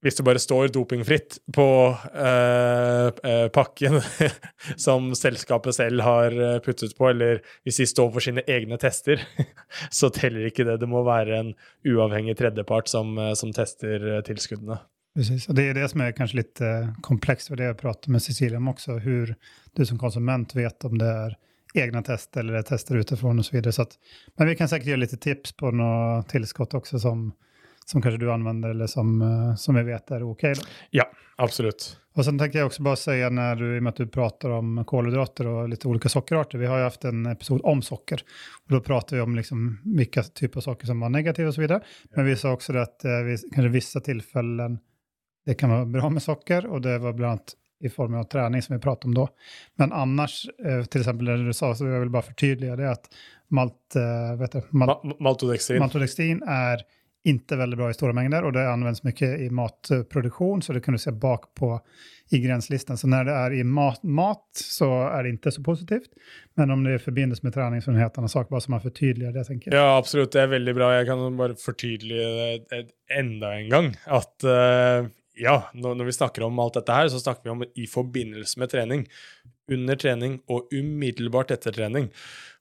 Hvis 0.00 0.16
det 0.16 0.24
bare 0.24 0.40
står 0.40 0.70
dopingfritt 0.72 1.36
på 1.52 1.66
uh, 1.92 3.08
uh, 3.12 3.48
pakken 3.52 3.98
som 4.86 5.10
selskapet 5.12 5.76
selv 5.76 6.00
har 6.00 6.32
eh, 6.32 6.56
puttet 6.64 6.94
på, 6.96 7.10
eller 7.10 7.42
hvis 7.68 7.82
de 7.82 7.86
står 7.90 8.08
for 8.14 8.24
sine 8.24 8.40
egne 8.48 8.78
tester, 8.80 9.20
så 9.98 10.08
teller 10.08 10.48
ikke 10.48 10.64
det. 10.64 10.78
Det 10.80 10.88
må 10.88 11.02
være 11.04 11.42
en 11.42 11.52
uavhengig 11.84 12.38
tredjepart 12.40 12.88
som, 12.88 13.12
som 13.36 13.52
tester 13.52 14.22
tilskuddene. 14.24 14.80
Precis, 15.18 15.44
Og 15.50 15.58
det 15.58 15.68
er 15.68 15.76
det 15.76 15.90
som 15.92 16.00
er 16.00 16.16
kanskje 16.16 16.40
litt 16.40 16.64
komplekst, 17.04 17.52
og 17.52 17.60
det 17.60 17.68
jeg 17.68 17.80
prater 17.82 18.16
med 18.16 18.24
Cecilie 18.24 18.56
om 18.56 18.72
også, 18.72 18.96
hvordan 19.04 19.36
du 19.76 19.84
som 19.84 20.00
konsument 20.00 20.56
vet 20.56 20.88
om 20.88 20.96
det 20.96 21.12
är 21.26 21.36
egna 21.74 22.02
tester 22.02 22.40
eller 22.40 22.62
tester 22.62 22.96
utifrån 22.96 23.38
och 23.38 23.46
så 23.46 23.56
vidare. 23.56 23.72
Så 23.72 23.82
att, 23.82 23.98
men 24.36 24.48
vi 24.48 24.56
kan 24.56 24.68
säkert 24.68 24.86
ge 24.86 24.96
lite 24.96 25.16
tips 25.16 25.56
på 25.56 25.70
några 25.70 26.22
tillskott 26.22 26.74
också 26.74 26.98
som 26.98 27.32
som 27.90 28.02
kanske 28.02 28.18
du 28.18 28.32
använder 28.32 28.68
eller 28.68 28.86
som, 28.86 29.22
eh, 29.22 29.54
som 29.54 29.74
vi 29.74 29.82
vet 29.82 30.10
är 30.10 30.30
okej. 30.30 30.52
Okay 30.52 30.64
Ja, 30.90 31.10
absolut. 31.36 31.96
Och 32.14 32.24
sen 32.24 32.38
tänkte 32.38 32.58
jag 32.58 32.66
också 32.66 32.82
bara 32.82 32.96
säga 32.96 33.30
när 33.30 33.56
du, 33.56 33.76
i 33.76 33.78
och 33.78 33.82
med 33.82 33.90
att 33.90 33.96
du 33.96 34.06
pratar 34.06 34.50
om 34.50 34.84
kolhydrater 34.84 35.46
och 35.46 35.68
lite 35.68 35.88
olika 35.88 36.08
sockerarter, 36.08 36.58
vi 36.58 36.66
har 36.66 36.78
ju 36.78 36.84
haft 36.84 37.04
en 37.04 37.26
episod 37.26 37.60
om 37.64 37.82
socker. 37.82 38.22
Och 38.64 38.72
då 38.72 38.80
pratar 38.80 39.16
vi 39.16 39.22
om 39.22 39.36
liksom 39.36 39.78
vilka 39.84 40.22
typer 40.22 40.58
av 40.58 40.60
saker 40.60 40.86
som 40.86 41.00
var 41.00 41.08
negativa 41.08 41.48
och 41.48 41.54
så 41.54 41.60
vidare. 41.60 41.80
Men 42.16 42.24
vi 42.24 42.36
sa 42.36 42.52
också 42.52 42.76
att 42.76 43.04
eh, 43.04 43.10
vi, 43.10 43.36
kanske 43.54 43.68
vissa 43.68 44.00
tillfällen 44.00 44.78
det 45.46 45.54
kan 45.54 45.70
vara 45.70 45.84
bra 45.84 46.10
med 46.10 46.22
socker 46.22 46.66
och 46.66 46.80
det 46.80 46.98
var 46.98 47.12
bland 47.12 47.30
annat 47.30 47.54
i 47.80 47.88
form 47.88 48.14
av 48.14 48.24
trening, 48.24 48.62
som 48.62 48.76
vi 48.76 48.80
pratet 48.82 49.04
om 49.04 49.14
da. 49.14 49.28
Men 49.76 49.92
annars, 49.92 50.42
til 50.42 50.86
till 50.86 51.00
exempel 51.00 51.26
det 51.26 51.44
du 51.46 51.52
sa, 51.52 51.74
så 51.74 51.86
jag 51.86 52.00
vill 52.00 52.10
bara 52.10 52.22
förtydliga 52.22 52.76
det 52.76 52.90
att 52.90 53.08
malt, 53.48 53.96
eh, 53.96 54.38
vet 54.38 54.52
du, 54.52 54.62
malt, 54.70 55.04
Ma 55.04 55.14
maltodextrin. 55.20 55.78
maltodextrin 55.78 56.42
är 56.42 56.80
inte 57.24 57.56
väldigt 57.56 57.78
bra 57.78 57.90
i 57.90 57.94
stora 57.94 58.12
mängder 58.12 58.44
och 58.44 58.52
det 58.52 58.72
används 58.72 59.02
mycket 59.02 59.40
i 59.40 59.50
matproduktion 59.50 60.62
så 60.62 60.72
det 60.72 60.80
kan 60.80 60.92
du 60.92 60.98
se 60.98 61.10
bak 61.12 61.54
på 61.54 61.80
i 62.30 62.38
gränslistan. 62.40 62.96
Så 62.98 63.06
när 63.06 63.24
det 63.24 63.32
är 63.32 63.52
i 63.52 63.64
mat, 63.64 64.02
mat 64.02 64.44
så 64.54 65.08
är 65.08 65.22
det 65.22 65.28
inte 65.30 65.50
så 65.52 65.62
positivt. 65.62 66.10
Men 66.54 66.70
om 66.70 66.84
det 66.84 66.98
forbindes 66.98 67.42
med 67.42 67.54
träning 67.54 67.82
så 67.82 67.90
är 67.90 67.92
det 67.92 67.98
en 67.98 68.02
helt 68.02 68.18
annan 68.18 68.28
sak, 68.28 68.48
bara 68.48 68.60
så 68.60 68.70
man 68.70 68.80
förtydligar 68.80 69.32
det. 69.32 69.44
tänker 69.44 69.70
jag. 69.72 69.80
Ja, 69.80 69.96
absolutt. 69.98 70.32
Det 70.32 70.40
er 70.42 70.46
veldig 70.46 70.74
bra. 70.74 70.94
Jeg 70.94 71.06
kan 71.06 71.36
bare 71.36 71.54
fortydelige 71.54 72.58
det 72.70 72.86
enda 73.18 73.54
en 73.54 73.68
gang. 73.68 73.96
At 74.06 74.44
eh, 74.44 75.06
ja, 75.40 75.56
når, 75.72 75.96
når 75.98 76.10
vi 76.10 76.16
snakker 76.18 76.44
om 76.46 76.60
alt 76.62 76.76
dette 76.78 76.96
her, 76.96 77.08
så 77.12 77.22
snakker 77.22 77.46
vi 77.46 77.54
om 77.54 77.64
i 77.64 77.88
forbindelse 77.90 78.60
med 78.60 78.72
trening. 78.72 79.06
Under 79.70 79.98
trening 79.98 80.38
og 80.50 80.70
umiddelbart 80.74 81.54
etter 81.54 81.74
trening. 81.74 82.10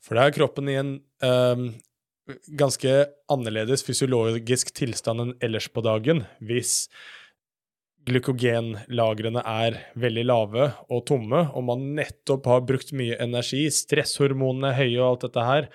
For 0.05 0.17
da 0.17 0.27
er 0.27 0.35
kroppen 0.35 0.69
i 0.71 0.77
en 0.79 0.95
um, 1.25 1.69
ganske 2.59 2.95
annerledes 3.31 3.83
fysiologisk 3.87 4.73
tilstand 4.77 5.23
enn 5.23 5.37
ellers 5.45 5.69
på 5.73 5.83
dagen 5.85 6.23
hvis 6.45 6.83
glykogenlagrene 8.09 9.41
er 9.43 9.77
veldig 9.99 10.25
lave 10.25 10.69
og 10.89 11.03
tomme, 11.09 11.43
og 11.53 11.65
man 11.67 11.83
nettopp 11.97 12.47
har 12.49 12.65
brukt 12.65 12.93
mye 12.95 13.17
energi, 13.21 13.65
stresshormonene 13.73 14.71
er 14.71 14.79
høye 14.79 14.99
og 15.01 15.07
alt 15.09 15.25
dette 15.27 15.45
her, 15.45 15.67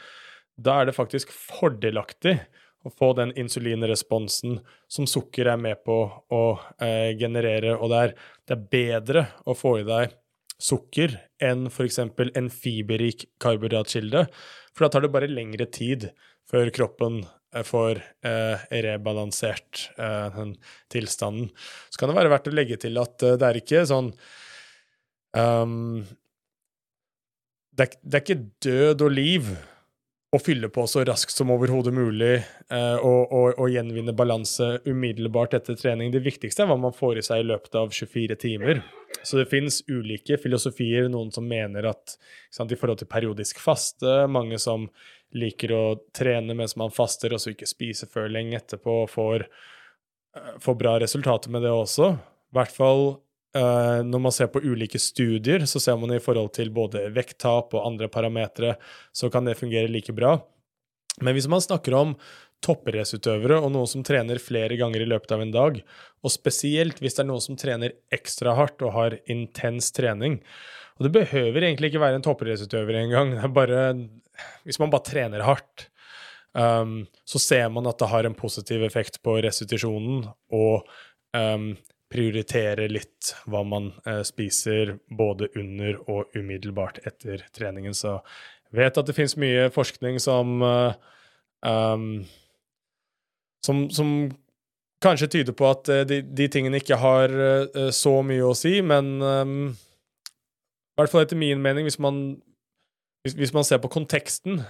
da 0.54 0.80
er 0.80 0.88
det 0.88 0.96
faktisk 0.96 1.34
fordelaktig 1.34 2.38
å 2.84 2.92
få 2.92 3.12
den 3.16 3.32
insulinresponsen 3.40 4.58
som 4.90 5.08
sukker 5.08 5.48
er 5.54 5.60
med 5.60 5.80
på 5.86 5.96
å 6.34 6.42
eh, 6.82 7.14
generere, 7.18 7.76
og 7.78 7.90
det 7.92 8.02
er, 8.02 8.14
det 8.44 8.56
er 8.56 8.66
bedre 8.76 9.24
å 9.48 9.56
få 9.56 9.78
i 9.80 9.86
deg 9.88 10.12
sukker 10.60 11.16
enn 11.42 11.66
f.eks. 11.70 11.98
en 12.04 12.50
fiberrik 12.52 13.26
karbohydratkilde, 13.42 14.26
for 14.74 14.86
da 14.86 14.92
tar 14.92 15.04
det 15.04 15.12
bare 15.14 15.30
lengre 15.30 15.66
tid 15.72 16.10
før 16.50 16.70
kroppen 16.74 17.22
eh, 17.24 17.64
får 17.66 18.02
eh, 18.26 18.66
rebalansert 18.84 19.88
eh, 19.96 20.28
den 20.36 20.56
tilstanden. 20.92 21.50
Så 21.88 22.00
kan 22.00 22.12
det 22.12 22.18
være 22.20 22.34
verdt 22.36 22.52
å 22.52 22.54
legge 22.54 22.80
til 22.84 23.00
at 23.00 23.24
eh, 23.24 23.38
det 23.40 23.48
er 23.48 23.60
ikke 23.62 23.86
sånn 23.88 24.12
um, 25.32 26.04
det, 27.74 27.88
er, 27.88 27.96
det 28.02 28.18
er 28.18 28.26
ikke 28.26 28.42
død 28.68 29.08
og 29.08 29.16
liv 29.16 29.54
å 30.34 30.40
fylle 30.42 30.68
på 30.72 30.84
så 30.90 31.04
raskt 31.06 31.36
som 31.36 31.52
overhodet 31.54 31.92
mulig 31.94 32.32
eh, 32.34 32.96
og, 32.96 33.30
og, 33.30 33.48
og, 33.52 33.68
gjenvinne 33.70 34.14
balanse 34.16 34.80
umiddelbart 34.86 35.54
etter 35.58 35.78
trening. 35.78 36.10
Det 36.14 36.24
viktigste 36.24 36.64
er 36.64 36.70
hva 36.70 36.78
man 36.80 36.94
får 36.96 37.20
i 37.20 37.24
seg 37.26 37.42
i 37.42 37.48
løpet 37.52 37.76
av 37.78 37.92
24 37.94 38.38
timer. 38.42 38.82
Så 39.22 39.38
det 39.38 39.46
fins 39.52 39.82
ulike 39.86 40.38
filosofier. 40.42 41.06
Noen 41.12 41.30
som 41.34 41.46
mener 41.48 41.86
at 41.92 42.16
sant, 42.52 42.72
i 42.72 42.78
forhold 42.78 43.02
til 43.02 43.10
periodisk 43.10 43.62
faste, 43.62 44.24
mange 44.30 44.58
som 44.62 44.88
liker 45.34 45.74
å 45.74 45.84
trene 46.14 46.56
mens 46.56 46.76
man 46.78 46.94
faster, 46.94 47.34
og 47.34 47.42
så 47.42 47.54
ikke 47.54 47.70
spise 47.70 48.10
før 48.10 48.30
lenge 48.32 48.58
etterpå, 48.58 49.04
får, 49.10 49.46
uh, 50.38 50.54
får 50.62 50.78
bra 50.80 50.98
resultater 51.02 51.54
med 51.54 51.66
det 51.66 51.74
også. 51.74 52.14
I 52.14 52.58
hvert 52.58 52.74
fall 52.74 53.06
når 53.54 54.18
man 54.18 54.32
ser 54.34 54.48
på 54.50 54.62
ulike 54.64 54.98
studier, 54.98 55.62
så 55.70 55.78
ser 55.78 55.94
man 56.00 56.10
i 56.10 56.22
forhold 56.22 56.50
til 56.56 56.72
både 56.74 57.04
vekttap 57.14 57.76
og 57.76 57.84
andre 57.86 58.08
parametere, 58.10 58.72
så 59.14 59.30
kan 59.30 59.46
det 59.46 59.54
fungere 59.60 59.86
like 59.86 60.10
bra. 60.16 60.32
Men 61.22 61.36
hvis 61.36 61.46
man 61.46 61.62
snakker 61.62 61.94
om 61.94 62.16
toppidrettsutøvere 62.64 63.60
og 63.60 63.72
noen 63.74 63.88
som 63.90 64.04
trener 64.06 64.40
flere 64.42 64.78
ganger 64.80 65.04
i 65.04 65.08
løpet 65.08 65.34
av 65.36 65.44
en 65.44 65.52
dag, 65.54 65.80
og 66.24 66.32
spesielt 66.32 67.00
hvis 67.02 67.16
det 67.16 67.24
er 67.24 67.30
noen 67.30 67.44
som 67.44 67.58
trener 67.60 67.96
ekstra 68.14 68.56
hardt 68.58 68.82
og 68.84 68.94
har 68.96 69.18
intens 69.30 69.92
trening, 69.94 70.40
og 70.98 71.06
det 71.06 71.14
behøver 71.16 71.66
egentlig 71.66 71.90
ikke 71.90 72.02
være 72.04 72.20
en 72.20 72.24
toppidrettsutøver 72.24 73.00
engang. 73.00 73.34
Det 73.34 73.42
er 73.42 73.54
bare 73.54 73.80
Hvis 74.66 74.80
man 74.82 74.90
bare 74.90 75.06
trener 75.06 75.44
hardt, 75.46 75.88
um, 76.58 77.04
så 77.22 77.38
ser 77.38 77.68
man 77.70 77.86
at 77.86 77.98
det 77.98 78.08
har 78.10 78.26
en 78.26 78.34
positiv 78.34 78.82
effekt 78.82 79.20
på 79.22 79.36
restitusjonen, 79.42 80.24
og 80.50 80.88
um, 81.30 81.76
prioriterer 82.12 82.88
litt 82.92 83.32
hva 83.50 83.64
man 83.66 83.90
eh, 84.06 84.22
spiser 84.26 84.96
både 85.08 85.48
under 85.58 85.98
og 86.10 86.36
umiddelbart 86.36 87.00
etter 87.08 87.42
treningen. 87.56 87.96
Så 87.96 88.18
jeg 88.70 88.80
vet 88.80 89.00
at 89.00 89.08
det 89.08 89.16
fins 89.16 89.36
mye 89.40 89.68
forskning 89.74 90.20
som 90.22 90.62
eh, 90.62 90.94
um, 91.66 92.24
som, 93.64 93.86
som 93.90 94.10
kanskje 95.04 95.30
tyder 95.38 95.56
på 95.56 95.68
at 95.70 95.88
uh, 95.88 96.02
de, 96.08 96.20
de, 96.22 96.48
tingene 96.52 96.80
ikke 96.80 97.00
har 97.00 97.32
uh, 97.32 97.88
så 97.92 98.18
mye 98.26 98.44
å 98.44 98.56
si, 98.56 98.76
men 98.84 99.14
um, 99.22 99.54
i 99.74 101.00
hvert 101.00 101.10
fall 101.10 101.24
etter 101.24 101.40
min 101.40 101.62
mening, 101.64 101.88
hvis 101.88 101.98
man, 102.02 102.36
hvis, 103.24 103.34
hvis 103.40 103.54
man 103.56 103.64
ser 103.66 103.80
på 103.82 103.90
konteksten, 103.92 104.60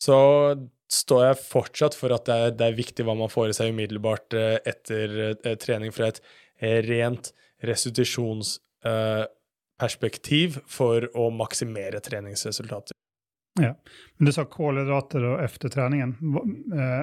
så 0.00 0.20
står 0.90 1.24
jeg 1.24 1.40
fortsatt 1.44 1.96
for 1.98 2.14
at 2.14 2.26
det 2.26 2.36
er, 2.36 2.54
det 2.58 2.66
er, 2.66 2.78
viktig 2.78 3.06
hva 3.06 3.14
man 3.18 3.30
får 3.30 3.50
i 3.50 3.56
seg 3.56 3.74
umiddelbart 3.74 4.36
eh, 4.38 4.56
etter 4.66 5.16
eh, 5.30 5.56
trening 5.60 5.94
fra 5.94 6.10
et 6.10 6.18
eh, 6.18 6.30
rent 6.60 7.34
restitusjonsperspektiv 7.62 10.58
for 10.66 11.16
å 11.16 11.30
maksimere 11.30 12.00
treningsresultater. 12.00 12.92
Ja. 13.60 13.76
Men 14.16 14.26
du 14.26 14.32
sa 14.32 14.44
kolhydrater 14.44 15.24
och 15.24 15.42
efter 15.42 15.68
träningen. 15.68 16.16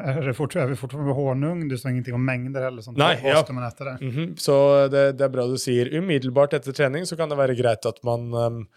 Är, 0.06 0.22
det 0.22 0.34
fort, 0.34 0.56
är 0.56 0.68
vi 0.68 0.76
fortfarande 0.76 1.14
honung? 1.14 1.68
Du 1.68 1.78
sa 1.78 1.90
ingenting 1.90 2.14
om 2.14 2.26
mängder 2.26 2.62
eller 2.62 2.82
sånt? 2.82 2.98
Nei, 2.98 3.20
ja. 3.24 3.46
man 3.50 3.64
äta 3.64 3.84
det? 3.84 3.98
Mm 4.02 4.14
-hmm. 4.14 4.36
Så 4.36 4.88
det, 4.88 5.12
det, 5.12 5.24
er 5.24 5.30
bra 5.30 5.46
du 5.46 5.58
sier. 5.58 5.94
Umiddelbart 5.94 6.54
etter 6.54 6.72
trening 6.72 7.06
så 7.06 7.16
kan 7.16 7.30
det 7.30 7.36
være 7.36 7.56
greit 7.56 7.86
at 7.86 8.04
man 8.04 8.34
um, 8.34 8.68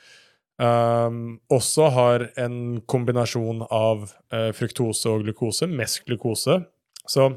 um, 0.66 1.40
også 1.48 1.82
har 1.82 2.30
en 2.36 2.80
kombinasjon 2.80 3.66
av 3.70 4.10
uh, 4.34 4.52
fruktose 4.52 5.08
og 5.08 5.22
glukose, 5.22 5.66
mest 5.66 6.04
glukose. 6.04 6.62
Så 7.06 7.36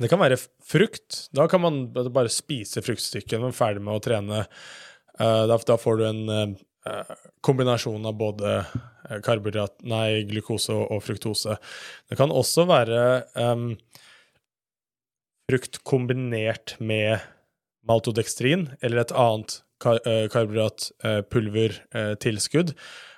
det 0.00 0.08
kan 0.08 0.20
være 0.22 0.38
frukt. 0.64 1.28
Da 1.36 1.44
kan 1.50 1.60
man 1.62 1.92
bare 1.92 2.28
spise 2.32 2.82
fruktstykket 2.84 3.36
når 3.36 3.46
man 3.46 3.52
er 3.52 3.58
ferdig 3.58 3.82
med 3.84 3.96
å 3.98 4.04
trene. 4.04 4.38
Uh, 5.20 5.44
da, 5.50 5.76
får 5.76 5.94
du 6.00 6.04
en 6.08 6.22
uh, 6.32 6.46
kombinasjon 7.44 8.06
av 8.08 8.14
både 8.16 8.64
karbohydrat, 9.26 9.74
nei, 9.90 10.22
glukose 10.28 10.72
og, 10.72 11.02
fruktose. 11.04 11.56
Det 12.08 12.16
kan 12.16 12.30
også 12.32 12.64
være 12.70 13.00
um, 13.34 13.76
frukt 15.50 15.80
kombinert 15.84 16.76
med 16.78 17.18
maltodekstrin 17.88 18.68
eller 18.80 18.98
et 19.02 19.12
annet 19.16 19.62
kar 19.80 19.98
karbohydratpulvertilskudd. 20.32 22.74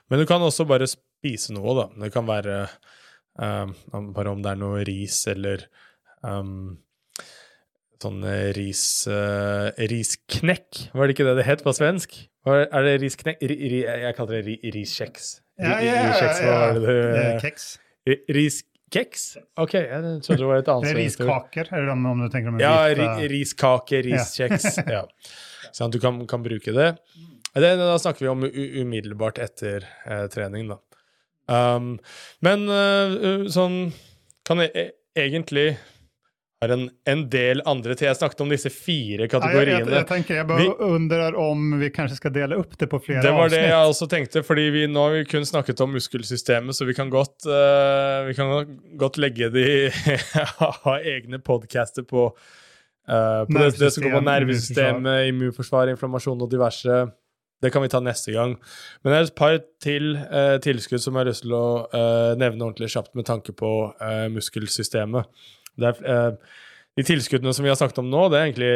Men 0.08 0.18
du 0.18 0.26
kan 0.30 0.42
også 0.42 0.64
bare 0.70 0.86
spise 0.90 1.52
noe, 1.54 1.74
da. 1.78 1.86
Det 2.04 2.10
kan 2.14 2.26
være 2.28 2.66
um, 3.38 3.74
bare 4.14 4.30
om 4.32 4.42
det 4.42 4.50
er 4.52 4.58
noe 4.62 4.84
ris 4.86 5.26
eller 5.30 5.58
um, 6.26 6.78
sånn 8.02 8.24
ris, 8.56 8.84
uh, 9.10 9.70
risknekk, 9.90 10.88
var 10.96 11.06
det 11.06 11.16
ikke 11.16 11.28
det 11.28 11.36
det 11.38 11.46
het 11.46 11.62
på 11.66 11.74
svensk? 11.76 12.16
Er 12.50 12.82
det 12.82 12.96
risknekk? 13.04 13.38
Ri, 13.46 13.56
ri, 13.70 13.80
jeg 13.86 14.16
kaller 14.16 14.40
det 14.40 14.44
ri, 14.48 14.58
riskjeks. 14.74 15.32
Ja, 15.62 15.76
ja, 15.78 15.94
ja. 15.94 16.04
Riskjeks, 16.10 16.42
var 16.48 17.42
Keks. 17.42 17.66
Riskeks? 18.34 19.26
Ok, 19.62 19.76
jeg 19.78 20.14
trodde 20.26 20.40
det 20.40 20.48
var 20.48 20.62
et 20.62 20.70
annet 20.72 20.90
er 20.90 20.98
riskaker, 20.98 21.70
er 21.70 21.86
det 21.86 21.94
om 21.94 22.24
du 22.24 22.28
tenker 22.32 22.50
om 22.50 22.58
Ja, 22.62 22.74
ri, 22.90 23.28
riskake, 23.30 24.02
riskjeks. 24.08 24.80
ja. 24.96 25.04
Sånn 25.70 25.88
at 25.88 25.94
du 25.94 26.00
kan, 26.02 26.18
kan 26.28 26.42
bruke 26.44 26.74
det. 26.74 26.88
det. 27.54 27.70
Da 27.78 27.94
snakker 28.02 28.26
vi 28.26 28.32
om 28.32 28.42
umiddelbart 28.48 29.38
etter 29.42 29.86
eh, 30.04 30.26
trening, 30.32 30.72
da. 30.72 30.80
Um, 31.52 31.96
men 32.44 32.68
uh, 32.70 33.46
sånn 33.50 33.90
kan 34.46 34.62
jeg 34.62 34.70
e, 34.78 34.84
egentlig 35.18 35.72
har 36.62 36.72
en, 36.76 36.84
en, 37.10 37.22
del 37.30 37.62
andre 37.66 37.94
til. 37.98 38.06
Jeg 38.06 38.18
snakket 38.20 38.42
om 38.44 38.52
disse 38.52 38.70
fire 38.70 39.26
kategoriene. 39.30 39.80
Jeg, 39.80 39.86
jeg, 39.88 39.96
jeg, 39.96 40.08
tenker, 40.10 40.38
jeg 40.38 40.48
bare 40.48 40.62
vi, 40.62 40.86
undrer 40.86 41.38
om 41.38 41.76
vi 41.80 41.90
kanskje 41.94 42.18
skal 42.20 42.34
dele 42.34 42.58
opp 42.60 42.76
det 42.78 42.88
på 42.90 43.00
flere 43.02 43.18
avsnitt. 43.18 43.28
Det 43.28 43.36
var 43.36 43.48
avsnitt. 43.48 43.58
det 43.58 43.70
jeg 43.72 43.92
også 43.94 44.08
tenkte, 44.12 44.42
fordi 44.46 44.66
vi, 44.74 44.82
nå 44.90 45.06
har 45.06 45.16
vi 45.16 45.22
kun 45.30 45.46
snakket 45.48 45.82
om 45.82 45.96
muskelsystemet, 45.96 46.76
så 46.78 46.86
vi 46.86 46.94
kan 46.98 47.10
godt, 47.12 47.48
uh, 47.48 48.22
vi 48.28 48.36
kan 48.38 48.76
godt 49.00 49.18
legge 49.22 49.48
de 49.54 49.64
ha 50.86 50.98
egne 51.00 51.40
podcaster 51.42 52.06
på, 52.06 52.28
uh, 52.30 53.42
på 53.48 53.56
det, 53.56 53.72
det, 53.80 53.90
som 53.94 54.06
går 54.06 54.14
på 54.20 54.22
nervesystemet, 54.28 55.32
immunforsvar, 55.32 55.90
inflammasjon 55.94 56.46
og 56.46 56.52
diverse. 56.52 57.00
Det 57.62 57.70
kan 57.70 57.82
vi 57.82 57.90
ta 57.90 57.98
neste 58.02 58.34
gang. 58.34 58.54
Men 59.02 59.12
det 59.12 59.18
er 59.18 59.26
et 59.26 59.34
par 59.38 59.58
til 59.82 60.14
uh, 60.18 60.60
tilskudd 60.62 61.02
som 61.02 61.18
jeg 61.18 61.24
har 61.24 61.30
lyst 61.32 61.46
til 61.46 61.58
å 61.58 61.66
nevne 62.38 62.68
ordentlig 62.68 62.92
kjapt 62.94 63.18
med 63.18 63.26
tanke 63.26 63.54
på 63.54 63.72
muskelsystemet. 64.34 65.26
Er, 65.80 65.98
eh, 66.04 66.32
de 66.98 67.04
tilskuddene 67.06 67.54
som 67.56 67.64
vi 67.64 67.70
har 67.72 67.78
snakket 67.80 68.02
om 68.02 68.10
nå, 68.12 68.26
det 68.30 68.38
er 68.38 68.48
egentlig 68.48 68.72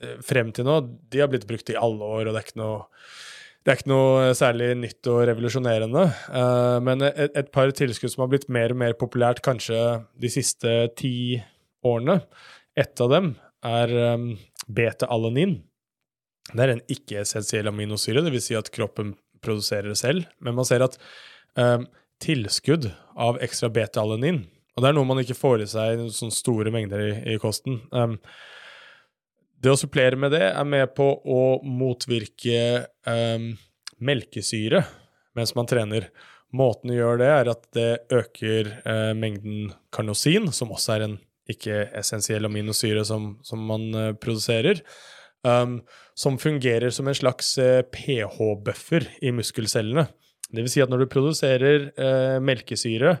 eh, 0.00 0.16
frem 0.24 0.52
til 0.56 0.66
nå, 0.68 0.78
de 1.12 1.22
har 1.22 1.30
blitt 1.32 1.48
brukt 1.48 1.72
i 1.72 1.78
alle 1.78 2.06
år, 2.06 2.28
og 2.28 2.32
det 2.32 2.40
er 2.40 2.48
ikke 2.48 2.60
noe, 2.62 2.78
er 3.68 3.76
ikke 3.76 3.92
noe 3.92 4.30
særlig 4.38 4.70
nytt 4.80 5.10
og 5.12 5.22
revolusjonerende. 5.28 6.06
Uh, 6.32 6.78
men 6.80 7.04
et, 7.04 7.50
par 7.52 7.70
tilskudd 7.76 8.14
som 8.14 8.24
har 8.24 8.30
blitt 8.32 8.48
mer 8.48 8.72
og 8.72 8.80
mer 8.80 8.96
populært 8.98 9.42
kanskje 9.44 9.76
de 10.16 10.30
siste 10.32 10.72
ti 10.98 11.14
årene, 11.86 12.22
ett 12.78 13.02
av 13.04 13.12
dem 13.12 13.34
er 13.66 13.92
um, 14.14 14.30
beta-alanin. 14.64 15.58
Det 16.50 16.64
er 16.64 16.72
en 16.72 16.86
ikke-essensiell 16.90 17.68
aminosyre, 17.68 18.24
dvs. 18.24 18.48
Si 18.48 18.56
at 18.58 18.72
kroppen 18.72 19.12
produserer 19.44 19.92
det 19.92 20.00
selv. 20.00 20.24
Men 20.40 20.56
man 20.56 20.66
ser 20.66 20.82
at 20.82 20.96
tilskudd 22.20 22.88
av 23.20 23.38
ekstra 23.44 23.68
beta-alanin 23.72 24.42
og 24.76 24.82
det 24.82 24.90
er 24.90 24.96
noe 24.96 25.08
man 25.08 25.20
ikke 25.22 25.38
får 25.38 25.64
i 25.64 25.68
seg 25.70 25.98
i 25.98 26.08
sånne 26.14 26.34
store 26.34 26.72
mengder 26.74 27.02
i, 27.02 27.12
i 27.34 27.38
kosten. 27.42 27.80
Um, 27.90 28.18
det 29.60 29.72
å 29.74 29.78
supplere 29.78 30.16
med 30.16 30.32
det 30.32 30.46
er 30.48 30.66
med 30.68 30.94
på 30.96 31.06
å 31.20 31.42
motvirke 31.66 32.86
um, 33.04 33.50
melkesyre 34.00 34.84
mens 35.36 35.52
man 35.56 35.68
trener. 35.68 36.08
Måten 36.56 36.90
å 36.90 36.96
gjøre 36.96 37.20
det 37.20 37.30
er 37.30 37.50
at 37.52 37.66
det 37.76 37.90
øker 38.14 38.70
uh, 38.82 39.12
mengden 39.14 39.74
karnosin, 39.94 40.48
som 40.54 40.72
også 40.74 40.96
er 40.96 41.04
en 41.06 41.18
ikke-essensiell 41.50 42.46
aminosyre 42.46 43.04
som, 43.06 43.34
som 43.46 43.62
man 43.68 43.86
uh, 43.94 44.06
produserer. 44.18 44.82
Um, 45.46 45.78
som 46.18 46.40
fungerer 46.40 46.92
som 46.92 47.08
en 47.08 47.16
slags 47.16 47.54
uh, 47.60 47.82
pH-buffer 47.92 49.06
i 49.24 49.32
muskelcellene. 49.32 50.08
Det 50.50 50.64
vil 50.64 50.72
si 50.72 50.82
at 50.82 50.90
når 50.90 51.04
du 51.04 51.12
produserer 51.12 51.84
melkesyre, 52.42 53.12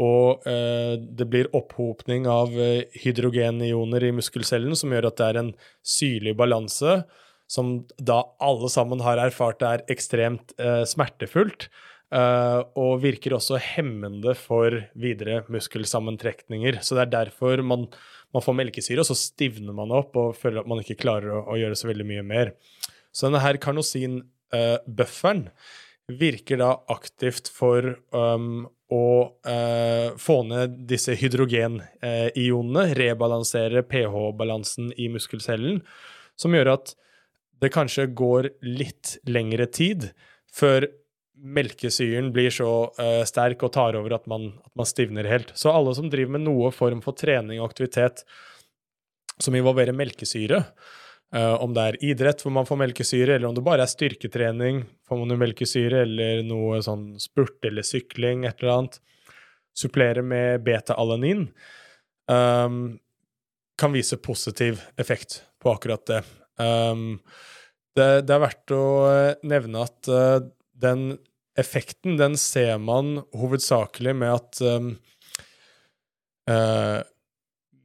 og 0.00 0.46
eh, 0.48 0.94
det 0.96 1.26
blir 1.28 1.50
opphopning 1.56 2.28
av 2.30 2.54
eh, 2.56 2.88
hydrogenioner 3.02 4.06
i 4.08 4.14
muskelcellen 4.16 4.76
som 4.78 4.94
gjør 4.94 5.10
at 5.10 5.18
det 5.20 5.26
er 5.26 5.38
en 5.42 5.52
syrlig 5.84 6.34
balanse, 6.38 7.02
som 7.50 7.80
da 7.98 8.22
alle 8.40 8.70
sammen 8.72 9.02
har 9.04 9.20
erfart 9.20 9.64
er 9.66 9.84
ekstremt 9.92 10.54
eh, 10.60 10.82
smertefullt. 10.88 11.68
Uh, 12.10 12.66
og 12.74 13.04
virker 13.04 13.36
også 13.36 13.54
hemmende 13.62 14.32
for 14.34 14.74
videre 14.98 15.44
muskelsammentrekninger. 15.46 16.80
Så 16.82 16.96
det 16.98 17.04
er 17.04 17.12
derfor 17.12 17.60
man, 17.62 17.84
man, 18.34 18.42
får 18.42 18.56
melkesyre, 18.58 19.04
og 19.04 19.06
så 19.06 19.14
stivner 19.14 19.76
man 19.78 19.94
opp 19.94 20.18
og 20.18 20.32
føler 20.34 20.64
at 20.64 20.70
man 20.72 20.82
ikke 20.82 20.98
klarer 21.04 21.36
å, 21.36 21.44
å 21.54 21.60
gjøre 21.60 21.78
så 21.78 21.86
veldig 21.86 22.08
mye 22.08 22.24
mer. 22.26 22.50
Så 23.14 23.28
denne 23.28 23.44
her 23.44 23.60
karnosin-bufferen 23.62 25.44
uh, 25.46 25.78
virker 26.18 26.58
da 26.58 26.72
aktivt 26.90 27.52
for 27.54 27.92
um, 28.10 28.66
å 28.90 29.06
uh, 29.46 30.16
få 30.18 30.40
ned 30.48 30.80
disse 30.90 31.14
hydrogenionene, 31.18 32.86
rebalansere 32.98 33.84
pH-balansen 33.86 34.90
i 34.98 35.08
muskelcellen, 35.12 35.80
som 36.38 36.56
gjør 36.56 36.74
at 36.74 36.94
det 37.60 37.70
kanskje 37.74 38.08
går 38.16 38.50
litt 38.64 39.18
lengre 39.28 39.68
tid 39.70 40.10
før 40.52 40.88
melkesyren 41.40 42.32
blir 42.34 42.52
så 42.52 42.70
uh, 42.98 43.22
sterk 43.28 43.62
og 43.64 43.72
tar 43.76 43.96
over 43.96 44.16
at 44.16 44.26
man, 44.30 44.50
at 44.64 44.72
man, 44.76 44.88
stivner 44.88 45.28
helt. 45.28 45.52
Så 45.56 45.72
alle 45.72 45.94
som 45.96 46.10
driver 46.12 46.36
med 46.36 46.44
noe 46.48 46.72
form 46.74 47.00
for 47.04 47.16
trening 47.16 47.60
og 47.60 47.70
aktivitet 47.70 48.24
som 49.40 49.56
involverer 49.56 49.96
melkesyre, 49.96 50.64
om 51.30 51.70
det 51.70 51.82
er 51.86 51.96
idrett 52.02 52.40
hvor 52.42 52.50
man 52.50 52.66
får 52.66 52.78
melkesyre, 52.80 53.36
eller 53.36 53.46
om 53.46 53.54
det 53.54 53.62
bare 53.62 53.84
er 53.86 53.90
styrketrening, 53.92 54.80
får 55.06 55.18
man 55.20 55.30
jo 55.30 55.36
melkesyre, 55.38 56.00
eller 56.02 56.40
noe 56.42 56.80
sånn 56.82 57.12
spurt 57.22 57.68
eller 57.68 57.86
sykling, 57.86 58.42
et 58.48 58.58
eller 58.58 58.72
annet. 58.74 58.98
Supplere 59.78 60.24
med 60.26 60.64
beta-alanin 60.66 61.44
um, 62.30 62.98
kan 63.78 63.94
vise 63.94 64.18
positiv 64.18 64.82
effekt 64.98 65.42
på 65.62 65.70
akkurat 65.72 66.06
det. 66.06 66.22
Um, 66.58 67.20
det, 67.96 68.26
det, 68.26 68.34
er 68.34 68.42
verdt 68.42 68.74
å 68.74 68.84
eh, 69.10 69.46
nevne 69.50 69.84
at 69.86 70.10
uh, 70.12 70.42
den 70.78 71.14
effekten, 71.58 72.16
den 72.20 72.36
ser 72.38 72.78
man 72.82 73.18
hovedsakelig 73.36 74.14
med 74.16 74.34
at 74.36 74.60
um, 74.62 74.92
uh, 76.50 77.00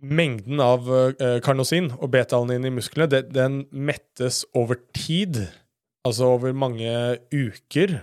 mengden 0.05 0.61
av 0.63 0.87
uh, 0.89 1.39
karnosin 1.43 1.89
og 1.97 2.11
betalanin 2.13 2.67
i 2.67 2.73
musklene, 2.73 3.23
den 3.25 3.63
mettes 3.71 4.43
over 4.57 4.79
tid, 4.95 5.45
altså 6.05 6.35
over 6.35 6.55
mange 6.57 6.91
uker, 7.33 7.99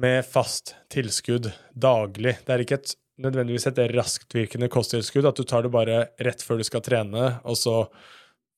med 0.00 0.24
fast 0.24 0.74
tilskudd 0.92 1.50
daglig. 1.76 2.38
Det 2.46 2.54
er 2.54 2.62
ikke 2.64 2.78
et, 2.78 2.94
nødvendigvis 3.20 3.66
et 3.68 3.80
rasktvirkende 3.92 4.70
kosttilskudd, 4.72 5.28
at 5.28 5.36
du 5.36 5.44
tar 5.44 5.66
det 5.66 5.72
bare 5.74 6.06
rett 6.24 6.40
før 6.44 6.60
du 6.60 6.64
skal 6.64 6.84
trene, 6.86 7.34
og 7.44 7.58
så 7.60 7.82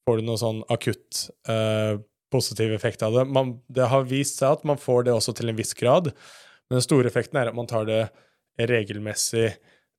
får 0.07 0.20
du 0.20 0.26
noe 0.28 0.38
sånn 0.38 0.62
akutt 0.70 1.24
uh, 1.51 1.99
positiv 2.32 2.74
effekt 2.76 3.03
av 3.07 3.16
det. 3.16 3.26
Man, 3.30 3.57
det 3.72 3.90
har 3.90 4.07
vist 4.09 4.38
seg 4.40 4.59
at 4.59 4.68
man 4.68 4.80
får 4.80 5.09
det 5.09 5.16
også 5.16 5.34
til 5.38 5.51
en 5.51 5.59
viss 5.59 5.74
grad, 5.78 6.12
men 6.68 6.78
den 6.78 6.86
store 6.86 7.11
effekten 7.11 7.40
er 7.40 7.51
at 7.51 7.59
man 7.59 7.68
tar 7.70 7.88
det 7.88 8.05
regelmessig 8.61 9.51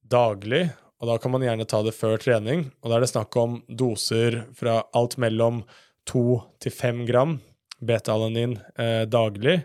daglig, 0.09 0.67
og 1.01 1.09
da 1.09 1.17
kan 1.19 1.33
man 1.33 1.43
gjerne 1.43 1.67
ta 1.67 1.81
det 1.83 1.95
før 1.97 2.19
trening. 2.21 2.67
Og 2.81 2.91
da 2.91 2.97
er 2.97 3.03
det 3.03 3.11
snakk 3.11 3.35
om 3.39 3.57
doser 3.67 4.43
fra 4.55 4.81
alt 4.95 5.17
mellom 5.21 5.63
to 6.07 6.41
til 6.63 6.75
fem 6.75 7.03
gram 7.07 7.37
beta-alanin 7.83 8.57
eh, 8.79 9.03
daglig 9.09 9.63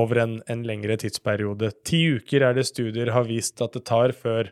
over 0.00 0.22
en, 0.22 0.38
en, 0.50 0.62
lengre 0.66 0.96
tidsperiode. 1.00 1.70
Ti 1.86 2.00
uker 2.18 2.46
er 2.48 2.56
det 2.56 2.66
studier 2.68 3.12
har 3.14 3.28
vist 3.28 3.62
at 3.62 3.76
det 3.76 3.84
tar 3.88 4.14
før 4.16 4.50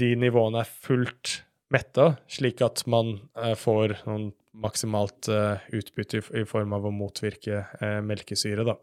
de 0.00 0.14
nivåene 0.18 0.62
er 0.62 0.70
fullt 0.86 1.40
metta, 1.74 2.14
slik 2.30 2.62
at 2.64 2.84
man 2.90 3.16
eh, 3.40 3.54
får 3.58 3.98
noen 4.06 4.30
maksimalt 4.54 5.28
eh, 5.32 5.66
utbytte 5.74 6.20
i, 6.20 6.24
i, 6.40 6.46
form 6.48 6.74
av 6.76 6.86
å 6.86 6.94
motvirke 6.94 7.64
eh, 7.80 8.00
melkesyre. 8.06 8.66
Da. 8.66 8.78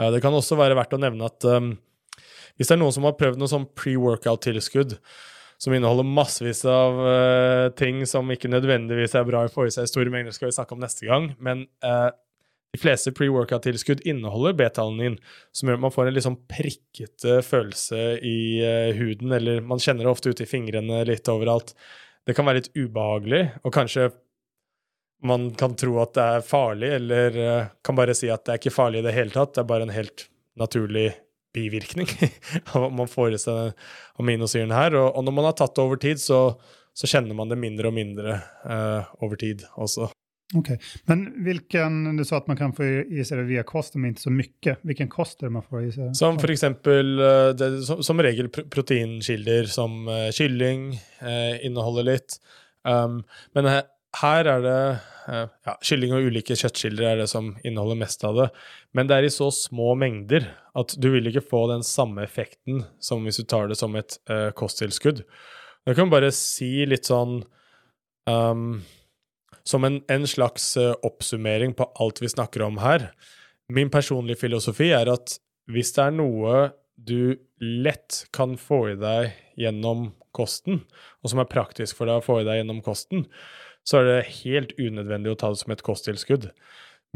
Eh, 0.00 0.10
det 0.14 0.22
kan 0.24 0.34
også 0.36 0.58
være 0.58 0.78
verdt 0.78 0.96
å 0.96 1.02
nevne 1.02 1.28
at 1.28 1.46
um, 1.48 1.74
hvis 2.56 2.70
det 2.70 2.76
er 2.76 2.80
noen 2.82 2.94
som 2.96 3.06
har 3.08 3.18
prøvd 3.20 3.40
noe 3.40 3.50
sånn 3.50 3.68
pre-workout-tilskudd, 3.78 4.96
som 5.60 5.74
inneholder 5.76 6.08
massevis 6.08 6.62
av 6.64 6.98
uh, 7.04 7.68
ting 7.76 8.00
som 8.08 8.30
ikke 8.32 8.48
nødvendigvis 8.48 9.14
er 9.18 9.26
bra 9.28 9.44
i 9.44 9.52
forhold 9.52 9.74
seg 9.74 9.84
i 9.84 9.90
store 9.92 10.12
mengder, 10.12 10.32
skal 10.32 10.48
vi 10.48 10.56
snakke 10.56 10.76
om 10.76 10.80
neste 10.80 11.04
gang. 11.08 11.30
Men 11.36 11.66
uh, 11.84 12.08
de 12.72 12.80
fleste 12.80 13.12
pre-workout-tilskudd 13.12 14.00
inneholder 14.08 14.56
beta-alanin, 14.56 15.18
som 15.52 15.68
gjør 15.68 15.80
at 15.80 15.84
man 15.84 15.92
får 15.92 16.08
en 16.08 16.16
litt 16.16 16.26
sånn 16.28 16.40
prikkete 16.48 17.40
følelse 17.44 18.00
i 18.24 18.40
uh, 18.64 18.96
huden, 18.96 19.36
eller 19.36 19.60
man 19.60 19.82
kjenner 19.82 20.08
det 20.08 20.14
ofte 20.14 20.32
ute 20.32 20.46
i 20.46 20.50
fingrene 20.50 21.04
litt 21.08 21.28
overalt. 21.28 21.74
Det 22.24 22.36
kan 22.36 22.48
være 22.48 22.62
litt 22.62 22.74
ubehagelig, 22.78 23.44
og 23.60 23.76
kanskje 23.76 24.08
man 25.28 25.50
kan 25.60 25.74
tro 25.76 25.98
at 26.00 26.16
det 26.16 26.28
er 26.38 26.46
farlig, 26.46 26.94
eller 26.96 27.40
kan 27.84 27.98
bare 27.98 28.16
si 28.16 28.30
at 28.32 28.46
det 28.46 28.54
er 28.54 28.62
ikke 28.62 28.72
farlig 28.72 29.02
i 29.02 29.10
det 29.10 29.12
hele 29.12 29.34
tatt, 29.34 29.52
det 29.52 29.60
er 29.60 29.68
bare 29.68 29.84
en 29.84 29.92
helt 29.92 30.30
naturlig 30.56 31.10
bivirkning 31.54 32.08
av 32.76 32.90
man 32.92 33.10
får 33.10 33.34
i 33.36 33.42
seg 33.42 33.74
aminosyren 34.20 34.74
her. 34.74 34.96
Og, 34.98 35.10
og, 35.12 35.26
når 35.26 35.36
man 35.36 35.50
har 35.50 35.58
tatt 35.58 35.76
det 35.76 35.84
over 35.84 36.00
tid, 36.00 36.22
så, 36.22 36.40
så 36.96 37.10
kjenner 37.10 37.36
man 37.38 37.52
det 37.52 37.60
mindre 37.60 37.90
og 37.90 37.96
mindre 37.96 38.40
uh, 38.64 39.10
over 39.24 39.40
tid 39.40 39.66
også. 39.76 40.10
Ok, 40.58 40.72
Men 41.06 41.28
hvilken, 41.46 42.16
du 42.18 42.24
sa 42.26 42.40
at 42.40 42.48
man 42.50 42.58
kan 42.58 42.72
få 42.74 42.82
i 43.06 43.22
seg 43.22 43.38
det 43.38 43.46
via 43.52 43.62
kost, 43.62 43.94
men 43.94 44.10
ikke 44.10 44.24
så 44.24 44.32
mye. 44.34 44.74
Hvilken 44.82 45.12
kost 45.12 45.38
er 45.38 45.46
det 45.46 45.54
man 45.54 45.66
får 45.66 45.84
i 45.84 45.92
seg? 45.94 46.08
Som 46.18 46.40
for 46.42 46.50
eksempel, 46.50 47.12
eh, 47.22 47.50
det, 47.54 47.68
som, 47.86 48.02
som, 48.02 48.22
regel 48.26 48.50
proteinkilder 48.50 49.70
som 49.70 50.10
uh, 50.10 50.26
kylling 50.34 50.90
uh, 51.22 51.54
inneholder 51.62 52.08
litt. 52.10 52.40
Um, 52.82 53.20
men 53.54 53.70
her, 53.70 53.86
her 54.18 54.50
er 54.56 54.66
det 54.66 54.80
Eh, 55.19 55.19
ja, 55.30 55.74
Kylling 55.86 56.12
og 56.16 56.26
ulike 56.30 56.56
kjøttkilder 56.58 57.06
er 57.06 57.20
det 57.22 57.28
som 57.30 57.52
inneholder 57.62 57.98
mest 58.02 58.24
av 58.26 58.38
det. 58.38 58.46
Men 58.96 59.10
det 59.10 59.16
er 59.16 59.28
i 59.28 59.32
så 59.32 59.50
små 59.54 59.92
mengder 59.98 60.48
at 60.78 60.94
du 60.98 61.10
vil 61.14 61.30
ikke 61.30 61.44
få 61.44 61.64
den 61.70 61.84
samme 61.86 62.24
effekten 62.26 62.84
som 63.02 63.26
hvis 63.26 63.40
du 63.42 63.46
tar 63.50 63.70
det 63.70 63.78
som 63.78 63.94
et 63.98 64.16
uh, 64.30 64.50
kosttilskudd. 64.56 65.22
Jeg 65.88 65.98
kan 65.98 66.12
bare 66.12 66.32
si 66.34 66.84
litt 66.88 67.08
sånn 67.08 67.40
um, 68.28 68.82
Som 69.64 69.84
en, 69.86 70.00
en 70.12 70.26
slags 70.28 70.72
uh, 70.80 70.92
oppsummering 71.06 71.72
på 71.78 71.86
alt 72.00 72.20
vi 72.22 72.30
snakker 72.32 72.64
om 72.66 72.80
her. 72.82 73.10
Min 73.70 73.90
personlige 73.92 74.40
filosofi 74.40 74.90
er 74.96 75.12
at 75.12 75.36
hvis 75.70 75.92
det 75.94 76.06
er 76.08 76.16
noe 76.16 76.54
du 76.96 77.36
lett 77.60 78.24
kan 78.34 78.56
få 78.60 78.80
i 78.92 78.96
deg 78.98 79.30
gjennom 79.60 80.10
kosten, 80.36 80.82
og 81.22 81.32
som 81.32 81.42
er 81.42 81.50
praktisk 81.50 81.98
for 81.98 82.08
deg 82.08 82.20
å 82.20 82.24
få 82.24 82.40
i 82.40 82.46
deg 82.48 82.60
gjennom 82.60 82.80
kosten, 82.84 83.26
så 83.86 84.00
er 84.00 84.08
det 84.08 84.30
helt 84.42 84.74
unødvendig 84.78 85.32
å 85.32 85.38
ta 85.40 85.50
det 85.52 85.60
som 85.62 85.74
et 85.74 85.84
kosttilskudd. 85.86 86.50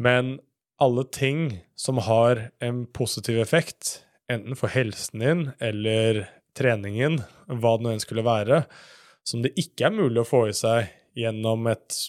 Men 0.00 0.38
alle 0.82 1.04
ting 1.14 1.60
som 1.78 2.00
har 2.02 2.48
en 2.64 2.84
positiv 2.86 3.38
effekt, 3.42 4.00
enten 4.32 4.58
for 4.58 4.72
helsen 4.74 5.22
din 5.22 5.44
eller 5.62 6.24
treningen, 6.56 7.20
hva 7.46 7.76
det 7.76 7.86
nå 7.86 7.94
enn 7.94 8.02
skulle 8.02 8.26
være, 8.26 8.64
som 9.24 9.42
det 9.44 9.54
ikke 9.60 9.88
er 9.88 9.96
mulig 9.96 10.22
å 10.22 10.28
få 10.28 10.46
i 10.50 10.56
seg 10.56 10.90
gjennom 11.18 11.68
et 11.70 12.00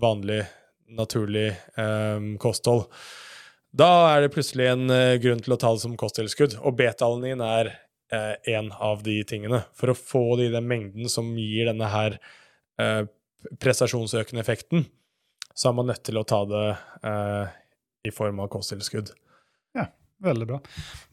vanlig, 0.00 0.42
naturlig 0.90 1.48
eh, 1.78 2.30
kosthold, 2.42 2.88
da 3.70 3.90
er 4.10 4.24
det 4.24 4.32
plutselig 4.34 4.66
en 4.72 4.90
eh, 4.90 5.16
grunn 5.22 5.42
til 5.44 5.54
å 5.54 5.60
ta 5.60 5.70
det 5.74 5.82
som 5.84 5.94
kosttilskudd. 5.98 6.56
Og 6.66 6.74
beta-alanin 6.78 7.42
er 7.46 7.72
eh, 8.10 8.34
en 8.56 8.72
av 8.74 9.04
de 9.06 9.20
tingene. 9.22 9.62
For 9.78 9.92
å 9.92 9.98
få 9.98 10.24
det 10.40 10.48
i 10.48 10.54
den 10.56 10.66
mengden 10.70 11.10
som 11.12 11.30
gir 11.38 11.70
denne 11.70 11.90
her 11.92 12.18
uh, 12.82 13.04
prestasjonsøkende 13.60 14.42
effekten, 14.42 14.84
så 15.54 15.70
er 15.70 15.78
man 15.78 15.90
nødt 15.90 16.02
til 16.06 16.20
å 16.20 16.26
ta 16.28 16.42
det 16.48 16.66
eh, 17.06 17.56
i 18.08 18.12
form 18.14 18.40
av 18.44 18.50
kosttilskudd. 18.52 19.12
Ja, 19.76 19.90
veldig 20.24 20.48
bra. 20.48 20.60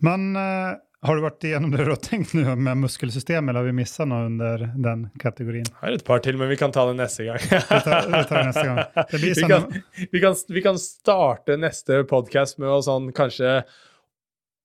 Men 0.06 0.30
eh, 0.40 0.76
har 1.06 1.16
du 1.18 1.22
vært 1.22 1.46
igjennom 1.46 1.74
det 1.74 1.84
du 1.86 1.92
har 1.92 2.00
tenkt 2.02 2.34
nå 2.38 2.56
med 2.56 2.82
muskelsystemet, 2.82 3.52
eller 3.52 3.62
har 3.62 3.70
vi 3.70 3.76
mista 3.78 4.06
noe 4.10 4.30
under 4.32 4.64
den 4.74 5.08
kategorien? 5.22 5.68
Jeg 5.70 5.84
har 5.84 5.98
et 6.00 6.06
par 6.08 6.24
til, 6.26 6.40
men 6.40 6.50
vi 6.50 6.58
kan 6.60 6.74
ta 6.74 6.88
det 6.90 6.96
neste 6.98 7.28
gang. 7.28 7.42
Vi 7.44 7.82
tar, 7.86 8.08
vi 8.10 8.24
tar 8.30 8.40
det 8.40 8.48
neste 8.50 8.66
gang. 8.66 8.82
Det 9.12 9.22
vi, 9.22 9.34
sånn, 9.38 9.52
kan, 9.52 9.68
vi, 10.16 10.22
kan, 10.24 10.40
vi 10.58 10.64
kan 10.66 10.82
starte 10.82 11.60
neste 11.62 12.02
podkast 12.10 12.58
med 12.64 12.72
å 12.74 12.80
sånn 12.86 13.12
kanskje 13.16 13.60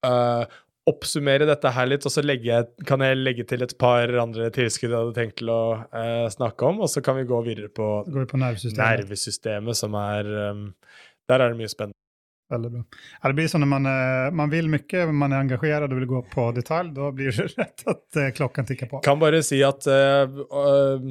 eh, 0.09 0.57
oppsummere 0.91 1.47
dette 1.47 1.71
her 1.71 1.87
litt, 1.87 2.05
og 2.07 2.11
så 2.11 2.25
jeg- 2.27 2.87
kan 2.87 3.01
jeg 3.01 3.17
legge 3.17 3.47
til 3.47 3.63
et 3.63 3.79
par 3.79 4.09
andre 4.19 4.51
tilskudd 4.51 4.91
jeg 4.91 4.99
hadde 4.99 5.15
tenkt 5.15 5.37
til 5.39 5.49
å 5.49 5.87
uh, 5.87 6.29
snakke 6.29 6.67
om, 6.67 6.81
og 6.83 6.89
så 6.91 7.03
kan 7.03 7.17
vi 7.17 7.25
gå 7.29 7.39
videre 7.45 7.69
på 7.69 8.05
går 8.09 8.25
vi 8.25 8.31
på 8.33 8.41
nervesystemet. 8.43 9.07
nervesystemet, 9.07 9.77
som 9.79 9.95
er 9.95 10.51
um, 10.51 10.75
Der 11.29 11.41
er 11.41 11.53
det 11.53 11.59
mye 11.61 11.71
spennende. 11.71 11.95
Veldig 12.51 12.71
bra. 12.73 12.83
Ja, 13.23 13.29
det 13.31 13.37
blir 13.39 13.47
sånn 13.49 13.63
når 13.63 13.69
man, 13.71 13.87
eh, 13.87 14.31
man 14.31 14.51
vil 14.51 14.67
mye, 14.69 15.05
man 15.15 15.33
er 15.33 15.41
engasjert 15.41 15.87
og 15.87 15.95
vil 15.97 16.09
gå 16.11 16.19
på 16.29 16.49
detalj, 16.53 16.91
da 16.93 17.11
blir 17.15 17.31
det 17.31 17.47
rett 17.61 17.85
at 17.87 18.19
uh, 18.19 18.31
klokken 18.35 18.67
tikker 18.69 18.91
på. 18.91 19.01
Kan 19.07 19.23
bare 19.23 19.41
si 19.47 19.63
at 19.65 19.87
uh, 19.87 21.07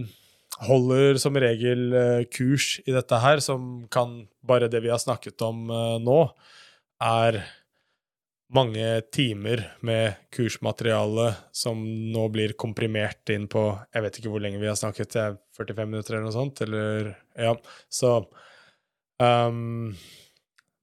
holder 0.68 1.18
som 1.18 1.34
regel 1.40 1.96
kurs 2.30 2.82
i 2.86 2.92
dette 2.92 3.24
her, 3.24 3.40
som 3.40 3.88
kan 3.90 4.28
Bare 4.44 4.68
det 4.68 4.82
vi 4.82 4.90
har 4.90 4.98
snakket 4.98 5.42
om 5.46 5.68
nå, 6.02 6.20
er 7.02 7.44
mange 8.54 9.02
timer 9.14 9.64
med 9.80 10.14
kursmateriale 10.36 11.30
som 11.56 11.80
nå 12.12 12.28
blir 12.34 12.54
komprimert 12.60 13.30
inn 13.32 13.48
på 13.52 13.64
Jeg 13.94 14.04
vet 14.06 14.18
ikke 14.20 14.32
hvor 14.34 14.44
lenge 14.44 14.60
vi 14.60 14.68
har 14.70 14.80
snakket, 14.80 15.16
er 15.16 15.38
45 15.58 15.92
minutter 15.92 16.16
eller 16.16 16.28
noe 16.28 16.36
sånt, 16.36 16.64
eller 16.66 17.14
Ja. 17.38 17.56
Så 17.90 18.18
um, 19.22 19.94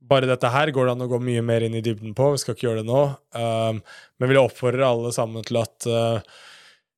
bare 0.08 0.28
dette 0.30 0.48
her 0.52 0.72
går 0.72 0.88
det 0.88 0.94
an 0.96 1.04
å 1.04 1.10
gå 1.10 1.20
mye 1.20 1.42
mer 1.44 1.66
inn 1.66 1.76
i 1.76 1.84
dybden 1.84 2.14
på. 2.16 2.30
Vi 2.32 2.40
skal 2.40 2.56
ikke 2.56 2.70
gjøre 2.70 2.84
det 2.84 2.88
nå. 2.88 3.02
Um, 3.36 3.82
men 4.16 4.30
vil 4.30 4.40
jeg 4.40 4.48
oppfordre 4.48 4.88
alle 4.88 5.12
sammen 5.12 5.44
til 5.44 5.60
at 5.60 5.88
uh, 5.90 6.38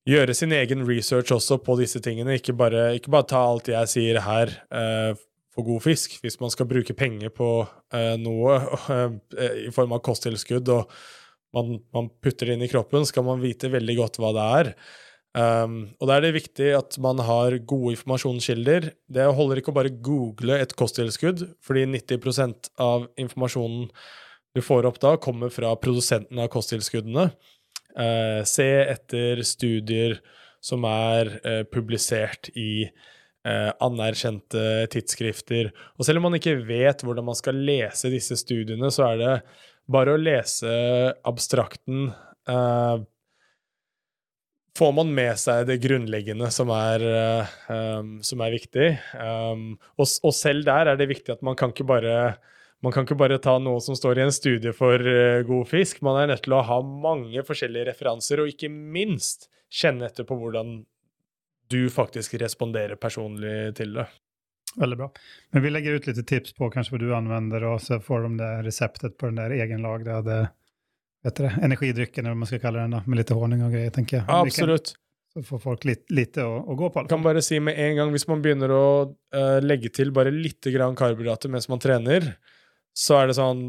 gjøre 0.07 0.37
sin 0.37 0.55
egen 0.55 0.87
research 0.87 1.33
også 1.35 1.59
på 1.65 1.77
disse 1.81 2.03
tingene. 2.05 2.39
Ikke 2.39 2.55
bare, 2.57 2.93
ikke 2.99 3.13
bare 3.13 3.29
ta 3.33 3.43
alt 3.49 3.73
jeg 3.73 3.91
sier 3.91 4.21
her 4.23 4.55
uh, 4.71 5.19
for 5.55 5.67
god 5.67 5.85
fisk. 5.85 6.17
Hvis 6.23 6.39
man 6.43 6.53
skal 6.53 6.69
bruke 6.71 6.97
penger 6.97 7.33
på 7.35 7.51
eh, 7.95 8.17
noe 8.21 8.57
eh, 8.97 9.67
i 9.67 9.75
form 9.75 9.97
av 9.97 10.05
kosttilskudd 10.07 10.71
og 10.75 10.91
man, 11.57 11.79
man 11.95 12.11
putter 12.23 12.47
det 12.47 12.57
inn 12.57 12.67
i 12.67 12.71
kroppen, 12.71 13.07
skal 13.09 13.27
man 13.27 13.43
vite 13.43 13.73
veldig 13.73 13.97
godt 13.99 14.21
hva 14.23 14.35
det 14.37 14.49
er. 14.61 14.75
Um, 15.31 15.93
og 16.03 16.09
da 16.11 16.17
er 16.17 16.25
det 16.25 16.33
viktig 16.41 16.73
at 16.75 16.97
man 17.03 17.21
har 17.23 17.55
gode 17.71 17.95
informasjonskilder. 17.95 18.89
Det 19.11 19.29
holder 19.37 19.61
ikke 19.61 19.71
å 19.71 19.77
bare 19.77 19.93
google 19.95 20.59
et 20.59 20.75
kosttilskudd, 20.79 21.45
fordi 21.63 21.87
90% 21.91 22.73
av 22.83 23.07
informasjonen 23.21 23.89
du 24.55 24.63
får 24.63 24.89
opp 24.89 24.99
da, 25.03 25.15
kommer 25.23 25.53
fra 25.55 25.77
produsenten 25.79 26.41
av 26.43 26.51
kosttilskuddene. 26.51 27.31
Uh, 27.95 28.43
se 28.47 28.67
etter 28.91 29.43
studier 29.47 30.19
som 30.63 30.85
er 30.87 31.33
uh, 31.43 31.63
publisert 31.71 32.51
i 32.59 32.87
eh, 33.47 33.71
anerkjente 33.83 34.87
tidsskrifter. 34.93 35.71
Og 35.99 36.07
selv 36.07 36.21
om 36.21 36.29
man 36.29 36.39
ikke 36.41 36.59
vet 36.69 37.05
hvordan 37.07 37.29
man 37.31 37.39
skal 37.39 37.61
lese 37.61 38.13
disse 38.13 38.39
studiene, 38.41 38.93
så 38.95 39.13
er 39.13 39.23
det 39.23 39.37
bare 39.91 40.15
å 40.15 40.21
lese 40.21 40.71
abstrakten 41.27 42.11
eh, 42.51 43.07
får 44.79 44.93
man 44.97 45.11
med 45.15 45.39
seg 45.41 45.67
det 45.69 45.81
grunnleggende 45.83 46.49
som 46.55 46.71
er, 46.73 47.05
eh, 47.05 47.57
um, 47.99 48.15
som 48.25 48.41
er 48.45 48.55
viktig. 48.55 48.89
Um, 49.19 49.75
og, 49.99 50.07
og 50.25 50.35
selv 50.37 50.65
der 50.69 50.93
er 50.93 51.01
det 51.01 51.11
viktig 51.11 51.35
at 51.35 51.45
man 51.47 51.59
kan 51.59 51.75
ikke 51.75 51.89
bare 51.89 52.17
man 52.81 52.95
kan 52.95 53.05
ikke 53.05 53.19
bare 53.21 53.37
ta 53.43 53.59
noe 53.61 53.81
som 53.85 53.97
står 53.97 54.19
i 54.19 54.23
en 54.25 54.33
studie 54.33 54.73
for 54.73 54.97
eh, 55.05 55.43
god 55.45 55.69
fisk. 55.69 56.01
Man 56.07 56.17
er 56.17 56.31
nødt 56.31 56.47
til 56.47 56.57
å 56.57 56.65
ha 56.65 56.79
mange 56.81 57.43
forskjellige 57.45 57.91
referanser, 57.91 58.41
og 58.41 58.49
ikke 58.49 58.71
minst 58.73 59.51
kjenne 59.69 60.09
etter 60.09 60.25
på 60.25 60.39
hvordan 60.41 60.79
du 61.71 61.85
faktisk 61.93 62.35
responderer 62.43 62.99
personlig 63.01 63.75
til 63.79 63.95
det. 63.99 64.07
Veldig 64.79 64.97
bra. 65.01 65.11
Men 65.51 65.63
vi 65.65 65.71
legger 65.71 65.99
ut 65.99 66.07
litt 66.07 66.23
tips 66.31 66.55
på 66.55 66.71
kanskje 66.71 66.95
hva 66.95 67.03
du 67.03 67.11
anvender, 67.17 67.67
og 67.73 67.81
så 67.83 67.99
får 68.03 68.27
de 68.27 68.33
det 68.39 68.51
reseptet 68.69 69.17
på 69.19 69.31
den 69.31 69.41
der 69.41 69.55
egenlagde 69.57 70.17
energidrycken, 71.61 72.25
eller 72.25 72.37
hva 72.37 72.43
man 72.45 72.51
skal 72.51 72.63
kalle 72.63 72.85
den, 72.85 72.97
da, 72.97 73.03
med 73.07 73.21
litt 73.21 73.33
honning 73.35 73.65
og 73.67 73.75
greier, 73.75 73.93
tenker 73.95 74.21
jeg. 74.21 74.27
Ja, 74.29 74.41
Absolutt. 74.45 74.95
Så 75.31 75.45
får 75.47 75.61
folk 75.63 75.85
litt, 75.87 76.09
lite 76.11 76.43
å, 76.43 76.57
å 76.67 76.75
gå 76.75 76.89
på. 76.91 77.03
alle 77.03 77.11
kan 77.11 77.23
bare 77.23 77.43
si 77.45 77.61
med 77.63 77.79
en 77.79 78.01
gang, 78.01 78.15
hvis 78.15 78.27
man 78.27 78.41
begynner 78.43 78.73
å 78.75 78.87
uh, 79.37 79.59
legge 79.63 79.93
til 79.95 80.11
bare 80.15 80.33
litt 80.35 80.67
karbohydrater 80.67 81.53
mens 81.53 81.69
man 81.71 81.83
trener, 81.83 82.33
så 82.97 83.21
er 83.21 83.31
det 83.31 83.37
sånn 83.39 83.69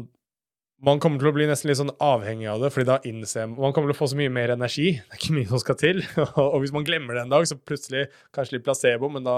Man 0.82 0.98
kommer 1.02 1.22
til 1.22 1.30
å 1.30 1.34
bli 1.36 1.46
nesten 1.46 1.70
litt 1.70 1.78
sånn 1.78 1.94
avhengig 2.02 2.48
av 2.50 2.62
det, 2.64 2.72
fordi 2.74 2.88
da 2.88 2.98
innser 3.06 3.50
man 3.52 3.74
kommer 3.74 3.92
til 3.92 3.94
å 3.94 4.00
få 4.00 4.08
så 4.10 4.18
mye 4.18 4.32
mer 4.34 4.50
energi. 4.54 4.96
Det 4.98 5.14
er 5.14 5.20
ikke 5.20 5.36
mye 5.36 5.50
som 5.52 5.62
skal 5.62 5.78
til. 5.78 6.02
og 6.42 6.56
hvis 6.62 6.74
man 6.74 6.86
glemmer 6.86 7.14
det 7.14 7.26
en 7.26 7.34
dag, 7.34 7.46
så 7.46 7.58
plutselig 7.58 8.08
kanskje 8.34 8.58
litt 8.58 8.66
placebo, 8.66 9.10
men 9.12 9.26
da 9.26 9.36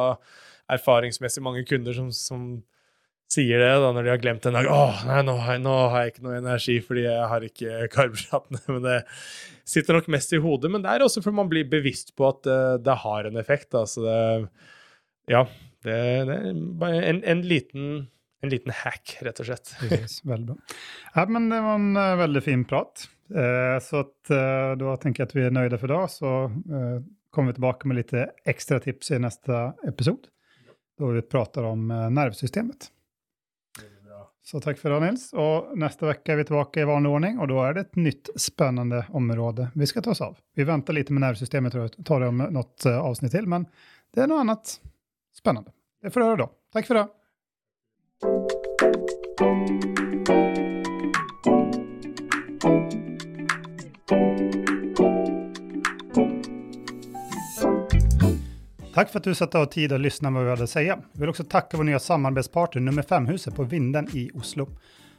erfaringsmessig 0.72 1.44
mange 1.44 1.66
kunder 1.68 1.92
som, 1.96 2.08
som 2.16 2.46
sier 3.34 3.60
det 3.60 3.72
da 3.82 3.90
når 3.92 4.06
de 4.06 4.12
har 4.12 4.22
glemt 4.22 4.46
en 4.48 4.56
dag. 4.56 4.68
'Å, 4.68 4.86
nei, 5.08 5.20
nå 5.26 5.34
har, 5.40 5.56
jeg, 5.56 5.64
nå 5.64 5.74
har 5.92 6.04
jeg 6.04 6.14
ikke 6.14 6.24
noe 6.26 6.38
energi 6.40 6.78
fordi 6.84 7.04
jeg 7.06 7.28
har 7.32 7.46
ikke 7.48 7.82
karbohydratene.' 7.94 8.64
Men 8.70 8.86
det 8.86 8.96
sitter 9.74 9.98
nok 9.98 10.10
mest 10.12 10.34
i 10.36 10.42
hodet. 10.44 10.72
Men 10.72 10.84
det 10.84 10.94
er 10.94 11.04
også 11.04 11.24
fordi 11.24 11.40
man 11.42 11.52
blir 11.52 11.68
bevisst 11.70 12.14
på 12.18 12.28
at 12.30 12.42
det, 12.46 12.60
det 12.88 12.98
har 13.04 13.28
en 13.28 13.40
effekt. 13.40 13.72
Altså 13.76 14.06
det 14.08 14.18
Ja. 15.32 15.46
Det, 15.84 15.92
det 16.24 16.32
er 16.32 17.02
en, 17.10 17.18
en, 17.28 17.40
liten, 17.44 17.88
en 18.44 18.52
liten 18.52 18.74
hack, 18.84 19.16
rett 19.26 19.42
og 19.42 19.48
slett. 19.48 19.74
Precis, 19.80 20.20
veldig 20.28 20.52
bra. 20.52 20.78
Ja, 21.16 21.26
men 21.26 21.50
det 21.52 21.60
var 21.64 21.80
en 21.80 21.98
uh, 21.98 22.14
veldig 22.20 22.44
fin 22.44 22.64
prat. 22.68 23.06
Uh, 23.32 23.76
så 23.82 24.04
at, 24.04 24.16
uh, 24.30 24.72
da 24.80 24.96
tenker 25.02 25.24
jeg 25.24 25.32
at 25.32 25.36
vi 25.36 25.46
er 25.48 25.54
nøyde 25.56 25.80
for 25.80 25.90
i 25.90 25.96
dag, 25.96 26.10
så 26.12 26.32
eh, 26.48 26.98
kommer 27.34 27.52
vi 27.52 27.58
tilbake 27.58 27.88
med 27.90 27.98
litt 27.98 28.12
ekstra 28.46 28.78
tips 28.84 29.10
i 29.10 29.18
neste 29.18 29.62
episode, 29.88 30.30
da 30.98 31.08
vi 31.16 31.22
prater 31.26 31.66
om 31.66 31.88
eh, 31.90 32.10
nervesystemet. 32.14 32.90
Så 34.44 34.60
takk 34.60 34.76
for 34.76 34.92
det, 34.92 35.00
Nils. 35.00 35.30
Og 35.40 35.70
neste 35.80 36.04
uke 36.04 36.34
er 36.34 36.36
vi 36.36 36.44
tilbake 36.44 36.82
i 36.82 36.88
vanlig 36.88 37.10
ordning, 37.16 37.38
og 37.40 37.48
da 37.48 37.62
er 37.64 37.76
det 37.78 37.84
et 37.86 37.96
nytt 37.96 38.30
spennende 38.36 39.00
område 39.16 39.70
vi 39.72 39.88
skal 39.88 40.04
ta 40.04 40.12
oss 40.12 40.20
av. 40.26 40.36
Vi 40.54 40.66
venter 40.68 40.92
litt 40.92 41.08
med 41.10 41.24
nervesystemet, 41.24 41.72
tror 41.72 41.86
jeg, 41.86 42.04
tar 42.04 42.20
det 42.20 42.28
om 42.28 42.44
noe 42.44 42.66
eh, 42.84 42.98
avsnitt 43.00 43.32
til, 43.32 43.48
men 43.48 43.64
det 44.12 44.26
er 44.26 44.28
noe 44.30 44.44
annet 44.44 44.76
spennende. 45.34 45.72
Det 46.04 46.12
får 46.12 46.20
du 46.20 46.28
høre 46.28 46.42
da. 46.44 46.50
Takk 46.76 46.90
for 46.90 47.00
det. 47.00 47.06
Tack 48.24 48.30
för 59.10 59.18
att 59.18 59.24
du 59.24 59.34
satte 59.34 59.58
av 59.58 59.66
tid 59.66 59.92
att 59.92 60.00
lyssna 60.00 60.28
på 60.28 60.34
vad 60.34 60.44
vi 60.44 60.50
hade 60.50 60.64
att 60.64 60.70
säga. 60.70 60.98
Vi 61.12 61.20
vill 61.20 61.28
också 61.28 61.44
tacka 61.44 61.76
vår 61.76 61.84
nya 61.84 61.98
samarbetspartner 61.98 62.82
nummer 62.82 63.02
5-huset 63.02 63.54
på 63.54 63.62
Vinden 63.62 64.08
i 64.12 64.30
Oslo. 64.34 64.68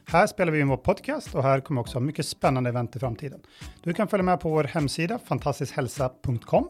Här 0.06 0.26
spelar 0.26 0.52
vi 0.52 0.60
in 0.60 0.68
vår 0.68 0.76
podcast 0.76 1.34
och 1.34 1.42
här 1.42 1.60
kommer 1.60 1.80
också 1.80 2.00
mycket 2.00 2.26
spännande 2.26 2.70
event 2.70 2.96
i 2.96 2.98
framtiden. 2.98 3.40
Du 3.82 3.94
kan 3.94 4.08
följa 4.08 4.24
med 4.24 4.40
på 4.40 4.50
vår 4.50 4.64
hemsida 4.64 5.18
fantastiskhälsa.com 5.18 6.68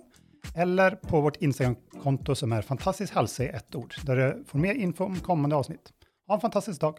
eller 0.55 0.91
på 0.91 1.21
vårt 1.21 1.37
Instagramkonto 1.37 2.35
som 2.35 2.53
är 2.53 2.63
fantastisk 2.63 3.15
hälsa 3.15 3.45
i 3.45 3.49
ett 3.49 3.75
ord, 3.75 3.95
där 4.03 4.17
du 4.17 4.45
får 4.45 4.59
mer 4.59 4.75
info 4.75 5.05
om 5.05 5.21
kommande 5.21 5.57
avsnitt. 5.57 5.93
Ha 6.29 6.35
en 6.35 6.41
fantastisk 6.41 6.81
dag! 6.81 6.95